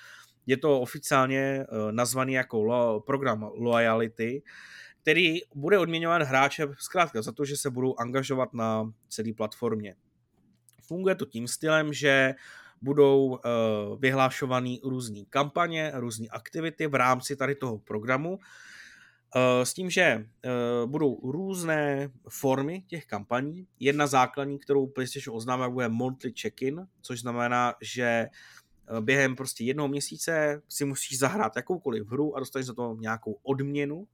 [0.45, 4.44] Je to oficiálně nazvaný jako lo, program Loyalty,
[5.02, 9.95] který bude odměňovat hráče zkrátka za to, že se budou angažovat na celé platformě.
[10.82, 12.34] Funguje to tím stylem, že
[12.82, 13.40] budou uh,
[14.00, 20.90] vyhlášovaný různé kampaně, různé aktivity v rámci tady toho programu, uh, s tím, že uh,
[20.92, 23.68] budou různé formy těch kampaní.
[23.80, 28.28] Jedna základní, kterou PlayStation oznámil, bude monthly check-in, což znamená, že
[29.02, 34.08] během prostě jednoho měsíce si musíš zahrát jakoukoliv hru a dostaneš za to nějakou odměnu.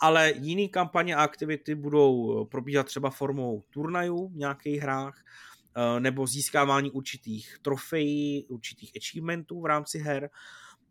[0.00, 5.55] Ale jiný kampaně a aktivity budou probíhat třeba formou turnajů v nějakých hrách, Eh,
[5.98, 10.30] nebo získávání určitých trofejí, určitých achievementů v rámci her.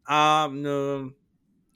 [0.08, 1.10] A eh,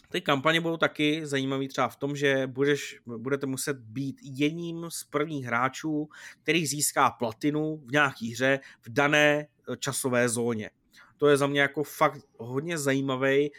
[0.10, 5.04] ty kampaně budou taky zajímavý třeba v tom, že budeš, budete muset být jedním z
[5.04, 6.10] prvních hráčů,
[6.44, 10.70] který získá platinu v nějaký hře v dané eh, časové zóně.
[11.18, 13.52] To je za mě jako fakt hodně zajímavý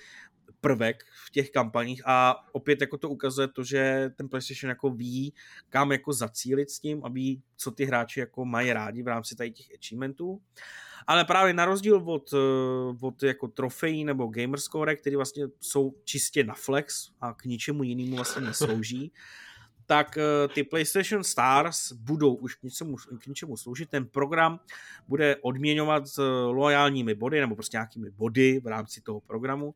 [0.60, 5.34] prvek v těch kampaních a opět jako to ukazuje to, že ten PlayStation jako ví,
[5.68, 9.36] kam jako zacílit s tím a ví, co ty hráči jako mají rádi v rámci
[9.36, 10.40] tady těch achievementů.
[11.06, 16.44] Ale právě na rozdíl od, eh, od jako trofejí nebo gamerscore, které vlastně jsou čistě
[16.44, 19.12] na flex a k ničemu jinému vlastně neslouží,
[19.90, 23.90] tak eh, ty PlayStation Stars budou už k něčemu, k něčemu sloužit.
[23.90, 24.60] Ten program
[25.08, 29.74] bude odměňovat s loajálními body nebo prostě nějakými body v rámci toho programu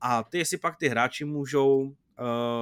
[0.00, 1.94] a ty, jestli pak ty hráči můžou uh,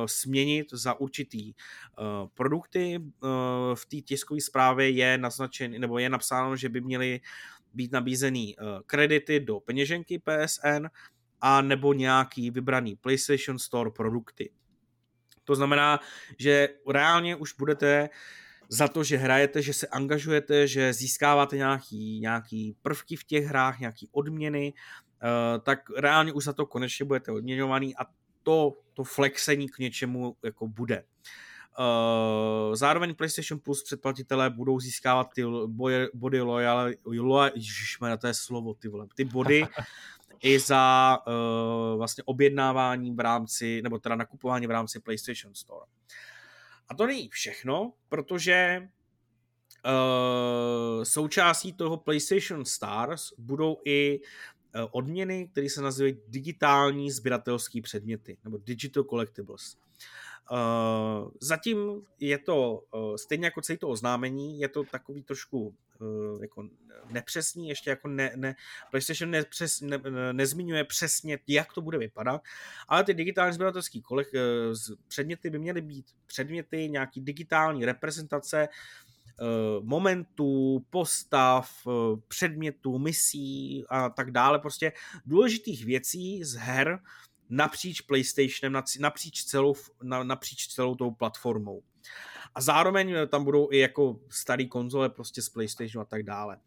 [0.06, 2.98] směnit za určitý uh, produkty.
[2.98, 3.28] Uh,
[3.74, 7.20] v té tiskové zprávě je naznačen, nebo je napsáno, že by měly
[7.74, 10.86] být nabízený uh, kredity do peněženky PSN
[11.40, 14.51] a nebo nějaký vybraný PlayStation Store produkty.
[15.44, 16.00] To znamená,
[16.38, 18.08] že reálně už budete
[18.68, 23.78] za to, že hrajete, že se angažujete, že získáváte nějaký, nějaký prvky v těch hrách,
[23.78, 28.06] nějaký odměny, uh, tak reálně už za to konečně budete odměňovaný a
[28.42, 31.04] to, to flexení k něčemu jako bude.
[31.78, 38.34] Uh, zároveň PlayStation Plus předplatitelé budou získávat ty boje, body loyal, loyal ježišme, to je
[38.34, 39.66] slovo, ty vole, ty body
[40.44, 45.86] i za uh, vlastně objednávání v rámci, nebo teda nakupování v rámci PlayStation Store.
[46.88, 48.88] A to není všechno, protože
[49.84, 58.38] uh, součástí toho PlayStation Stars budou i uh, odměny, které se nazývají digitální sběratelské předměty,
[58.44, 59.76] nebo Digital Collectibles.
[60.50, 66.42] Uh, zatím je to, uh, stejně jako celé to oznámení, je to takový trošku uh,
[66.42, 66.68] jako
[67.10, 68.54] nepřesný, ještě jako ne, ne,
[68.90, 69.98] PlayStation nepřes, ne,
[70.32, 72.42] nezmiňuje přesně, jak to bude vypadat,
[72.88, 73.98] ale ty digitální sběratelské
[75.08, 78.68] předměty by měly být předměty, nějaký digitální reprezentace
[79.80, 81.86] momentů, postav,
[82.28, 84.92] předmětů, misí a tak dále, prostě
[85.26, 86.98] důležitých věcí z her,
[87.50, 91.82] napříč PlayStationem, napříč celou, napříč celou tou platformou.
[92.54, 96.58] A zároveň eh, tam budou i jako starý konzole prostě z PlayStationu a tak dále.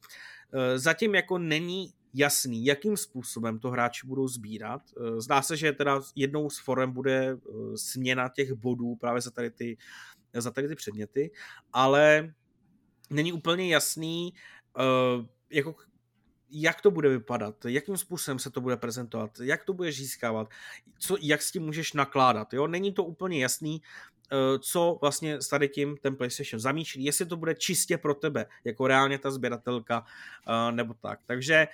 [0.54, 4.82] Eh, zatím jako není jasný, jakým způsobem to hráči budou sbírat.
[4.98, 7.38] Eh, zdá se, že teda jednou z forem bude
[7.76, 9.78] směna těch bodů právě za tady ty,
[10.34, 11.32] za tady ty předměty,
[11.74, 12.34] ale
[13.10, 14.34] není úplně jasný,
[15.50, 15.76] jako
[16.50, 20.50] jak to bude vypadat, jakým způsobem se to bude prezentovat, jak to budeš získávat,
[21.00, 22.54] co, jak s tím můžeš nakládat.
[22.54, 22.68] Jo?
[22.68, 23.82] Není to úplně jasný,
[24.32, 28.46] eh, co vlastně s tady tím ten PlayStation zamýšlí, jestli to bude čistě pro tebe,
[28.64, 30.06] jako reálně ta sběratelka,
[30.48, 31.20] eh, nebo tak.
[31.26, 31.68] Takže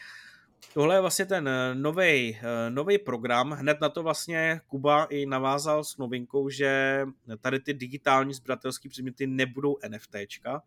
[0.73, 3.51] Tohle je vlastně ten nový eh, program.
[3.51, 7.01] Hned na to vlastně Kuba i navázal s novinkou, že
[7.41, 10.61] tady ty digitální sběratelské předměty nebudou NFTčka.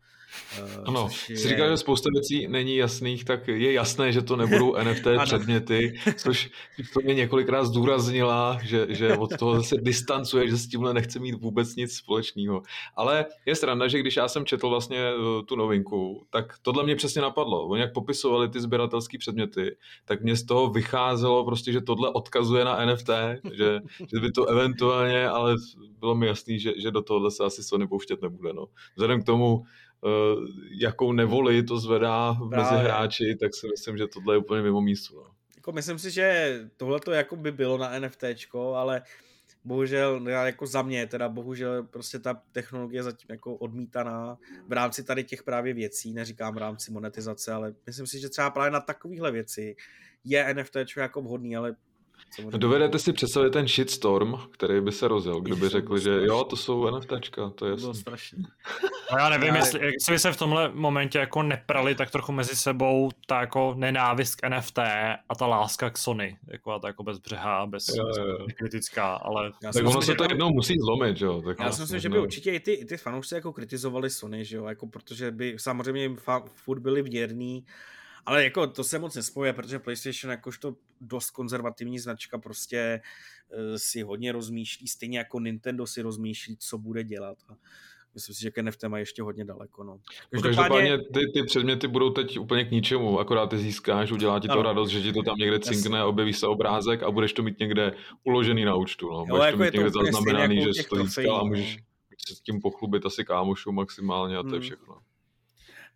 [0.58, 1.36] Eh, ano, je...
[1.36, 5.94] jsi říkal, že spousta věcí není jasných, tak je jasné, že to nebudou NFT předměty,
[6.16, 6.50] což
[6.94, 11.34] to mě několikrát zdůraznila, že, že od toho se distancuje, že s tímhle nechce mít
[11.34, 12.62] vůbec nic společného.
[12.96, 16.96] Ale je strana, že když já jsem četl vlastně eh, tu novinku, tak tohle mě
[16.96, 17.68] přesně napadlo.
[17.68, 22.64] Oni jak popisovali ty sběratelské předměty, tak mě z toho vycházelo prostě, že tohle odkazuje
[22.64, 23.10] na NFT,
[23.52, 23.80] že,
[24.14, 25.54] že by to eventuálně, ale
[25.98, 28.52] bylo mi jasný, že, že do tohohle se asi Sony pouštět nebude.
[28.52, 28.66] No.
[28.96, 29.64] Vzhledem k tomu, uh,
[30.80, 32.58] jakou nevoli to zvedá Právě.
[32.58, 35.16] mezi hráči, tak si myslím, že tohle je úplně mimo místu.
[35.16, 35.26] No.
[35.56, 38.24] Jako myslím si, že tohle to jako by bylo na NFT,
[38.74, 39.02] ale
[39.66, 44.38] bohužel, já jako za mě teda, bohužel prostě ta technologie zatím jako odmítaná
[44.68, 48.50] v rámci tady těch právě věcí, neříkám v rámci monetizace, ale myslím si, že třeba
[48.50, 49.76] právě na takovéhle věci
[50.24, 51.76] je NFT jako vhodný, ale
[52.30, 52.58] Samozřejmě.
[52.58, 56.56] Dovedete si představit ten shitstorm, který by se rozjel, kdo by řekl, že jo, to
[56.56, 57.82] jsou NFTčka, to je jasný.
[57.82, 58.42] To bylo strašný.
[59.12, 62.56] No já nevím, jestli, jestli by se v tomhle momentě jako neprali tak trochu mezi
[62.56, 64.78] sebou ta jako nenávist k NFT
[65.28, 68.46] a ta láska k Sony, jako ta jako bezbřehá, bez, jo, jo.
[68.58, 69.52] kritická, ale...
[69.62, 71.42] Já tak ono se to jednou musí zlomit, jo.
[71.42, 74.10] Tak já si vlastně myslím, že by určitě i ty, i ty fanoušci jako kritizovali
[74.10, 76.16] Sony, že jo, jako protože by samozřejmě jim
[76.54, 77.64] furt byli věrní,
[78.26, 83.00] ale jako to se moc nespojuje, protože PlayStation jakožto dost konzervativní značka prostě
[83.48, 87.38] uh, si hodně rozmýšlí, stejně jako Nintendo si rozmýšlí, co bude dělat.
[87.48, 87.56] A
[88.14, 89.84] myslím si, že k NFT má ještě hodně daleko.
[89.84, 90.00] No.
[90.42, 94.52] Každopádně ty, ty předměty budou teď úplně k ničemu, akorát ty získáš, udělá ti to
[94.52, 94.62] ano.
[94.62, 97.92] radost, že ti to tam někde cinkne, objeví se obrázek a budeš to mít někde
[98.24, 99.10] uložený na účtu.
[99.10, 99.24] No.
[99.26, 101.78] Budeš jo, jako to mít někde to zaznamenaný, jako že jsi to získal a můžeš
[102.28, 104.54] se s tím pochlubit asi kámošu maximálně a to hmm.
[104.54, 104.98] je všechno.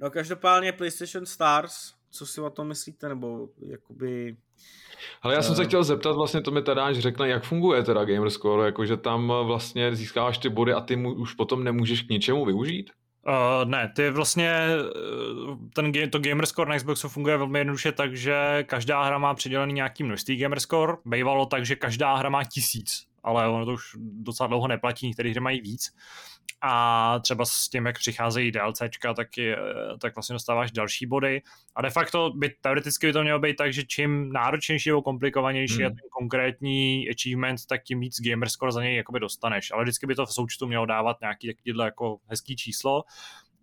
[0.00, 4.36] No každopádně PlayStation Stars co si o tom myslíte, nebo jakoby...
[5.22, 7.82] Ale já jsem se eh, chtěl zeptat, vlastně to mi teda až řekne, jak funguje
[7.82, 12.08] teda Gamerscore, jakože tam vlastně získáváš ty body a ty mu, už potom nemůžeš k
[12.08, 12.90] ničemu využít?
[13.26, 18.64] Uh, ne, ty vlastně, eh, ten, to Gamerscore na Xboxu funguje velmi jednoduše tak, že
[18.66, 23.48] každá hra má přidělený nějaký množství Gamerscore, bývalo tak, že každá hra má tisíc, ale
[23.48, 25.92] ono to už docela dlouho neplatí, některé hry mají víc
[26.60, 29.56] a třeba s tím, jak přicházejí DLCčka, tak, je,
[30.00, 31.42] tak vlastně dostáváš další body.
[31.76, 35.74] A de facto by teoreticky by to mělo být tak, že čím náročnější nebo komplikovanější
[35.74, 35.82] hmm.
[35.82, 40.14] je ten konkrétní achievement, tak tím víc gamerscore za něj jakoby dostaneš, ale vždycky by
[40.14, 43.02] to v součtu mělo dávat nějaký takovýhle jako hezký číslo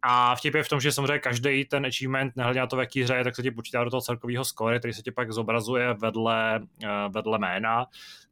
[0.02, 3.04] a vtip je v tom, že samozřejmě každý ten achievement, nehledě na to, v jaký
[3.04, 6.62] hře tak se ti počítá do toho celkového score, který se ti pak zobrazuje vedle,
[6.84, 7.86] eh, vedle jména.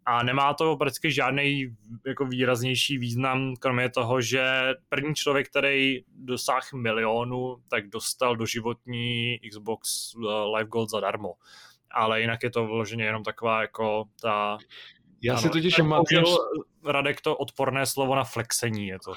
[0.06, 1.76] A nemá to prakticky žádný
[2.08, 10.14] jako výraznější význam, kromě toho, že první člověk, který dosáhl milionu, tak dostal doživotní Xbox
[10.16, 10.28] eh,
[10.58, 11.34] Live Gold zadarmo.
[11.92, 14.58] Ale jinak je to vloženě jenom taková jako ta
[15.26, 16.24] já ano, si totiž matně...
[16.86, 19.14] Radek to odporné slovo na flexení je to.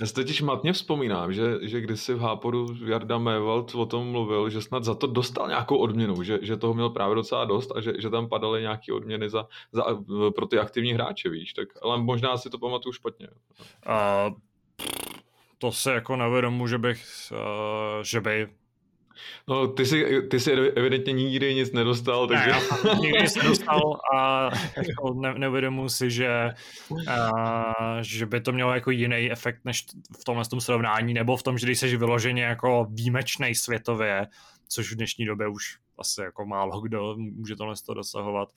[0.00, 4.10] Já si totiž matně vzpomínám, že, že když si v Háporu Jarda Mewald o tom
[4.10, 7.72] mluvil, že snad za to dostal nějakou odměnu, že, že toho měl právě docela dost
[7.76, 9.84] a že, že tam padaly nějaké odměny za, za,
[10.34, 13.28] pro ty aktivní hráče, víš, tak, ale možná si to pamatuju špatně.
[13.88, 14.34] Uh,
[15.58, 18.48] to se jako nevědomu, že bych, uh, že by
[19.48, 22.46] No, ty jsi, ty jsi evidentně nikdy nic nedostal, takže...
[22.46, 23.80] Ne, já nikdy nic nedostal
[24.14, 26.50] a jako ne, neuvědomuji si, že,
[27.08, 29.86] a, že by to mělo jako jiný efekt než
[30.20, 34.26] v tomhle tom srovnání, nebo v tom, že když jsi vyloženě jako výjimečný světově,
[34.68, 38.48] což v dnešní době už asi jako málo kdo může tohle to dosahovat,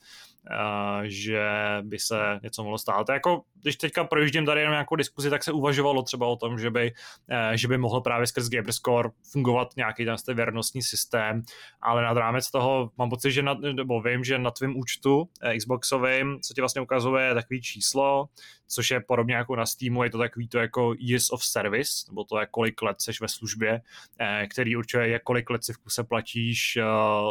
[1.02, 1.48] že
[1.82, 3.08] by se něco mohlo stát.
[3.08, 6.70] Jako, když teďka projíždím tady jenom nějakou diskuzi, tak se uvažovalo třeba o tom, že
[6.70, 6.92] by,
[7.28, 11.42] e, že by mohl právě skrz Gamerscore fungovat nějaký ten věrnostní systém,
[11.80, 15.58] ale nad rámec toho mám pocit, že na, nebo vím, že na tvém účtu e,
[15.58, 18.28] Xboxovým, co ti vlastně ukazuje takový číslo,
[18.72, 22.24] což je podobně jako na Steamu, je to takový to jako years of service, nebo
[22.24, 23.82] to je kolik let seš ve službě,
[24.18, 26.78] e, který určuje, jak kolik let si v kuse platíš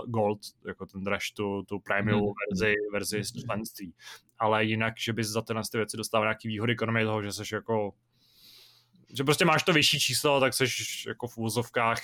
[0.08, 2.34] Gold, jako ten draž, tu, tu premium hmm.
[2.50, 3.94] verzi, verzi členství.
[4.40, 7.94] Ale jinak, že bys za tyhle věci dostal nějaký výhody, kromě toho, že seš jako
[9.14, 12.02] že prostě máš to vyšší číslo, tak seš jako v úvozovkách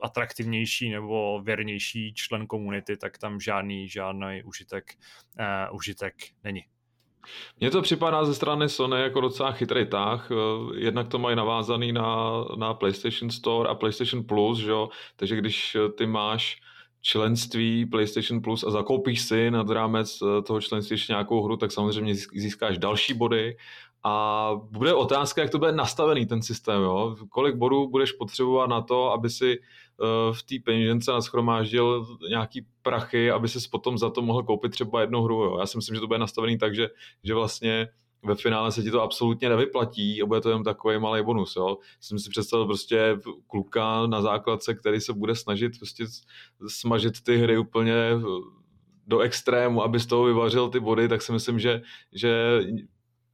[0.00, 4.94] atraktivnější nebo věrnější člen komunity, tak tam žádný, žádný užitek,
[5.70, 6.64] uh, užitek není.
[7.60, 10.28] Mně to připadá ze strany Sony jako docela chytrý tah.
[10.30, 10.34] Eh,
[10.78, 14.72] jednak to mají navázaný na, na PlayStation Store a PlayStation Plus, že
[15.16, 16.60] takže když ty máš
[17.02, 21.72] členství PlayStation Plus a zakoupíš si nad rámec eh, toho členství ještě nějakou hru, tak
[21.72, 23.56] samozřejmě získáš další body
[24.02, 27.16] a bude otázka, jak to bude nastavený ten systém, jo?
[27.28, 33.30] kolik bodů budeš potřebovat na to, aby si eh, v té peněžence naschromáždil nějaký prachy,
[33.30, 35.44] aby si potom za to mohl koupit třeba jednu hru.
[35.44, 35.58] Jo?
[35.58, 36.88] Já si myslím, že to bude nastavený tak, že,
[37.24, 37.88] že vlastně
[38.22, 41.56] ve finále se ti to absolutně nevyplatí a bude to jenom takový malý bonus.
[41.56, 41.78] Jo.
[42.00, 46.04] Jsem si představil prostě kluka na základce, který se bude snažit prostě
[46.68, 47.94] smažit ty hry úplně
[49.06, 51.82] do extrému, aby z toho vyvařil ty body, tak si myslím, že,
[52.12, 52.60] že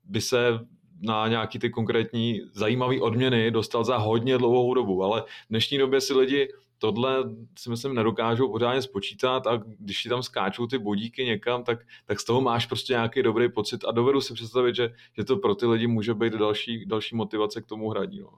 [0.08, 0.60] by se
[1.00, 6.00] na nějaký ty konkrétní zajímavé odměny dostal za hodně dlouhou dobu, ale v dnešní době
[6.00, 7.24] si lidi tohle
[7.58, 12.20] si myslím nedokážou pořádně spočítat a když ti tam skáčou ty bodíky někam, tak, tak
[12.20, 15.54] z toho máš prostě nějaký dobrý pocit a dovedu si představit, že, že to pro
[15.54, 18.20] ty lidi může být další, další motivace k tomu hraní.
[18.20, 18.28] No.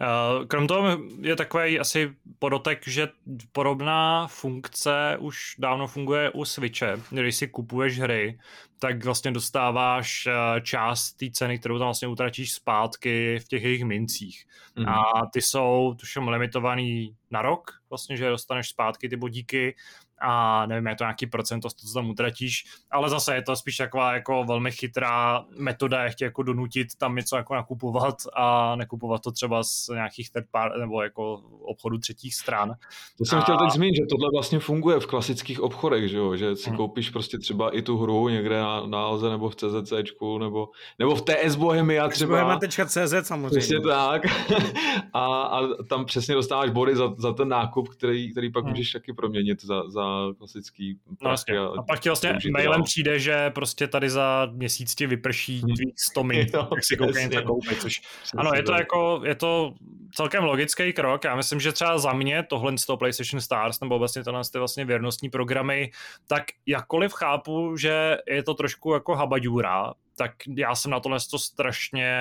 [0.00, 3.08] Eh, krom toho je takový asi podotek, že
[3.52, 6.96] podobná funkce už dávno funguje u Switche.
[7.10, 8.38] Když si kupuješ hry,
[8.78, 13.84] tak vlastně dostáváš eh, část té ceny, kterou tam vlastně utratíš zpátky v těch jejich
[13.84, 14.44] mincích.
[14.76, 14.88] Mm.
[14.88, 15.02] A
[15.32, 19.74] ty jsou tuším limitovaný na rok, vlastně, že dostaneš zpátky ty bodíky
[20.22, 23.76] a nevím, je to nějaký procent, to, co tam utratíš, ale zase je to spíš
[23.76, 29.22] taková jako velmi chytrá metoda, jak tě jako donutit tam něco jako nakupovat a nekupovat
[29.22, 32.74] to třeba z nějakých third part, nebo jako obchodu třetích stran.
[33.18, 33.42] To jsem a...
[33.42, 36.36] chtěl teď zmínit, že tohle vlastně funguje v klasických obchodech, že, jo?
[36.36, 36.76] že si hmm.
[36.76, 40.68] koupíš prostě třeba i tu hru někde na, na Alze nebo v CZCčku nebo,
[40.98, 42.44] nebo v TS Bohemia třeba.
[42.44, 43.58] Bohemia.cz samozřejmě.
[43.58, 44.22] Přesně tak.
[45.12, 48.70] a, a tam přesně dostáváš body za, za ten nákup, který, který pak hmm.
[48.70, 51.34] můžeš taky proměnit za, za klasický no, a,
[51.78, 55.74] a pak ti vlastně mailem přijde, že prostě tady za měsíc ti vyprší hmm.
[56.10, 59.74] 100 min, tak si koukej něco koupit, což přesně ano, je to jako, je to
[60.14, 63.98] celkem logický krok, já myslím, že třeba za mě tohle z toho PlayStation Stars, nebo
[63.98, 65.90] vlastně tohle ty vlastně věrnostní programy,
[66.28, 71.38] tak jakkoliv chápu, že je to trošku jako habadura, tak já jsem na tohle to
[71.38, 72.14] strašně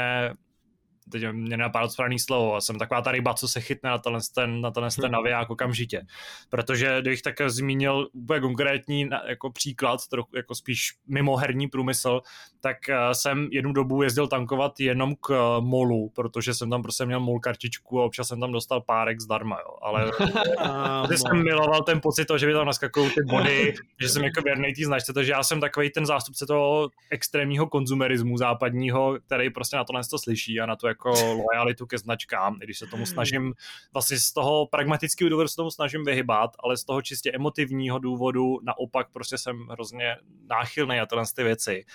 [1.11, 4.61] teď mě napadlo správný slovo, jsem taková ta ryba, co se chytne na tenhle ten,
[4.61, 5.11] na tenhle ten hmm.
[5.11, 6.05] naviják okamžitě.
[6.49, 12.21] Protože kdybych tak zmínil úplně konkrétní jako příklad, trochu jako spíš mimoherní průmysl,
[12.61, 17.05] tak eh, jsem jednu dobu jezdil tankovat jenom k eh, molu, protože jsem tam prostě
[17.05, 19.75] měl mol kartičku a občas jsem tam dostal párek zdarma, jo.
[19.81, 20.11] Ale
[21.11, 24.41] že jsem miloval ten pocit toho, že by tam naskakují ty body, že jsem jako
[24.41, 29.77] věrný té značce, takže já jsem takový ten zástupce toho extrémního konzumerismu západního, který prostě
[29.77, 31.09] na tohle to slyší a na to jako
[31.51, 33.53] lojalitu ke značkám, i když se tomu snažím,
[33.93, 38.59] vlastně z toho pragmatického důvodu se tomu snažím vyhybat, ale z toho čistě emotivního důvodu
[38.63, 40.15] naopak prostě jsem hrozně
[40.49, 41.85] náchylný na tyhle ty věci.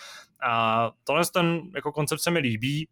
[0.48, 2.88] A tohle ten jako koncept se mi líbí,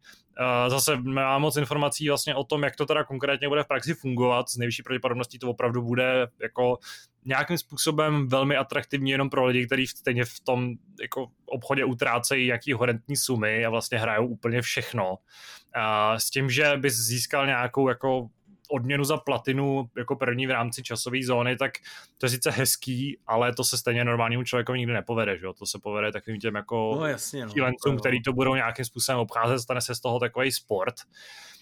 [0.68, 4.48] Zase mám moc informací vlastně o tom, jak to teda konkrétně bude v praxi fungovat.
[4.48, 6.78] S nejvyšší pravděpodobností to opravdu bude jako
[7.24, 10.70] nějakým způsobem velmi atraktivní jenom pro lidi, kteří stejně v tom
[11.00, 15.18] jako obchodě utrácejí jaký horentní sumy a vlastně hrajou úplně všechno.
[15.74, 18.28] A s tím, že bys získal nějakou jako
[18.70, 21.72] odměnu za platinu jako první v rámci časové zóny, tak
[22.18, 25.52] to je sice hezký, ale to se stejně normálnímu člověku nikdy nepovede, že jo?
[25.52, 29.18] To se povede takovým těm jako no, jasně, no, šílencům, který to budou nějakým způsobem
[29.18, 30.94] obcházet, stane se z toho takový sport.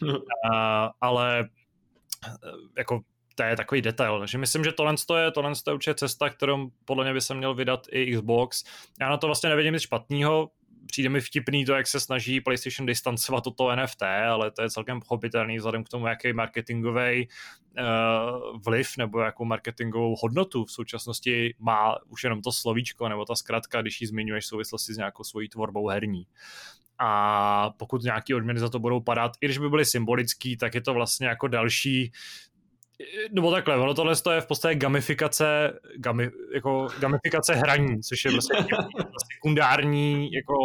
[0.03, 0.19] Uh,
[1.01, 1.49] ale
[2.79, 3.01] jako
[3.35, 4.19] to je takový detail.
[4.19, 7.55] Takže myslím, že tohle je, tohle je určitě cesta, kterou podle mě by se měl
[7.55, 8.65] vydat i Xbox.
[9.01, 10.51] Já na to vlastně nevidím nic špatného,
[10.93, 14.71] přijde mi vtipný to, jak se snaží PlayStation distancovat od toho NFT, ale to je
[14.71, 17.29] celkem pochopitelný vzhledem k tomu, jaký marketingový
[17.79, 23.35] uh, vliv nebo jakou marketingovou hodnotu v současnosti má už jenom to slovíčko nebo ta
[23.35, 26.27] zkratka, když ji zmiňuješ v souvislosti s nějakou svojí tvorbou herní.
[26.99, 30.81] A pokud nějaký odměny za to budou padat, i když by byly symbolický, tak je
[30.81, 32.13] to vlastně jako další
[33.33, 38.59] nebo takhle, ono tohle je v podstatě gamifikace, gami, jako gamifikace hraní, což je vlastně
[39.35, 40.57] sekundární, jako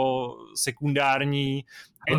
[0.55, 1.65] sekundární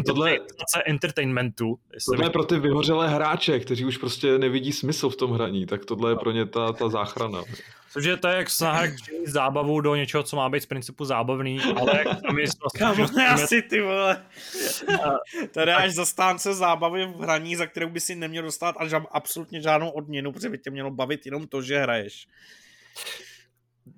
[0.06, 0.39] tohle,
[0.86, 1.78] entertainmentu.
[2.06, 5.85] Tohle je pro ty vyhořelé hráče, kteří už prostě nevidí smysl v tom hraní, tak
[5.85, 7.43] tohle je pro ně ta, ta záchrana.
[7.90, 8.82] Což je to jak snaha
[9.27, 12.47] zábavu do něčeho, co má být z principu zábavný, ale jak tam je
[12.97, 13.27] vlastně...
[13.28, 14.24] asi ty vole.
[15.51, 19.90] Tady až zastánce zábavy v hraní, za kterou by si neměl dostat až absolutně žádnou
[19.90, 22.28] odměnu, protože by tě mělo bavit jenom to, že hraješ.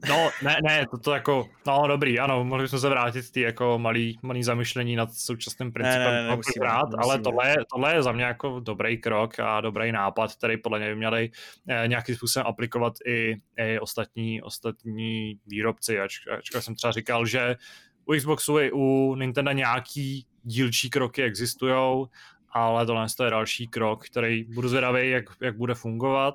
[0.08, 3.78] No, ne, ne, to, to jako, no dobrý, ano, mohli bychom se vrátit ty jako
[3.78, 7.56] malý, malý zamyšlení nad současným principem ne, ne, ne, musím, rád, musím, ale tohle je,
[7.72, 11.30] tohle je za mě jako dobrý krok a dobrý nápad, který podle mě by měli
[11.68, 17.56] eh, nějakým způsobem aplikovat i, i ostatní, ostatní výrobci, ač, ačkoliv jsem třeba říkal, že
[18.04, 22.06] u Xboxu i u Nintendo nějaký dílčí kroky existují,
[22.52, 26.34] ale tohle je další krok, který budu zvědavý, jak, jak bude fungovat,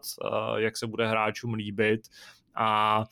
[0.58, 2.02] jak se bude hráčům líbit.
[2.56, 3.04] A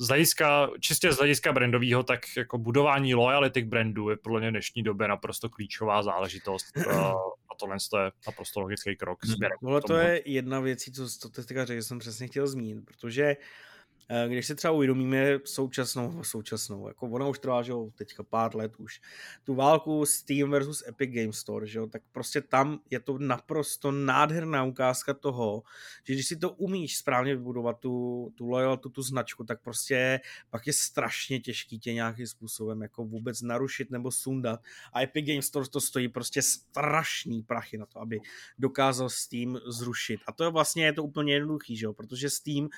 [0.00, 4.48] z hlediska, čistě z hlediska brandového, tak jako budování loyalty k brandu je podle mě
[4.48, 6.66] v dnešní době naprosto klíčová záležitost
[7.50, 9.18] a tohle je naprosto logický krok.
[9.24, 12.84] Směrem Tohle to je jedna věc, co, co ty řekl, že jsem přesně chtěl zmínit,
[12.84, 13.69] protože uh, Eh,
[14.28, 18.72] když si třeba uvědomíme současnou, současnou, jako ona už trvá, že jo, teďka pár let
[18.76, 19.00] už,
[19.44, 23.92] tu válku Steam versus Epic Game Store, že jo, tak prostě tam je to naprosto
[23.92, 25.62] nádherná ukázka toho,
[26.04, 30.20] že když si to umíš správně vybudovat, tu, tu loyaltu, tu značku, tak prostě
[30.50, 34.60] pak je strašně těžký tě nějakým způsobem jako vůbec narušit nebo sundat.
[34.92, 38.20] A Epic Game Store to stojí prostě strašný prachy na to, aby
[38.58, 40.20] dokázal Steam zrušit.
[40.26, 42.68] A to je vlastně je to úplně jednoduchý, že jo, protože Steam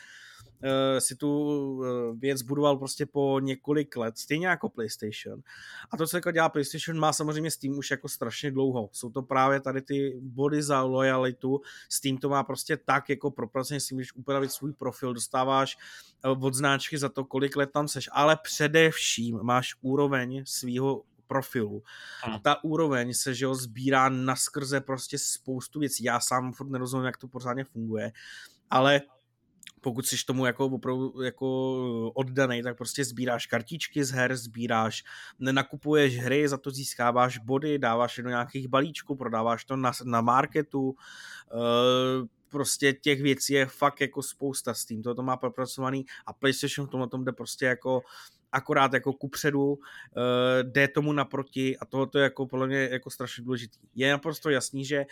[0.99, 1.29] si tu
[1.73, 1.87] uh,
[2.19, 5.43] věc budoval prostě po několik let, stejně jako PlayStation.
[5.91, 8.89] A to, co jako dělá PlayStation, má samozřejmě Steam už jako strašně dlouho.
[8.93, 11.61] Jsou to právě tady ty body za lojalitu.
[11.89, 15.79] Steam to má prostě tak jako propracovaně, si můžeš upravit svůj profil, dostáváš
[16.25, 21.83] uh, od značky za to, kolik let tam seš, ale především máš úroveň svého profilu.
[22.23, 26.05] A ta úroveň se, že jo, sbírá naskrze prostě spoustu věcí.
[26.05, 28.13] Já sám furt nerozumím, jak to pořádně funguje,
[28.71, 29.01] ale
[29.83, 35.05] pokud jsi tomu jako opravdu jako oddaný, tak prostě sbíráš kartičky z her, sbíráš,
[35.39, 40.21] nenakupuješ hry, za to získáváš body, dáváš je do nějakých balíčků, prodáváš to na, na
[40.21, 40.95] marketu, uh,
[42.49, 46.91] prostě těch věcí je fakt jako spousta s tím, to má propracovaný a PlayStation v
[46.91, 48.03] tomhle tom jde prostě jako
[48.53, 49.79] akorát jako kupředu, uh,
[50.63, 53.79] jde tomu naproti a tohoto je jako podle mě jako strašně důležitý.
[53.95, 55.05] Je naprosto jasný, že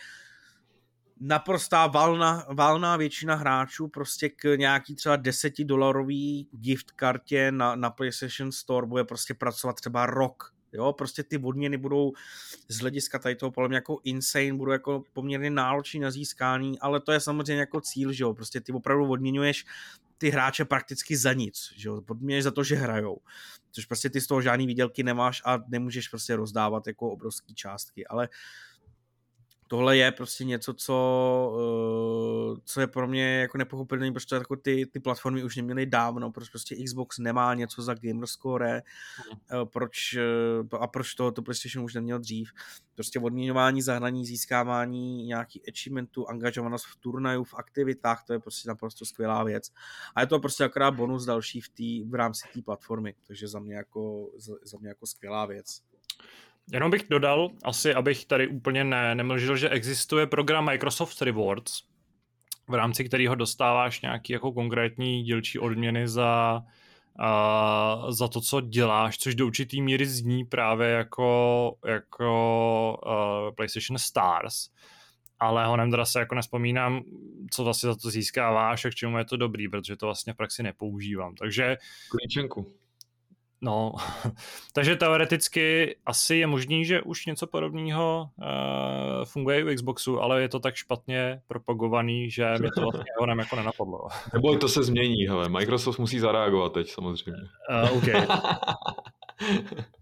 [1.21, 8.51] naprostá valná, valná většina hráčů prostě k nějaký třeba desetidolarový gift kartě na, na PlayStation
[8.51, 12.13] Store bude prostě pracovat třeba rok, Jo, prostě ty odměny budou
[12.67, 17.01] z hlediska tady toho podle mě jako insane, budou jako poměrně náročný na získání, ale
[17.01, 19.65] to je samozřejmě jako cíl, že jo, prostě ty opravdu odměňuješ
[20.17, 23.17] ty hráče prakticky za nic, že jo, odměňuješ za to, že hrajou,
[23.71, 28.07] což prostě ty z toho žádný výdělky nemáš a nemůžeš prostě rozdávat jako obrovské částky,
[28.07, 28.33] ale uh,
[29.71, 30.95] tohle je prostě něco, co,
[31.53, 36.31] uh, co je pro mě jako nepochopitelné, protože jako ty, ty platformy už neměly dávno,
[36.31, 38.81] proč prostě Xbox nemá něco za Gamerscore,
[39.53, 40.17] uh, proč,
[40.71, 42.51] uh, a proč to, to PlayStation už neměl dřív.
[42.95, 49.05] Prostě odměňování, zahraní, získávání nějaký achievementů, angažovanost v turnaju, v aktivitách, to je prostě naprosto
[49.05, 49.71] skvělá věc.
[50.15, 53.59] A je to prostě akorát bonus další v, tý, v rámci té platformy, takže za
[53.59, 55.81] mě jako, za, za mě jako skvělá věc.
[56.71, 61.81] Jenom bych dodal, asi abych tady úplně ne, nemlžil, že existuje program Microsoft Rewards,
[62.67, 66.61] v rámci kterého dostáváš nějaký jako konkrétní dílčí odměny za,
[67.19, 73.97] uh, za to, co děláš, což do určitý míry zní právě jako, jako uh, PlayStation
[73.97, 74.69] Stars.
[75.39, 77.01] Ale honem teda se jako nespomínám,
[77.51, 80.37] co vlastně za to získáváš a k čemu je to dobrý, protože to vlastně v
[80.37, 81.35] praxi nepoužívám.
[81.35, 81.77] Takže...
[82.09, 82.80] Klíčenku.
[83.61, 83.93] No,
[84.73, 88.45] takže teoreticky asi je možný, že už něco podobného uh,
[89.25, 93.55] funguje u Xboxu, ale je to tak špatně propagovaný, že mi to vlastně honem jako
[93.55, 94.07] nenapadlo.
[94.33, 95.49] Nebo to se změní, hele.
[95.49, 97.41] Microsoft musí zareagovat teď samozřejmě.
[97.83, 98.07] Uh, OK.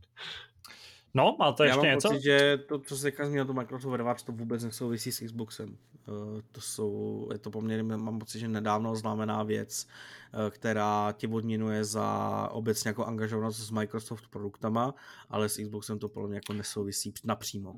[1.13, 2.09] No, máte ještě Já mám něco?
[2.09, 5.77] Pocit, že to, co se teďka zmínil, to Microsoft Rewards, to vůbec nesouvisí s Xboxem.
[6.07, 9.87] Uh, to jsou, je to poměrně, mám pocit, že nedávno oznámená věc,
[10.33, 14.95] uh, která tě odměnuje za obecně jako angažovanost s Microsoft produktama,
[15.29, 17.75] ale s Xboxem to podle mě jako nesouvisí napřímo.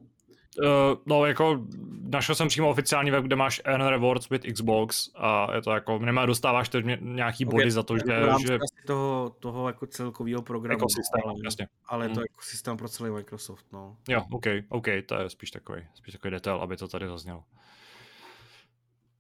[0.60, 1.66] Uh, no jako
[2.02, 6.00] našel jsem přímo oficiální web, kde máš Earn Rewards with Xbox a je to jako,
[6.00, 7.60] minimálně dostáváš teď nějaký okay.
[7.60, 8.04] body za to, že...
[8.48, 8.58] že...
[8.88, 10.78] toho, toho jako celkového programu.
[10.78, 11.68] Ekosystém, ale, jasně.
[11.86, 12.14] Ale mm.
[12.14, 13.98] to jako systém pro celý Microsoft, no.
[14.10, 17.44] Jo, OK, OK, to je spíš takový, spíš takový detail, aby to tady zaznělo.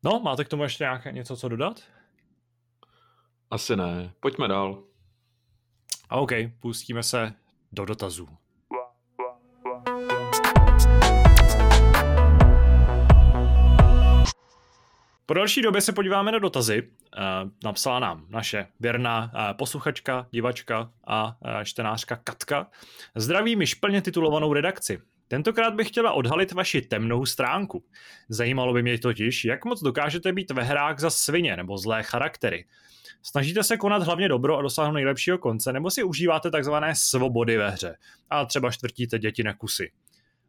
[0.04, 1.82] No, máte k tomu ještě nějaké něco, co dodat?
[3.52, 4.14] Asi ne.
[4.20, 4.84] Pojďme dál.
[6.10, 7.34] A OK, pustíme se
[7.72, 8.30] do dotazů.
[15.26, 16.90] Po další době se podíváme na dotazy.
[17.64, 22.68] Napsala nám naše věrná posluchačka, divačka a čtenářka Katka.
[23.16, 25.02] Zdraví mi šplně titulovanou redakci.
[25.28, 27.84] Tentokrát bych chtěla odhalit vaši temnou stránku.
[28.30, 32.66] Zajímalo by mě totiž, jak moc dokážete být ve hrách za svině nebo zlé charaktery.
[33.24, 37.70] Snažíte se konat hlavně dobro a dosáhnout nejlepšího konce, nebo si užíváte takzvané svobody ve
[37.70, 37.98] hře
[38.30, 39.92] a třeba štvrtíte děti na kusy.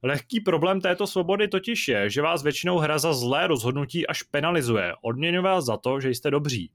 [0.03, 4.93] Lehký problém této svobody totiž je, že vás většinou hra za zlé rozhodnutí až penalizuje,
[5.03, 6.71] odměňuje vás za to, že jste dobří.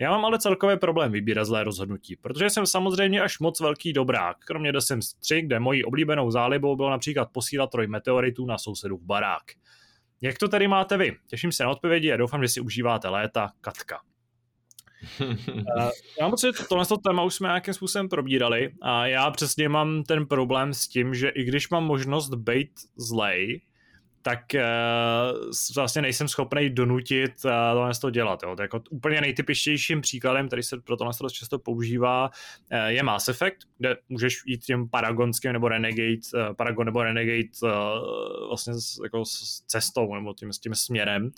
[0.00, 4.36] Já mám ale celkově problém vybírat zlé rozhodnutí, protože jsem samozřejmě až moc velký dobrák,
[4.38, 9.02] kromě The Sims 3, kde mojí oblíbenou zálibou bylo například posílat troj meteoritů na sousedův
[9.02, 9.42] barák.
[10.20, 11.16] Jak to tady máte vy?
[11.26, 13.50] Těším se na odpovědi a doufám, že si užíváte léta.
[13.60, 14.00] Katka.
[15.20, 20.02] Eh, já mám pocit, tohle téma už jsme nějakým způsobem probírali a já přesně mám
[20.02, 23.60] ten problém s tím, že i když mám možnost být zlej,
[24.22, 28.42] tak uh, vlastně nejsem schopný donutit uh, tohle to dělat.
[28.42, 28.56] Jo.
[28.56, 32.30] To jako úplně nejtypičtějším příkladem, který se pro tohle dost často používá,
[32.72, 37.48] uh, je Mass Effect, kde můžeš jít tím paragonským nebo Renegade, uh, Paragon nebo Renegade
[37.62, 37.70] uh,
[38.48, 41.30] vlastně s, jako s cestou nebo tím, s tím směrem.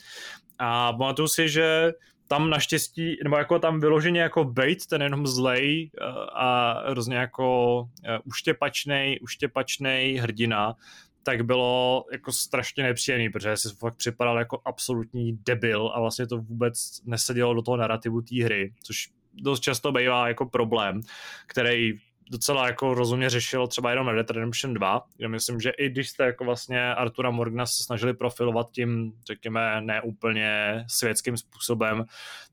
[0.58, 1.92] A pamatuju si, že
[2.30, 6.04] tam naštěstí, nebo jako tam vyloženě jako bait, ten jenom zlej eh,
[6.34, 10.74] a hrozně jako eh, uštěpačnej, uštěpačnej hrdina,
[11.22, 16.38] tak bylo jako strašně nepříjemný, protože si fakt připadal jako absolutní debil a vlastně to
[16.38, 21.00] vůbec nesedělo do toho narrativu té hry, což dost často bývá jako problém,
[21.46, 21.98] který
[22.30, 26.24] docela jako rozumně řešil třeba jenom Red Redemption 2, kde myslím, že i když jste
[26.24, 32.04] jako vlastně Artura Morgana se snažili profilovat tím, řekněme, neúplně světským způsobem,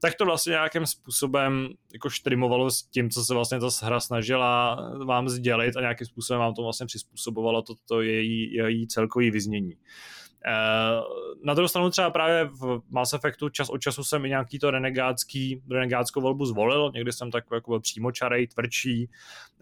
[0.02, 4.76] tak to vlastně nějakým způsobem jako štrimovalo s tím, co se vlastně ta hra snažila
[5.06, 9.74] vám sdělit a nějakým způsobem vám to vlastně přizpůsobovalo to, to její, její celkový vyznění.
[10.46, 11.02] Eh,
[11.44, 14.72] na druhou stranu třeba právě v Mass Effectu čas od času jsem i nějaký to
[14.72, 19.10] renegátský, renegátskou volbu zvolil, někdy jsem takový jako byl přímočarej, tvrdší.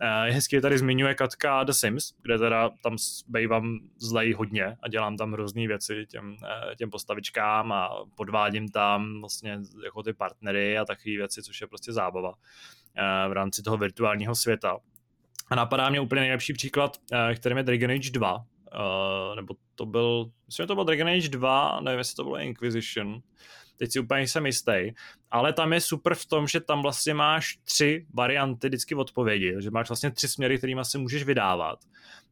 [0.02, 2.96] Eh, je hezky tady zmiňuje Katka The Sims, kde teda tam
[3.28, 9.20] bývám zlej hodně a dělám tam různé věci těm, eh, těm postavičkám a podvádím tam
[9.20, 12.34] vlastně jako ty partnery a takové věci, což je prostě zábava
[13.30, 14.78] v rámci toho virtuálního světa.
[15.50, 16.98] A napadá mě úplně nejlepší příklad,
[17.36, 21.30] kterým je Dragon Age 2, uh, nebo to byl, myslím, že to byl Dragon Age
[21.30, 23.22] 2, nevím, jestli to bylo Inquisition,
[23.78, 24.92] teď si úplně jsem jistý,
[25.32, 29.72] ale tam je super v tom, že tam vlastně máš tři varianty vždycky odpovědi, že
[29.72, 31.80] máš vlastně tři směry, kterými se můžeš vydávat.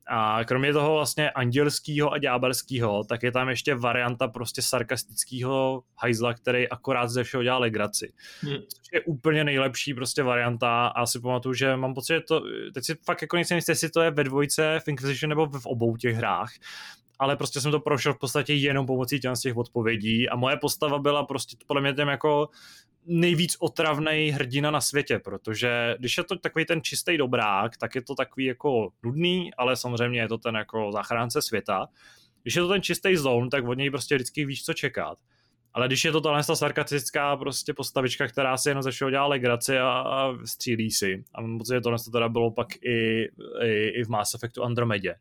[0.08, 6.34] A kromě toho vlastně andělského a ďábelského, tak je tam ještě varianta prostě sarkastického hajzla,
[6.34, 8.14] který akorát ze všeho dělá legraci.
[8.42, 8.56] Hmm.
[8.56, 12.42] Což je úplně nejlepší prostě varianta a si pamatuju, že mám pocit, že to,
[12.74, 15.66] teď si fakt jako nejsem jistý, jestli to je ve dvojce v Inquisition nebo v
[15.66, 16.52] obou těch hrách,
[17.20, 21.00] ale prostě jsem to prošel v podstatě jenom pomocí těch, těch odpovědí a moje postava
[21.00, 22.50] byla prostě podle mě těm jako
[23.06, 28.02] nejvíc otravný hrdina na světě, protože když je to takový ten čistý dobrák, tak je
[28.02, 31.88] to takový jako nudný, ale samozřejmě je to ten jako zachránce světa.
[32.44, 35.18] Když je to ten čistý zón, tak od něj prostě vždycky víš, co čekat.
[35.74, 39.28] Ale když je to tahle ta sarkastická prostě postavička, která si jenom ze všeho dělá
[39.28, 41.24] legraci a, a střílí si.
[41.36, 41.42] A
[41.74, 43.30] že tohle to teda bylo pak i,
[43.64, 45.16] i, i v Mass Effectu Andromedě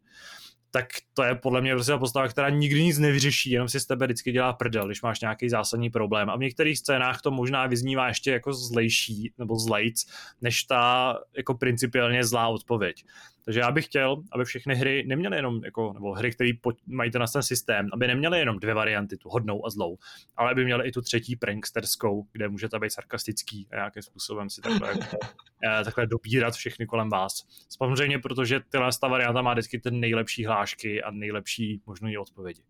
[0.74, 4.07] tak to je podle mě prostě postava, která nikdy nic nevyřeší, jenom si z tebe
[4.07, 6.31] vždycky dělá prdel, když máš nějaký zásadní problém.
[6.31, 10.07] A v některých scénách to možná vyznívá ještě jako zlejší nebo zlejc,
[10.40, 13.05] než ta jako principiálně zlá odpověď.
[13.44, 16.51] Takže já bych chtěl, aby všechny hry neměly jenom, jako, nebo hry, které
[16.86, 19.98] mají ten ten systém, aby neměly jenom dvě varianty, tu hodnou a zlou,
[20.36, 24.60] ale aby měly i tu třetí pranksterskou, kde můžete být sarkastický a nějakým způsobem si
[24.60, 25.16] takhle, jako,
[25.85, 27.47] takhle dobírat všechny kolem vás.
[27.69, 32.62] Samozřejmě, protože tyhle ta varianta má vždycky ten nejlepší hlášky a nejlepší možné odpovědi.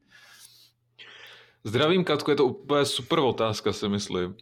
[1.64, 4.36] Zdravím, Katku, je to úplně super otázka, si myslím.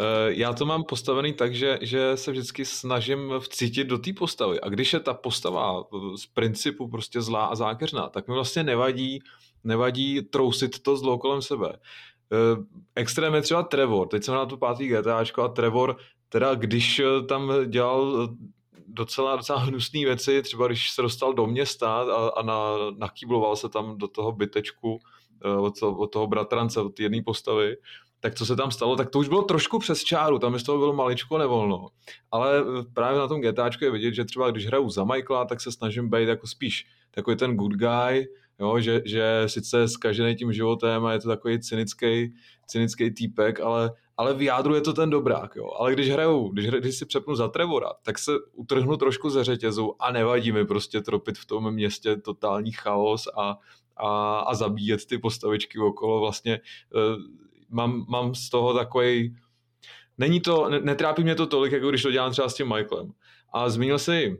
[0.00, 4.60] Eh, já to mám postavený tak, že, že se vždycky snažím vcítit do té postavy.
[4.60, 5.84] A když je ta postava
[6.16, 9.18] z principu prostě zlá a zákeřná, tak mi vlastně nevadí,
[9.64, 11.72] nevadí trousit to zlo kolem sebe.
[12.32, 14.08] Eh, extrém je třeba Trevor.
[14.08, 15.96] Teď jsem na tu pátý GTAčko a Trevor,
[16.28, 18.28] teda když tam dělal
[18.86, 22.60] docela, docela hnusné věci, třeba když se dostal do města a, a na,
[22.96, 25.00] nakýbloval se tam do toho bytečku,
[25.44, 27.76] od, toho, od toho bratrance, od jedné postavy,
[28.20, 30.78] tak co se tam stalo, tak to už bylo trošku přes čáru, tam z toho
[30.78, 31.88] bylo maličko nevolno.
[32.30, 35.60] Ale eh, právě na tom GTAčku je vidět, že třeba když hraju za Michaela, tak
[35.60, 38.28] se snažím být jako spíš takový ten good guy,
[38.60, 42.34] jo, že, že sice zkažený tím životem a je to takový cynický,
[42.66, 45.56] cynický týpek, ale, ale v jádru je to ten dobrák.
[45.56, 45.70] Jo.
[45.78, 49.94] Ale když hraju, když, když si přepnu za Trevora, tak se utrhnu trošku ze řetězu
[49.98, 53.58] a nevadí mi prostě tropit v tom městě totální chaos a,
[53.96, 56.20] a, a zabíjet ty postavičky okolo.
[56.20, 56.60] Vlastně
[56.94, 57.22] uh,
[57.70, 59.36] mám, mám z toho takový
[60.18, 63.12] není to, netrápí mě to tolik, jako když to dělám třeba s tím Michaelem.
[63.52, 64.38] A zmínil si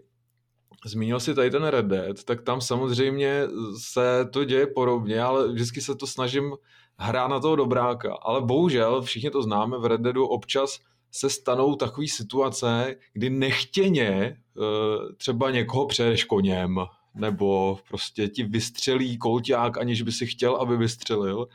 [0.87, 3.43] Zmínil si tady ten Red Dead, tak tam samozřejmě
[3.79, 6.53] se to děje podobně, ale vždycky se to snažím
[6.99, 8.15] hrát na toho dobráka.
[8.23, 10.79] Ale bohužel, všichni to známe, v Red Deadu občas
[11.11, 16.79] se stanou takové situace, kdy nechtěně eh, třeba někoho přejedeš koněm,
[17.17, 21.49] nebo prostě ti vystřelí kolťák, aniž by si chtěl, aby vystřelil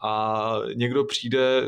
[0.00, 1.62] a někdo přijde,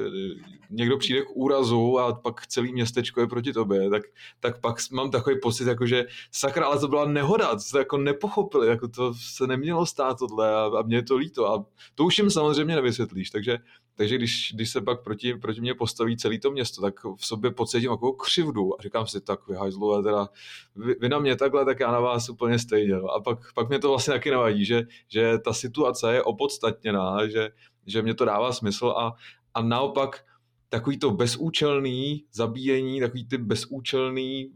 [0.71, 4.03] někdo přijde k úrazu a pak celý městečko je proti tobě, tak,
[4.41, 8.69] tak pak mám takový pocit, jako že sakra, ale to byla nehoda, to jako nepochopili,
[8.69, 12.19] jako to se nemělo stát tohle a, a mě je to líto a to už
[12.19, 13.59] jim samozřejmě nevysvětlíš, takže
[14.01, 17.51] takže když, když se pak proti, proti mě postaví celé to město, tak v sobě
[17.51, 20.29] pocítím jako křivdu a říkám si, tak vy hajzlové, teda
[20.77, 22.95] vy, vy, na mě takhle, tak já na vás úplně stejně.
[22.95, 27.51] A pak, pak mě to vlastně taky nevadí, že, že ta situace je opodstatněná, že,
[27.87, 29.13] že mě to dává smysl a,
[29.55, 30.25] a naopak
[30.69, 34.53] takový to bezúčelný zabíjení, takový ty bezúčelný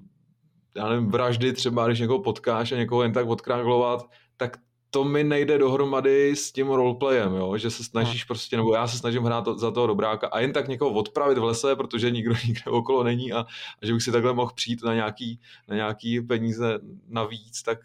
[0.77, 4.57] já nevím, vraždy třeba, když někoho potkáš a někoho jen tak odkráglovat, tak
[4.91, 7.57] to mi nejde dohromady s tím roleplayem, jo?
[7.57, 8.27] že se snažíš hmm.
[8.27, 11.39] prostě, nebo já se snažím hrát to, za toho dobráka a jen tak někoho odpravit
[11.39, 13.41] v lese, protože nikdo nikde okolo není a,
[13.83, 16.79] a že bych si takhle mohl přijít na nějaký, na nějaký peníze
[17.09, 17.79] navíc, tak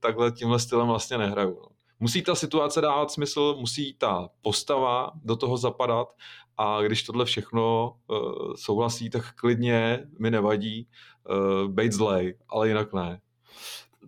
[0.00, 1.58] takhle tímhle stylem vlastně nehraju.
[1.62, 1.75] No.
[2.00, 6.08] Musí ta situace dávat smysl, musí ta postava do toho zapadat
[6.56, 10.88] a když tohle všechno uh, souhlasí, tak klidně mi nevadí
[11.28, 13.20] uh, být zlej, ale jinak ne.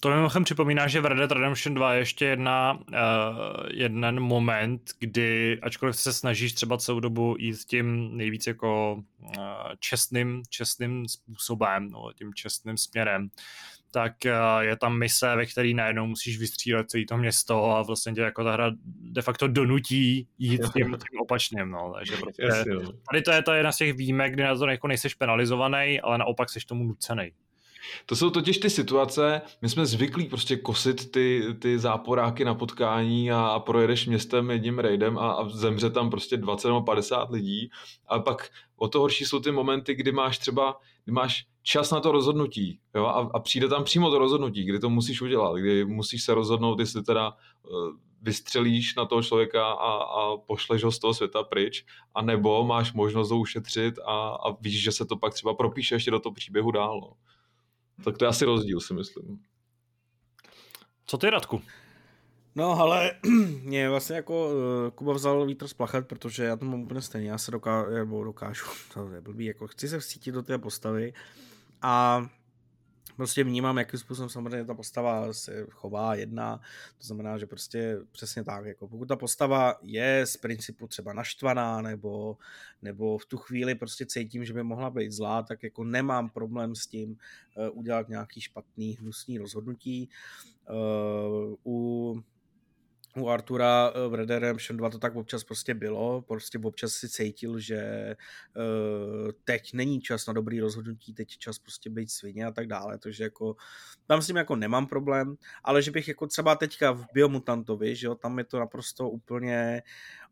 [0.03, 2.97] To mimochodem připomíná, že v Red Dead Redemption 2 je ještě jedna, uh,
[3.71, 9.33] jeden moment, kdy, ačkoliv se snažíš třeba celou dobu jít tím nejvíc jako uh,
[9.81, 13.29] čestným, čestným způsobem, no, tím čestným směrem,
[13.91, 18.13] tak uh, je tam mise, ve které najednou musíš vystřílet celé to město a vlastně
[18.13, 18.71] tě jako ta hra
[19.01, 22.65] de facto donutí jít tím, tím opačným, no, takže prostě,
[23.11, 26.19] tady to je to jedna z těch výjimek, kdy na to jako nejseš penalizovaný, ale
[26.19, 27.33] naopak seš tomu nucený.
[28.07, 33.33] To jsou totiž ty situace, my jsme zvyklí prostě kosit ty, ty záporáky na potkání
[33.33, 37.71] a, a projedeš městem jedním raidem a, a zemře tam prostě 20 nebo 50 lidí.
[38.09, 42.01] A pak o to horší jsou ty momenty, kdy máš třeba, kdy máš čas na
[42.01, 43.07] to rozhodnutí jo?
[43.07, 46.81] A, a přijde tam přímo to rozhodnutí, kdy to musíš udělat, kdy musíš se rozhodnout,
[46.81, 47.91] jestli teda uh,
[48.23, 51.85] vystřelíš na toho člověka a, a pošleš ho z toho světa pryč,
[52.15, 55.95] a nebo máš možnost ho ušetřit a, a víš, že se to pak třeba propíše
[55.95, 57.01] ještě do toho příběhu dál.
[57.01, 57.13] No.
[58.05, 59.39] Tak to je asi rozdíl, si myslím.
[61.07, 61.63] Co ty, Radku?
[62.55, 63.13] No, ale
[63.63, 67.31] mě vlastně jako uh, Kuba vzal vítr z plachet, protože já to mám úplně stejně.
[67.31, 68.65] Já se dokážu, nebo dokážu,
[68.95, 71.13] to je blbý, jako chci se vcítit do té postavy
[71.83, 72.23] a
[73.17, 76.61] prostě vnímám, jakým způsobem samozřejmě ta postava se chová, jedna,
[76.99, 81.83] to znamená, že prostě přesně tak, jako pokud ta postava je z principu třeba naštvaná,
[81.83, 82.37] nebo,
[82.83, 86.75] nebo v tu chvíli prostě cítím, že by mohla být zlá, tak jako nemám problém
[86.75, 90.09] s tím uh, udělat nějaký špatný, hnusný rozhodnutí.
[90.71, 92.23] Uh, u
[93.23, 96.93] u Artura eh, v Red Dead Redemption 2 to tak občas prostě bylo, prostě občas
[96.93, 98.15] si cítil, že
[98.57, 102.99] uh, teď není čas na dobrý rozhodnutí, teď čas prostě být svině a tak dále,
[102.99, 103.57] takže jako
[104.07, 108.07] tam s tím jako nemám problém, ale že bych jako třeba teďka v Biomutantovi, že
[108.07, 109.83] jo, tam je to naprosto úplně,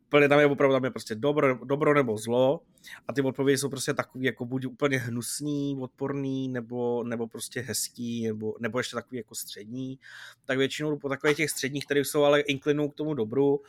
[0.07, 2.61] úplně tam je opravdu tam je prostě dobro, dobro nebo zlo.
[3.07, 8.27] A ty odpovědi jsou prostě takový jako buď úplně hnusný, odporný, nebo, nebo prostě hezký,
[8.27, 9.99] nebo, nebo ještě takový jako střední,
[10.45, 13.61] tak většinou po takových těch středních, které jsou ale inklinují k tomu dobru,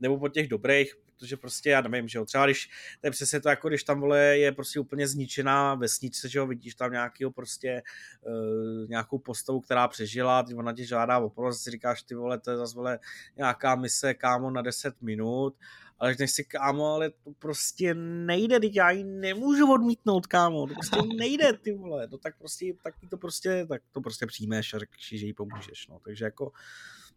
[0.00, 2.70] nebo po těch dobrých, protože prostě já nevím, že jo, třeba když,
[3.00, 6.46] to je přesně to jako když tam vole je prostě úplně zničená vesnice, že jo,
[6.46, 7.82] vidíš tam nějakýho prostě
[8.20, 12.50] uh, nějakou postavu, která přežila, ty ona tě žádá o si říkáš, ty vole, to
[12.50, 12.98] je zase vole
[13.36, 15.56] nějaká mise, kámo, na 10 minut
[15.98, 20.74] ale řekneš si, kámo, ale to prostě nejde, teď já ji nemůžu odmítnout, kámo, to
[20.74, 24.78] prostě nejde, ty vole, to tak prostě, tak to prostě, tak to prostě přijmeš a
[24.78, 26.52] řekneš, že jí pomůžeš, no, takže jako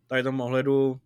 [0.08, 1.00] tady tomu ohledu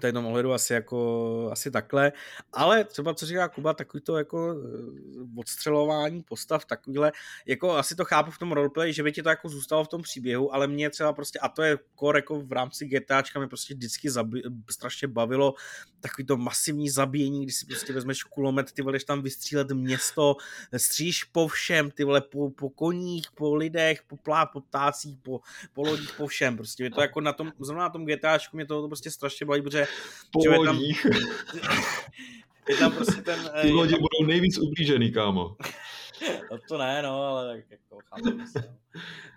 [0.00, 2.12] v jednom ohledu asi jako, asi takhle,
[2.52, 7.12] ale třeba co říká Kuba, takový to jako eh, odstřelování postav, takovýhle,
[7.46, 10.02] jako asi to chápu v tom roleplay, že by ti to jako zůstalo v tom
[10.02, 13.74] příběhu, ale mě třeba prostě, a to je core jako v rámci GTAčka mě prostě
[13.74, 15.54] vždycky zabi, strašně bavilo,
[16.00, 20.36] takový to masivní zabíjení, kdy si prostě vezmeš kulomet, ty voleš tam vystřílet město,
[20.76, 25.40] stříš po všem, ty vole, po, po koních, po lidech, po plá, po ptácích, po,
[25.72, 28.66] po lodích, po všem, prostě je to jako na tom, zrovna na tom GTAčku mě
[28.66, 29.81] to, to prostě strašně baví, protože
[30.30, 30.78] po je tam,
[32.68, 33.40] je tam prostě ten...
[33.62, 34.00] Ty eh, lodi tam...
[34.00, 35.56] budou nejvíc ublížený, kámo.
[36.50, 38.76] no to ne, no, ale tak jako chápu se.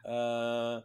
[0.08, 0.82] Uh,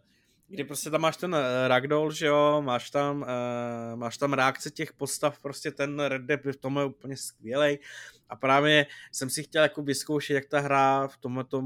[0.48, 4.70] kdy prostě tam máš ten uh, ragdoll, že jo, máš tam, uh, máš tam reakce
[4.70, 7.78] těch postav, prostě ten Red Dead v tom je úplně skvělej
[8.30, 11.60] a právě jsem si chtěl jako vyzkoušet, jak ta hra v tomhle uh,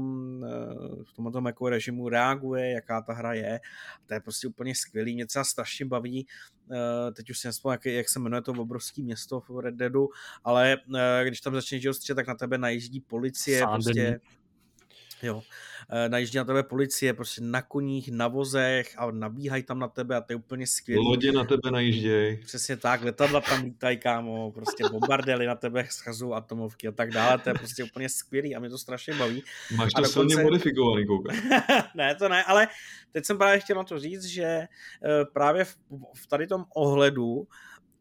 [1.03, 3.59] v tomhle jako režimu reaguje, jaká ta hra je.
[3.95, 6.27] A to je prostě úplně skvělý, mě třeba strašně baví,
[6.67, 10.09] uh, teď už si nespomínám, jak, jak se jmenuje to obrovské město v Red Deadu,
[10.43, 13.83] ale uh, když tam začneš střet, tak na tebe najíždí policie, Sádení.
[13.83, 14.19] prostě
[15.29, 15.41] Jo.
[15.89, 20.15] Eh, najíždí na tebe policie, prostě na koních, na vozech a nabíhají tam na tebe
[20.15, 21.03] a to je úplně skvělé.
[21.03, 22.37] Lodě na tebe najíždějí.
[22.37, 27.37] Přesně tak, letadla tam lítají, kámo, prostě bombardely na tebe schazují atomovky a tak dále,
[27.37, 29.43] to je prostě úplně skvělý a mě to strašně baví.
[29.75, 30.13] Máš to dokonce...
[30.13, 31.35] silně modifikovaný, koukám.
[31.95, 32.67] ne, to ne, ale
[33.11, 34.67] teď jsem právě chtěl na to říct, že eh,
[35.33, 35.77] právě v,
[36.15, 37.47] v tady tom ohledu,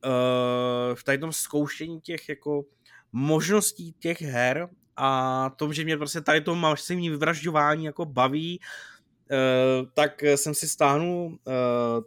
[0.05, 2.65] eh, v tady tom zkoušení těch jako
[3.13, 9.89] možností těch her a to, že mě prostě tady to masivní vyvražďování jako baví, uh,
[9.95, 11.35] tak jsem si stáhnul uh,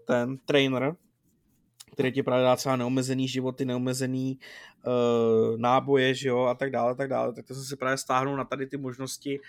[0.06, 0.96] ten trainer,
[1.98, 4.40] který ti právě dá třeba neomezený životy, neomezený
[4.86, 8.38] uh, náboje, že jo, a tak dále, tak dále, tak to jsem si právě stáhnul
[8.38, 9.40] na tady ty možnosti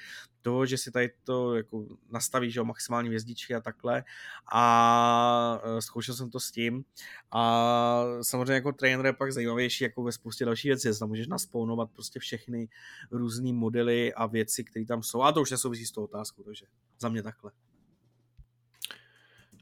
[0.43, 4.05] toho, že si tady to jako nastaví, že jo, maximální hvězdičky a takhle.
[4.53, 6.85] A uh, zkoušel jsem to s tím.
[7.31, 11.91] A samozřejmě jako trainer je pak zajímavější jako ve spoustě dalších věcí, tam můžeš naspounovat
[11.91, 12.69] prostě všechny
[13.11, 15.23] různé modely a věci, které tam jsou.
[15.23, 16.67] A to už nesouvisí s tou otázkou, takže
[16.99, 17.53] za mě takhle.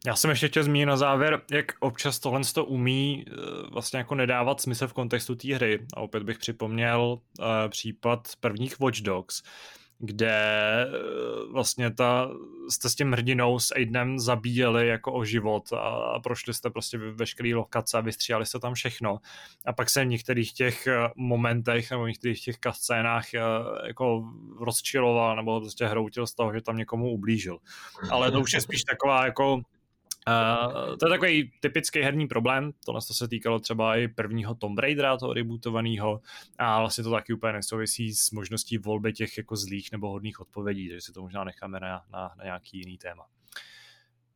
[0.06, 3.32] Já jsem ještě chtěl zmínit na závěr, jak občas tohle to umí eh,
[3.72, 5.86] vlastně jako nedávat smysl v kontextu té hry.
[5.94, 9.42] A opět bych připomněl uh, případ prvních Watch Dogs,
[9.98, 10.36] kde
[10.82, 12.30] eh, vlastně ta,
[12.70, 17.54] jste s tím hrdinou s Aidenem zabíjeli jako o život a, prošli jste prostě veškerý
[17.54, 19.18] lokace a vystříhali jste tam všechno.
[19.66, 23.26] A pak se v některých těch momentech nebo v některých těch scénách
[23.86, 24.24] jako
[24.60, 27.58] rozčiloval nebo prostě hroutil z toho, že tam někomu ublížil.
[28.10, 29.62] Ale to už je spíš taková jako
[30.28, 34.78] Uh, to je takový typický herní problém, tohle to se týkalo třeba i prvního Tomb
[34.78, 36.20] Raidera, toho rebootovaného,
[36.58, 40.88] a vlastně to taky úplně nesouvisí s možností volby těch jako zlých nebo hodných odpovědí,
[40.88, 43.26] takže si to možná necháme na, na, na nějaký jiný téma.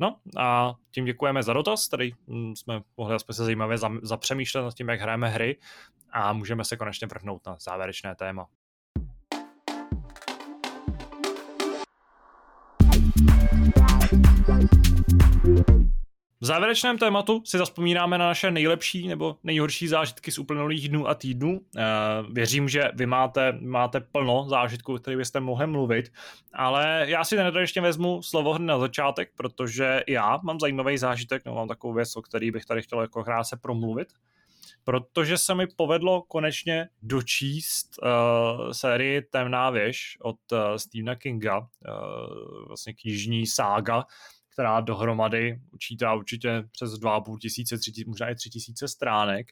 [0.00, 4.74] No a tím děkujeme za dotaz, tady hm, jsme mohli aspoň se zajímavě zapřemýšlet nad
[4.74, 5.58] tím, jak hrajeme hry
[6.10, 8.46] a můžeme se konečně vrhnout na závěrečné téma.
[16.42, 21.14] V závěrečném tématu si zaspomínáme na naše nejlepší nebo nejhorší zážitky z uplynulých dnů a
[21.14, 21.60] týdnů.
[21.76, 21.82] Eh,
[22.32, 26.12] věřím, že vy máte, máte plno zážitků, které byste mohli mluvit,
[26.52, 31.42] ale já si ten ještě vezmu slovo hned na začátek, protože já mám zajímavý zážitek,
[31.46, 34.08] no mám takovou věc, o který bych tady chtěl jako se promluvit
[34.84, 41.66] protože se mi povedlo konečně dočíst uh, sérii Temná věž od uh, Stephena Kinga, uh,
[42.66, 44.04] vlastně knižní sága,
[44.52, 49.46] která dohromady učítá určitě přes 2,5 tisíce, 3, možná i 3 tisíce stránek,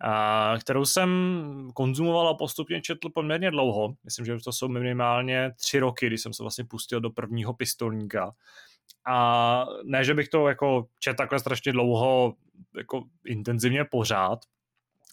[0.00, 3.94] a kterou jsem konzumoval a postupně četl poměrně dlouho.
[4.04, 8.32] Myslím, že to jsou minimálně tři roky, kdy jsem se vlastně pustil do prvního pistolníka.
[9.06, 12.34] A ne, že bych to jako četl takhle strašně dlouho,
[12.76, 14.38] jako intenzivně pořád,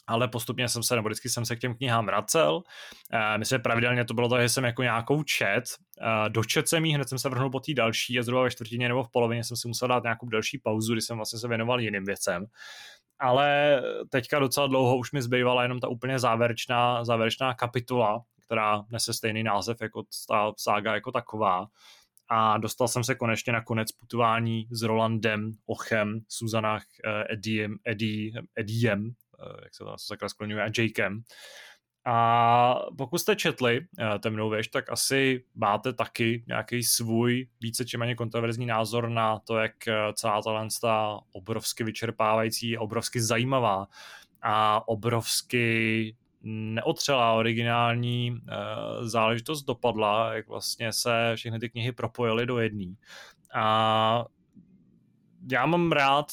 [0.07, 2.55] ale postupně jsem se, nebo vždycky jsem se k těm knihám vracel.
[2.55, 5.63] Uh, myslím, že pravidelně to bylo to, že jsem jako nějakou čet,
[6.01, 8.87] uh, dočet jsem jí, hned jsem se vrhnul po té další a zhruba ve čtvrtině
[8.87, 11.79] nebo v polovině jsem si musel dát nějakou další pauzu, kdy jsem vlastně se věnoval
[11.79, 12.45] jiným věcem.
[13.19, 19.13] Ale teďka docela dlouho už mi zbývala jenom ta úplně závěrečná, závěrečná kapitola, která nese
[19.13, 21.65] stejný název jako ta sága jako taková.
[22.29, 26.83] A dostal jsem se konečně na konec putování s Rolandem, Ochem, Suzanách,
[27.29, 29.22] Ediem, Ediem, Ediem Eh,
[29.63, 31.23] jak se to sakra skloňuje, a Jakem.
[32.05, 37.97] A pokud jste četli uh, Temnou věž, tak asi máte taky nějaký svůj více či
[37.97, 40.41] méně kontroverzní názor na to, jak eh, celá
[40.81, 43.87] ta obrovsky vyčerpávající, obrovsky zajímavá
[44.41, 46.15] a obrovsky
[46.45, 52.95] neotřelá originální uh, záležitost dopadla, jak vlastně se všechny ty knihy propojily do jedné.
[53.53, 54.25] A
[55.51, 56.31] já mám rád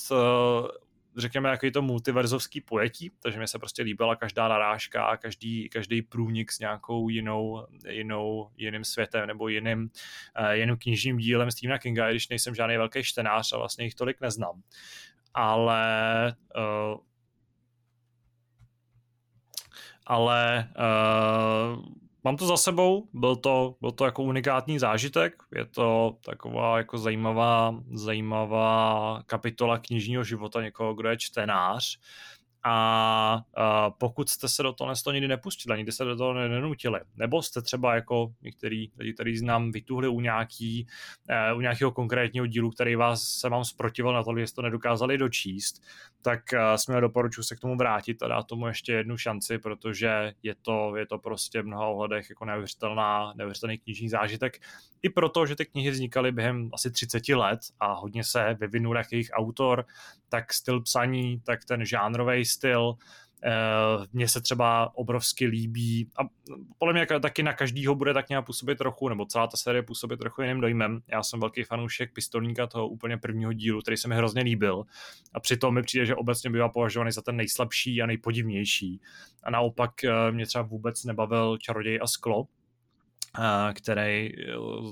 [1.21, 6.03] řekněme, jaký to multiverzovský pojetí, takže mi se prostě líbila každá narážka a každý, každý
[6.03, 9.91] průnik s nějakou jinou, jinou, jiným světem nebo jiným,
[10.41, 14.21] uh, jiným knižním dílem Stephena Kinga, když nejsem žádný velký čtenář a vlastně jich tolik
[14.21, 14.63] neznám.
[15.35, 17.01] Ale uh,
[20.07, 21.85] ale uh,
[22.25, 26.99] mám to za sebou, byl to, byl to jako unikátní zážitek, je to taková jako
[26.99, 31.99] zajímavá, zajímavá kapitola knižního života někoho, kdo je čtenář
[32.63, 37.43] a, a pokud jste se do toho nikdy nepustili, nikdy se do toho nenutili, nebo
[37.43, 40.87] jste třeba jako některý lidi, který znám, vytuhli u, nějaký,
[41.53, 44.63] uh, u nějakého konkrétního dílu, který vás se vám zprotivil na to, že jste to
[44.63, 45.83] nedokázali dočíst,
[46.23, 46.41] tak
[46.77, 50.97] jsme doporučuji se k tomu vrátit a dát tomu ještě jednu šanci, protože je to,
[50.97, 54.59] je to prostě v mnoha ohledech jako neuvěřitelná, neuvěřitelný knižní zážitek.
[55.03, 59.13] I proto, že ty knihy vznikaly během asi 30 let a hodně se vyvinul jak
[59.13, 59.85] jejich autor,
[60.29, 62.95] tak styl psaní, tak ten žánrový styl,
[63.47, 66.23] Uh, mně se třeba obrovsky líbí a
[66.79, 70.17] podle mě taky na každýho bude tak nějak působit trochu, nebo celá ta série působit
[70.17, 71.01] trochu jiným dojmem.
[71.09, 74.85] Já jsem velký fanoušek Pistolníka, toho úplně prvního dílu, který se mi hrozně líbil
[75.35, 79.01] a přitom mi přijde, že obecně bývá považovaný za ten nejslabší a nejpodivnější.
[79.43, 82.47] A naopak uh, mě třeba vůbec nebavil Čaroděj a sklo, uh,
[83.75, 84.33] který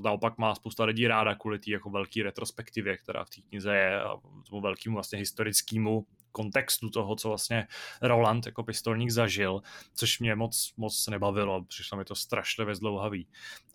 [0.05, 4.03] naopak má spousta lidí ráda kvůli té jako velký retrospektivě, která v té knize je
[4.03, 4.17] a
[4.49, 7.67] tomu velkému vlastně historickému kontextu toho, co vlastně
[8.03, 9.63] Roland jako pistolník zažil,
[9.95, 13.29] což mě moc, moc nebavilo, přišlo mi to strašlivě zdlouhavý.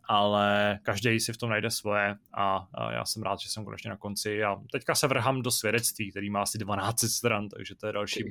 [0.06, 3.90] Ale každý si v tom najde svoje a, a já jsem rád, že jsem konečně
[3.90, 7.88] na konci a teďka se vrhám do svědectví, který má asi 12 stran, takže to
[7.88, 8.24] je další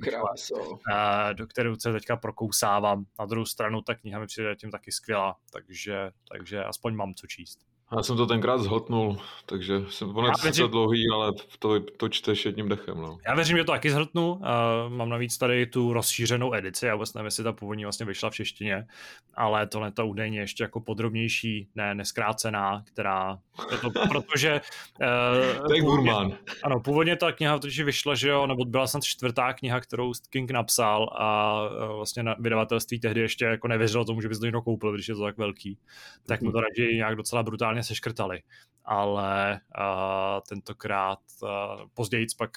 [0.94, 3.04] a, do kterou se teďka prokousávám.
[3.18, 7.26] Na druhou stranu ta kniha mi přijde tím taky skvělá, takže, takže aspoň mám co
[7.26, 7.71] číst.
[7.97, 9.16] Já jsem to tenkrát zhltnul,
[9.47, 10.69] takže jsem ono věřím...
[10.69, 12.97] dlouhý, ale to, to čteš jedním dechem.
[12.97, 13.19] No.
[13.27, 14.32] Já věřím, že to taky zhltnu.
[14.32, 14.40] Uh,
[14.89, 18.35] mám navíc tady tu rozšířenou edici, já vůbec nevím, jestli ta původní vlastně vyšla v
[18.35, 18.86] češtině,
[19.35, 23.39] ale tohle ta údajně ještě jako podrobnější, ne neskrácená, která,
[23.81, 24.60] to, protože...
[25.01, 29.52] Uh, to je Ano, původně ta kniha totiž vyšla, že jo, nebo byla snad čtvrtá
[29.52, 34.28] kniha, kterou King napsal a uh, vlastně na vydavatelství tehdy ještě jako nevěřilo tomu, že
[34.28, 35.78] by to někdo koupil, když je to tak velký.
[36.27, 36.64] Tak mu to mhm.
[36.64, 38.42] raději nějak docela brutálně seškrtali.
[38.84, 41.48] Ale uh, tentokrát uh,
[41.94, 42.50] později pak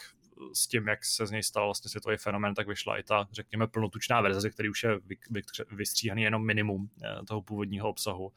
[0.54, 3.68] s tím, jak se z něj stal vlastně světový fenomén, tak vyšla i ta, řekněme,
[3.68, 5.42] plnotučná verze, který už je vy, vy,
[5.72, 8.32] vystříhaný jenom minimum uh, toho původního obsahu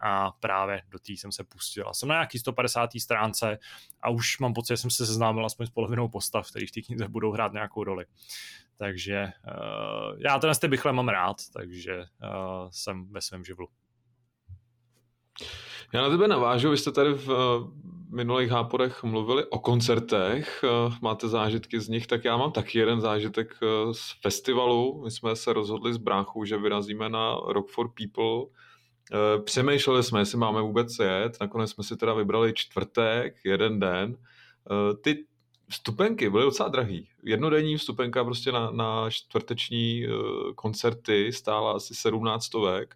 [0.00, 1.90] a právě do té jsem se pustil.
[1.92, 2.90] Jsem na nějaký 150.
[3.00, 3.58] stránce
[4.02, 6.80] a už mám pocit, že jsem se seznámil aspoň s polovinou postav, který v té
[6.82, 8.06] knize budou hrát nějakou roli.
[8.76, 13.68] Takže uh, já ten ty bychle mám rád, takže uh, jsem ve svém živlu.
[15.92, 17.36] Já na tebe navážu, vy jste tady v uh,
[18.10, 23.00] minulých háporech mluvili o koncertech, uh, máte zážitky z nich, tak já mám taky jeden
[23.00, 25.02] zážitek uh, z festivalu.
[25.04, 28.58] My jsme se rozhodli s bráchou, že vyrazíme na Rock for People.
[29.44, 34.16] Přemýšleli jsme, jestli máme vůbec jet, nakonec jsme si teda vybrali čtvrtek, jeden den.
[35.02, 35.24] Ty
[35.68, 37.08] vstupenky byly docela drahý.
[37.24, 40.06] Jednodenní vstupenka prostě na, na čtvrteční
[40.54, 42.94] koncerty stála asi 17 stovek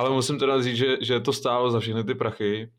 [0.00, 2.72] ale musím teda říct, že, že to stálo za všechny ty prachy.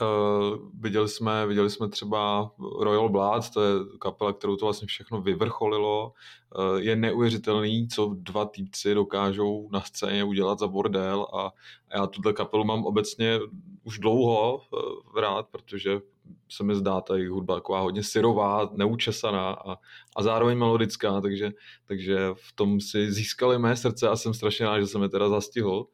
[0.00, 2.50] Uh, viděli, jsme, viděli jsme třeba
[2.80, 6.12] Royal Blood, to je kapela, kterou to vlastně všechno vyvrcholilo.
[6.58, 11.52] Uh, je neuvěřitelný, co dva týpci dokážou na scéně udělat za bordel a, a
[11.94, 13.40] já tuto kapelu mám obecně
[13.84, 16.00] už dlouho uh, rád, protože
[16.48, 19.76] se mi zdá ta jejich hudba taková hodně syrová, neučesaná a,
[20.16, 21.50] a zároveň melodická, takže,
[21.86, 25.28] takže v tom si získali mé srdce a jsem strašně rád, že jsem je teda
[25.28, 25.86] zastihl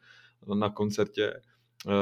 [0.54, 1.40] na koncertě.
[1.86, 1.92] Uh,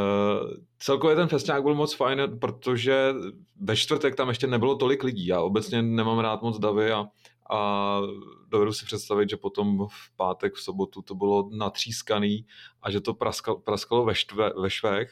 [0.79, 3.15] celkově ten festiák byl moc fajn, protože
[3.61, 5.27] ve čtvrtek tam ještě nebylo tolik lidí.
[5.27, 7.05] Já obecně nemám rád moc davy a,
[7.51, 8.01] a
[8.49, 12.47] dovedu si představit, že potom v pátek, v sobotu to bylo natřískaný
[12.83, 15.11] a že to praskalo, praskalo ve, štve, ve švech.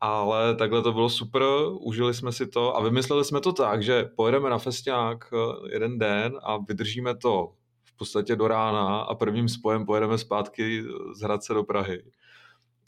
[0.00, 1.42] Ale takhle to bylo super,
[1.80, 5.98] užili jsme si to a vymysleli jsme to tak, že pojedeme na festiák eh, jeden
[5.98, 7.52] den a vydržíme to
[7.84, 10.82] v podstatě do rána a prvním spojem pojedeme zpátky
[11.14, 12.02] z Hradce do Prahy.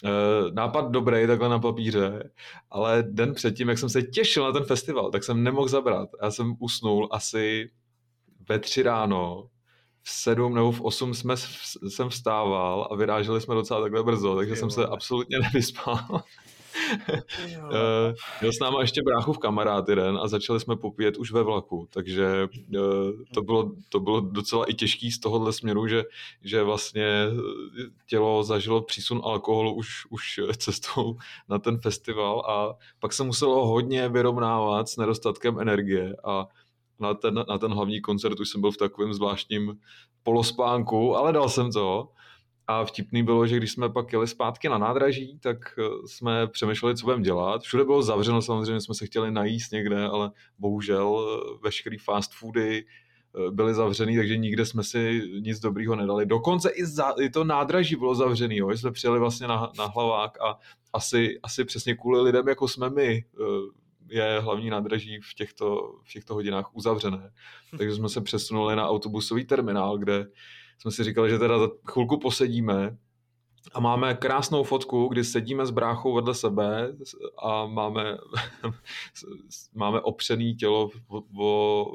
[0.05, 2.31] Uh, nápad dobrý takhle na papíře,
[2.71, 6.09] ale den předtím, jak jsem se těšil na ten festival, tak jsem nemohl zabrat.
[6.23, 7.71] Já jsem usnul asi
[8.49, 9.49] ve tři ráno,
[10.03, 11.35] v sedm nebo v osm jsme,
[11.89, 16.23] jsem vstával a vyráželi jsme docela takhle brzo, takže jsem se absolutně nevyspal.
[17.57, 21.43] Uh, měl s náma ještě bráchu v kamarád jeden a začali jsme popíjet už ve
[21.43, 22.81] vlaku, takže uh,
[23.35, 26.05] to, bylo, to bylo docela i těžký z tohohle směru, že,
[26.43, 31.17] že vlastně eh, tělo zažilo přísun alkoholu už, už cestou
[31.49, 36.47] na ten festival a pak se muselo hodně vyrovnávat s nedostatkem energie a
[37.01, 39.79] na ten, na ten hlavní koncert už jsem byl v takovém zvláštním
[40.23, 42.09] polospánku, ale dal jsem to
[42.71, 46.97] a vtipný bylo, že když jsme pak jeli zpátky na nádraží, tak eh, jsme přemýšleli,
[46.97, 47.63] co budeme dělat.
[47.63, 52.85] Všude bylo zavřeno, samozřejmě jsme se chtěli najíst někde, ale bohužel eh, veškerý fast foody
[52.85, 56.27] eh, byly zavřený, takže nikde jsme si nic dobrýho nedali.
[56.27, 60.41] Dokonce i, za, i to nádraží bylo zavřený, jo, jsme přijeli vlastně na, na hlavák
[60.41, 60.59] a
[60.93, 63.25] asi, asi přesně kvůli lidem, jako jsme my,
[64.11, 67.33] je hlavní nádraží v těchto, v těchto hodinách uzavřené.
[67.79, 70.27] Takže jsme se přesunuli na autobusový terminál, kde
[70.81, 72.97] jsme si říkali, že teda za chvilku posedíme
[73.73, 76.93] a máme krásnou fotku, kdy sedíme s bráchou vedle sebe
[77.43, 78.19] a máme,
[79.75, 80.91] máme opřený tělo
[81.39, 81.87] o,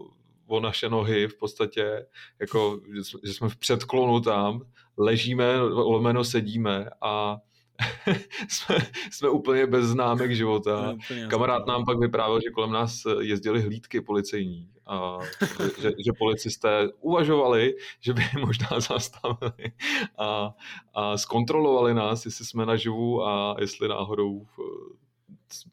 [0.47, 2.05] o naše nohy v podstatě,
[2.39, 2.79] jako,
[3.23, 4.61] že jsme v předklonu tam,
[4.97, 7.37] ležíme, lomeno sedíme a
[8.47, 8.77] jsme,
[9.11, 10.95] jsme úplně bez známek života.
[11.29, 15.19] Kamarád nám pak vyprávěl, že kolem nás jezdili hlídky policejní a
[15.81, 19.71] že, že policisté uvažovali, že by možná zastavili
[20.17, 20.53] a,
[20.93, 25.04] a zkontrolovali nás, jestli jsme naživu a jestli náhodou eh,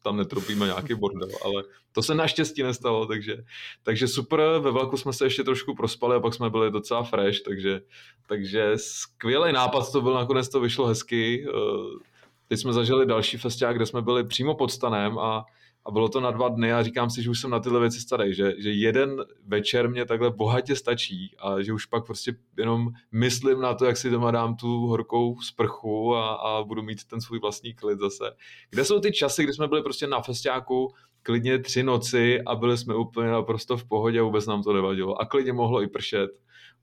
[0.03, 3.37] tam netropíme nějaký bordel, ale to se naštěstí nestalo, takže,
[3.83, 7.41] takže super, ve vlaku jsme se ještě trošku prospali a pak jsme byli docela fresh,
[7.41, 7.81] takže,
[8.27, 11.47] takže skvělý nápad to byl, nakonec to vyšlo hezky.
[11.49, 11.99] Eh,
[12.47, 15.45] teď jsme zažili další festiák, kde jsme byli přímo pod stanem a
[15.85, 17.99] a bylo to na dva dny a říkám si, že už jsem na tyhle věci
[17.99, 22.89] starý, že, že jeden večer mě takhle bohatě stačí a že už pak prostě jenom
[23.11, 27.21] myslím na to, jak si doma dám tu horkou sprchu a, a budu mít ten
[27.21, 28.31] svůj vlastní klid zase.
[28.69, 30.93] Kde jsou ty časy, kdy jsme byli prostě na festiáku
[31.23, 35.21] klidně tři noci a byli jsme úplně naprosto v pohodě a vůbec nám to nevadilo.
[35.21, 36.29] A klidně mohlo i pršet,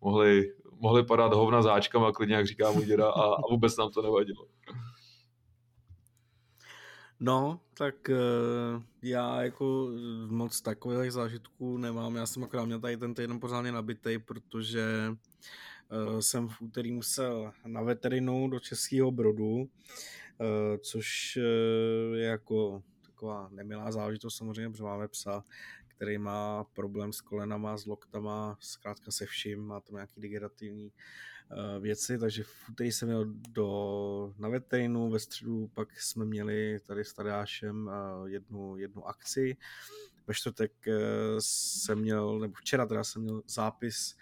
[0.01, 4.03] mohli, mohli padat hovna záčkama, klidně, jak říká můj děda, a, a vůbec nám to
[4.03, 4.47] nevadilo.
[7.23, 9.91] No, tak uh, já jako
[10.27, 12.17] moc takových zážitků nemám.
[12.17, 14.87] Já jsem akorát měl tady ten týden pořádně nabitej, protože
[16.09, 19.67] uh, jsem v úterý musel na veterinu do Českého Brodu, uh,
[20.81, 21.39] což
[22.15, 25.45] je jako taková nemilá záležitost samozřejmě, protože máme psa,
[25.89, 30.93] který má problém s kolenama, s loktama, zkrátka se vším, má tam nějaký degenerativní
[31.81, 37.05] věci, takže v úterý jsem měl do, na veterinu, ve středu pak jsme měli tady
[37.05, 39.57] s Tadášem uh, jednu, jednu akci,
[40.27, 40.95] ve čtvrtek uh,
[41.39, 44.17] jsem měl, nebo včera teda jsem měl zápis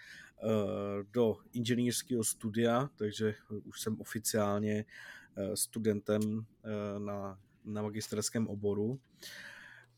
[1.11, 4.85] do inženýrského studia, takže už jsem oficiálně
[5.53, 6.45] studentem
[6.97, 8.99] na, na magisterském oboru.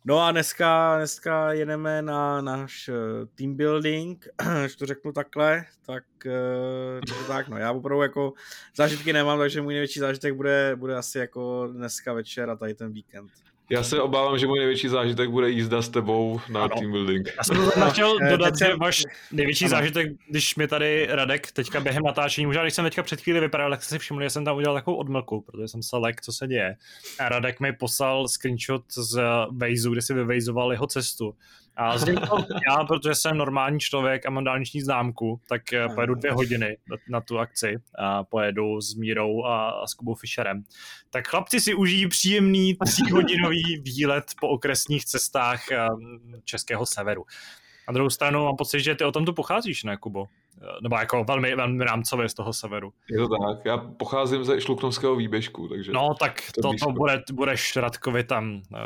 [0.05, 4.27] No a dneska, dneska jedeme na náš eh, team building,
[4.67, 8.33] že to řeknu takhle, tak, uh, tak no, já opravdu jako
[8.75, 12.91] zážitky nemám, takže můj největší zážitek bude, bude asi jako dneska večer a tady ten
[12.93, 13.31] víkend.
[13.72, 16.76] Já se obávám, že můj největší zážitek bude jízda s tebou na ano.
[16.80, 17.30] team building.
[17.38, 19.69] Já jsem to chtěl eh, dodat, že máš největší ano.
[19.69, 23.69] zážitek, když mi tady Radek teďka během natáčení, možná když jsem teďka před chvíli vypadal,
[23.69, 26.34] tak jsem si všiml, že jsem tam udělal takovou odmlku, protože jsem se lek, co
[26.34, 26.76] se děje.
[27.19, 29.22] A Radek mi poslal screenshot z
[29.52, 31.35] Waze, kde si vyvejzoval jeho cestu.
[31.77, 32.06] A to
[32.69, 36.77] já, protože jsem normální člověk a mám dálniční známku, tak eh, pojedu dvě hodiny
[37.10, 40.64] na tu akci a pojedu s Mírou a, a s Kubou Fischerem.
[41.10, 45.88] Tak chlapci si užijí příjemný tříhodinový výlet po okresních cestách eh,
[46.43, 47.26] českého severu.
[47.88, 50.26] Na druhou stranu mám pocit, že ty o tom tu pocházíš, ne, Kubo?
[50.61, 52.93] Eh, nebo jako velmi, velmi rámcově z toho severu.
[53.10, 55.91] Je to tak, já pocházím ze Šluknovského výběžku, takže...
[55.91, 58.80] No, tak to, to, to bude, budeš Radkovi tam uh,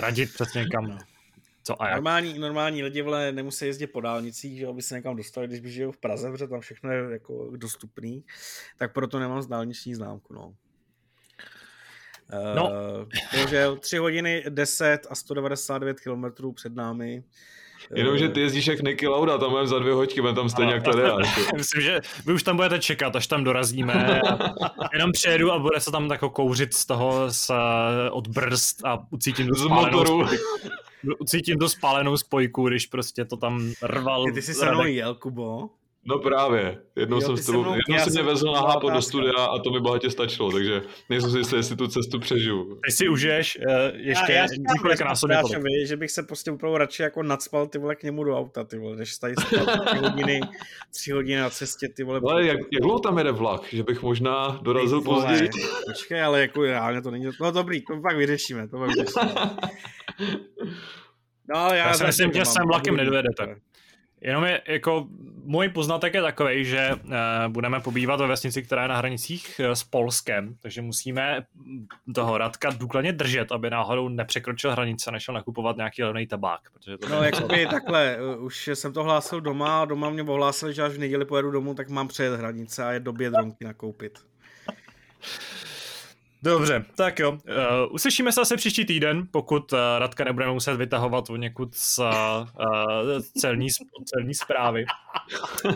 [0.00, 0.98] radit přesně někam
[1.62, 1.94] co a jak?
[1.94, 5.70] Normální, normální lidi vle nemusí jezdit po dálnicích, že aby se někam dostali, když by
[5.70, 8.24] žijou v Praze, protože tam všechno je jako dostupný,
[8.78, 10.54] tak proto nemám dálniční známku, no.
[12.54, 12.64] No.
[12.64, 17.24] Uh, takže 3 hodiny 10 a 199 km před námi.
[17.94, 20.82] Jenomže ty jezdíš jak Nicky Lauda, tam budeme za dvě hoďky, budeme tam stejně jak
[20.82, 21.02] tady.
[21.56, 24.20] Myslím, že vy už tam budete čekat, až tam dorazíme.
[24.92, 27.50] jenom přijedu a bude se tam jako kouřit z toho z,
[28.10, 30.26] od brzd a ucítím z motoru
[31.26, 34.24] cítím to spálenou spojku, když prostě to tam rval.
[34.24, 35.70] Ty, ty jsi se mnou jel, Kubo?
[36.04, 39.44] No právě, jednou jo, jsem s tebou, jednou jsem mě vezl na hápo do studia
[39.44, 42.78] a to mi bohatě stačilo, takže nejsem si jistý, jestli tu cestu přežiju.
[42.86, 45.36] Ty si užiješ uh, ještě já, já několik násobně
[45.86, 48.78] že bych se prostě opravdu radši jako nadspal ty vole k němu do auta, ty
[48.78, 49.56] vole, než tady tři
[49.98, 50.40] hodiny,
[50.90, 52.20] tři hodiny na cestě, ty vole.
[52.28, 55.50] Ale jak, jak dlouho tam jede vlak, že bych možná dorazil ty, později?
[55.86, 59.34] Počkej, ale jako reálně to není, no dobrý, to pak vyřešíme, to pak vyřešíme.
[61.54, 63.56] No, já, já si myslím, že sem vlakem nedojedete.
[64.24, 65.06] Jenom je, jako,
[65.44, 67.10] můj poznatek je takový, že uh,
[67.48, 71.42] budeme pobývat ve vesnici, která je na hranicích uh, s Polskem, takže musíme
[72.14, 76.60] toho Radka důkladně držet, aby náhodou nepřekročil hranice a nešel nakupovat nějaký levný tabák.
[76.72, 80.82] Protože to no, jakoby takhle, uh, už jsem to hlásil doma, doma mě ohlásili, že
[80.82, 84.18] až v neděli pojedu domů, tak mám přejet hranice a je do Bědronky nakoupit.
[86.44, 87.32] Dobře, tak jo.
[87.32, 87.38] Uh,
[87.90, 92.04] uslyšíme se asi příští týden, pokud uh, Radka nebudeme muset vytahovat o někud z uh,
[93.38, 93.68] celní,
[94.04, 94.84] celní zprávy.
[95.64, 95.74] Uh,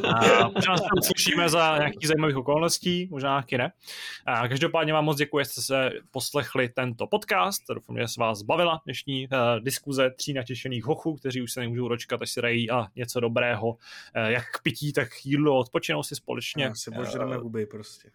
[0.55, 3.73] možná se uslyšíme za nějaký zajímavých okolností, možná nějaký ne.
[4.29, 7.63] Uh, každopádně vám moc děkuji, že jste se poslechli tento podcast.
[7.75, 11.89] Doufám, že se vás bavila dnešní uh, diskuze tří natěšených hochů, kteří už se nemůžou
[11.89, 13.77] dočkat, až si dají a něco dobrého, uh,
[14.27, 16.65] jak k pití, tak k jídlu, odpočinou si společně.
[16.65, 18.09] Já si požereme huby prostě.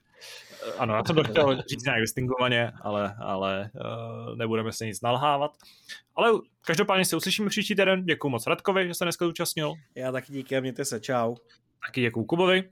[0.78, 5.52] Ano, já jsem to chtěl říct nějak distingovaně, ale, ale uh, nebudeme se nic nalhávat.
[6.16, 6.32] Ale
[6.66, 8.06] každopádně se uslyšíme příští týden.
[8.06, 9.74] Děkuji moc Radkovi, že se dneska zúčastnil.
[9.96, 11.36] Já taky díky a mějte se, čau.
[11.86, 12.70] Taky děkuji Kubovi.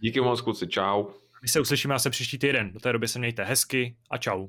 [0.00, 1.04] Díky moc, kluci, čau.
[1.42, 2.72] My se uslyšíme asi příští týden.
[2.72, 4.48] Do té doby se mějte hezky a čau.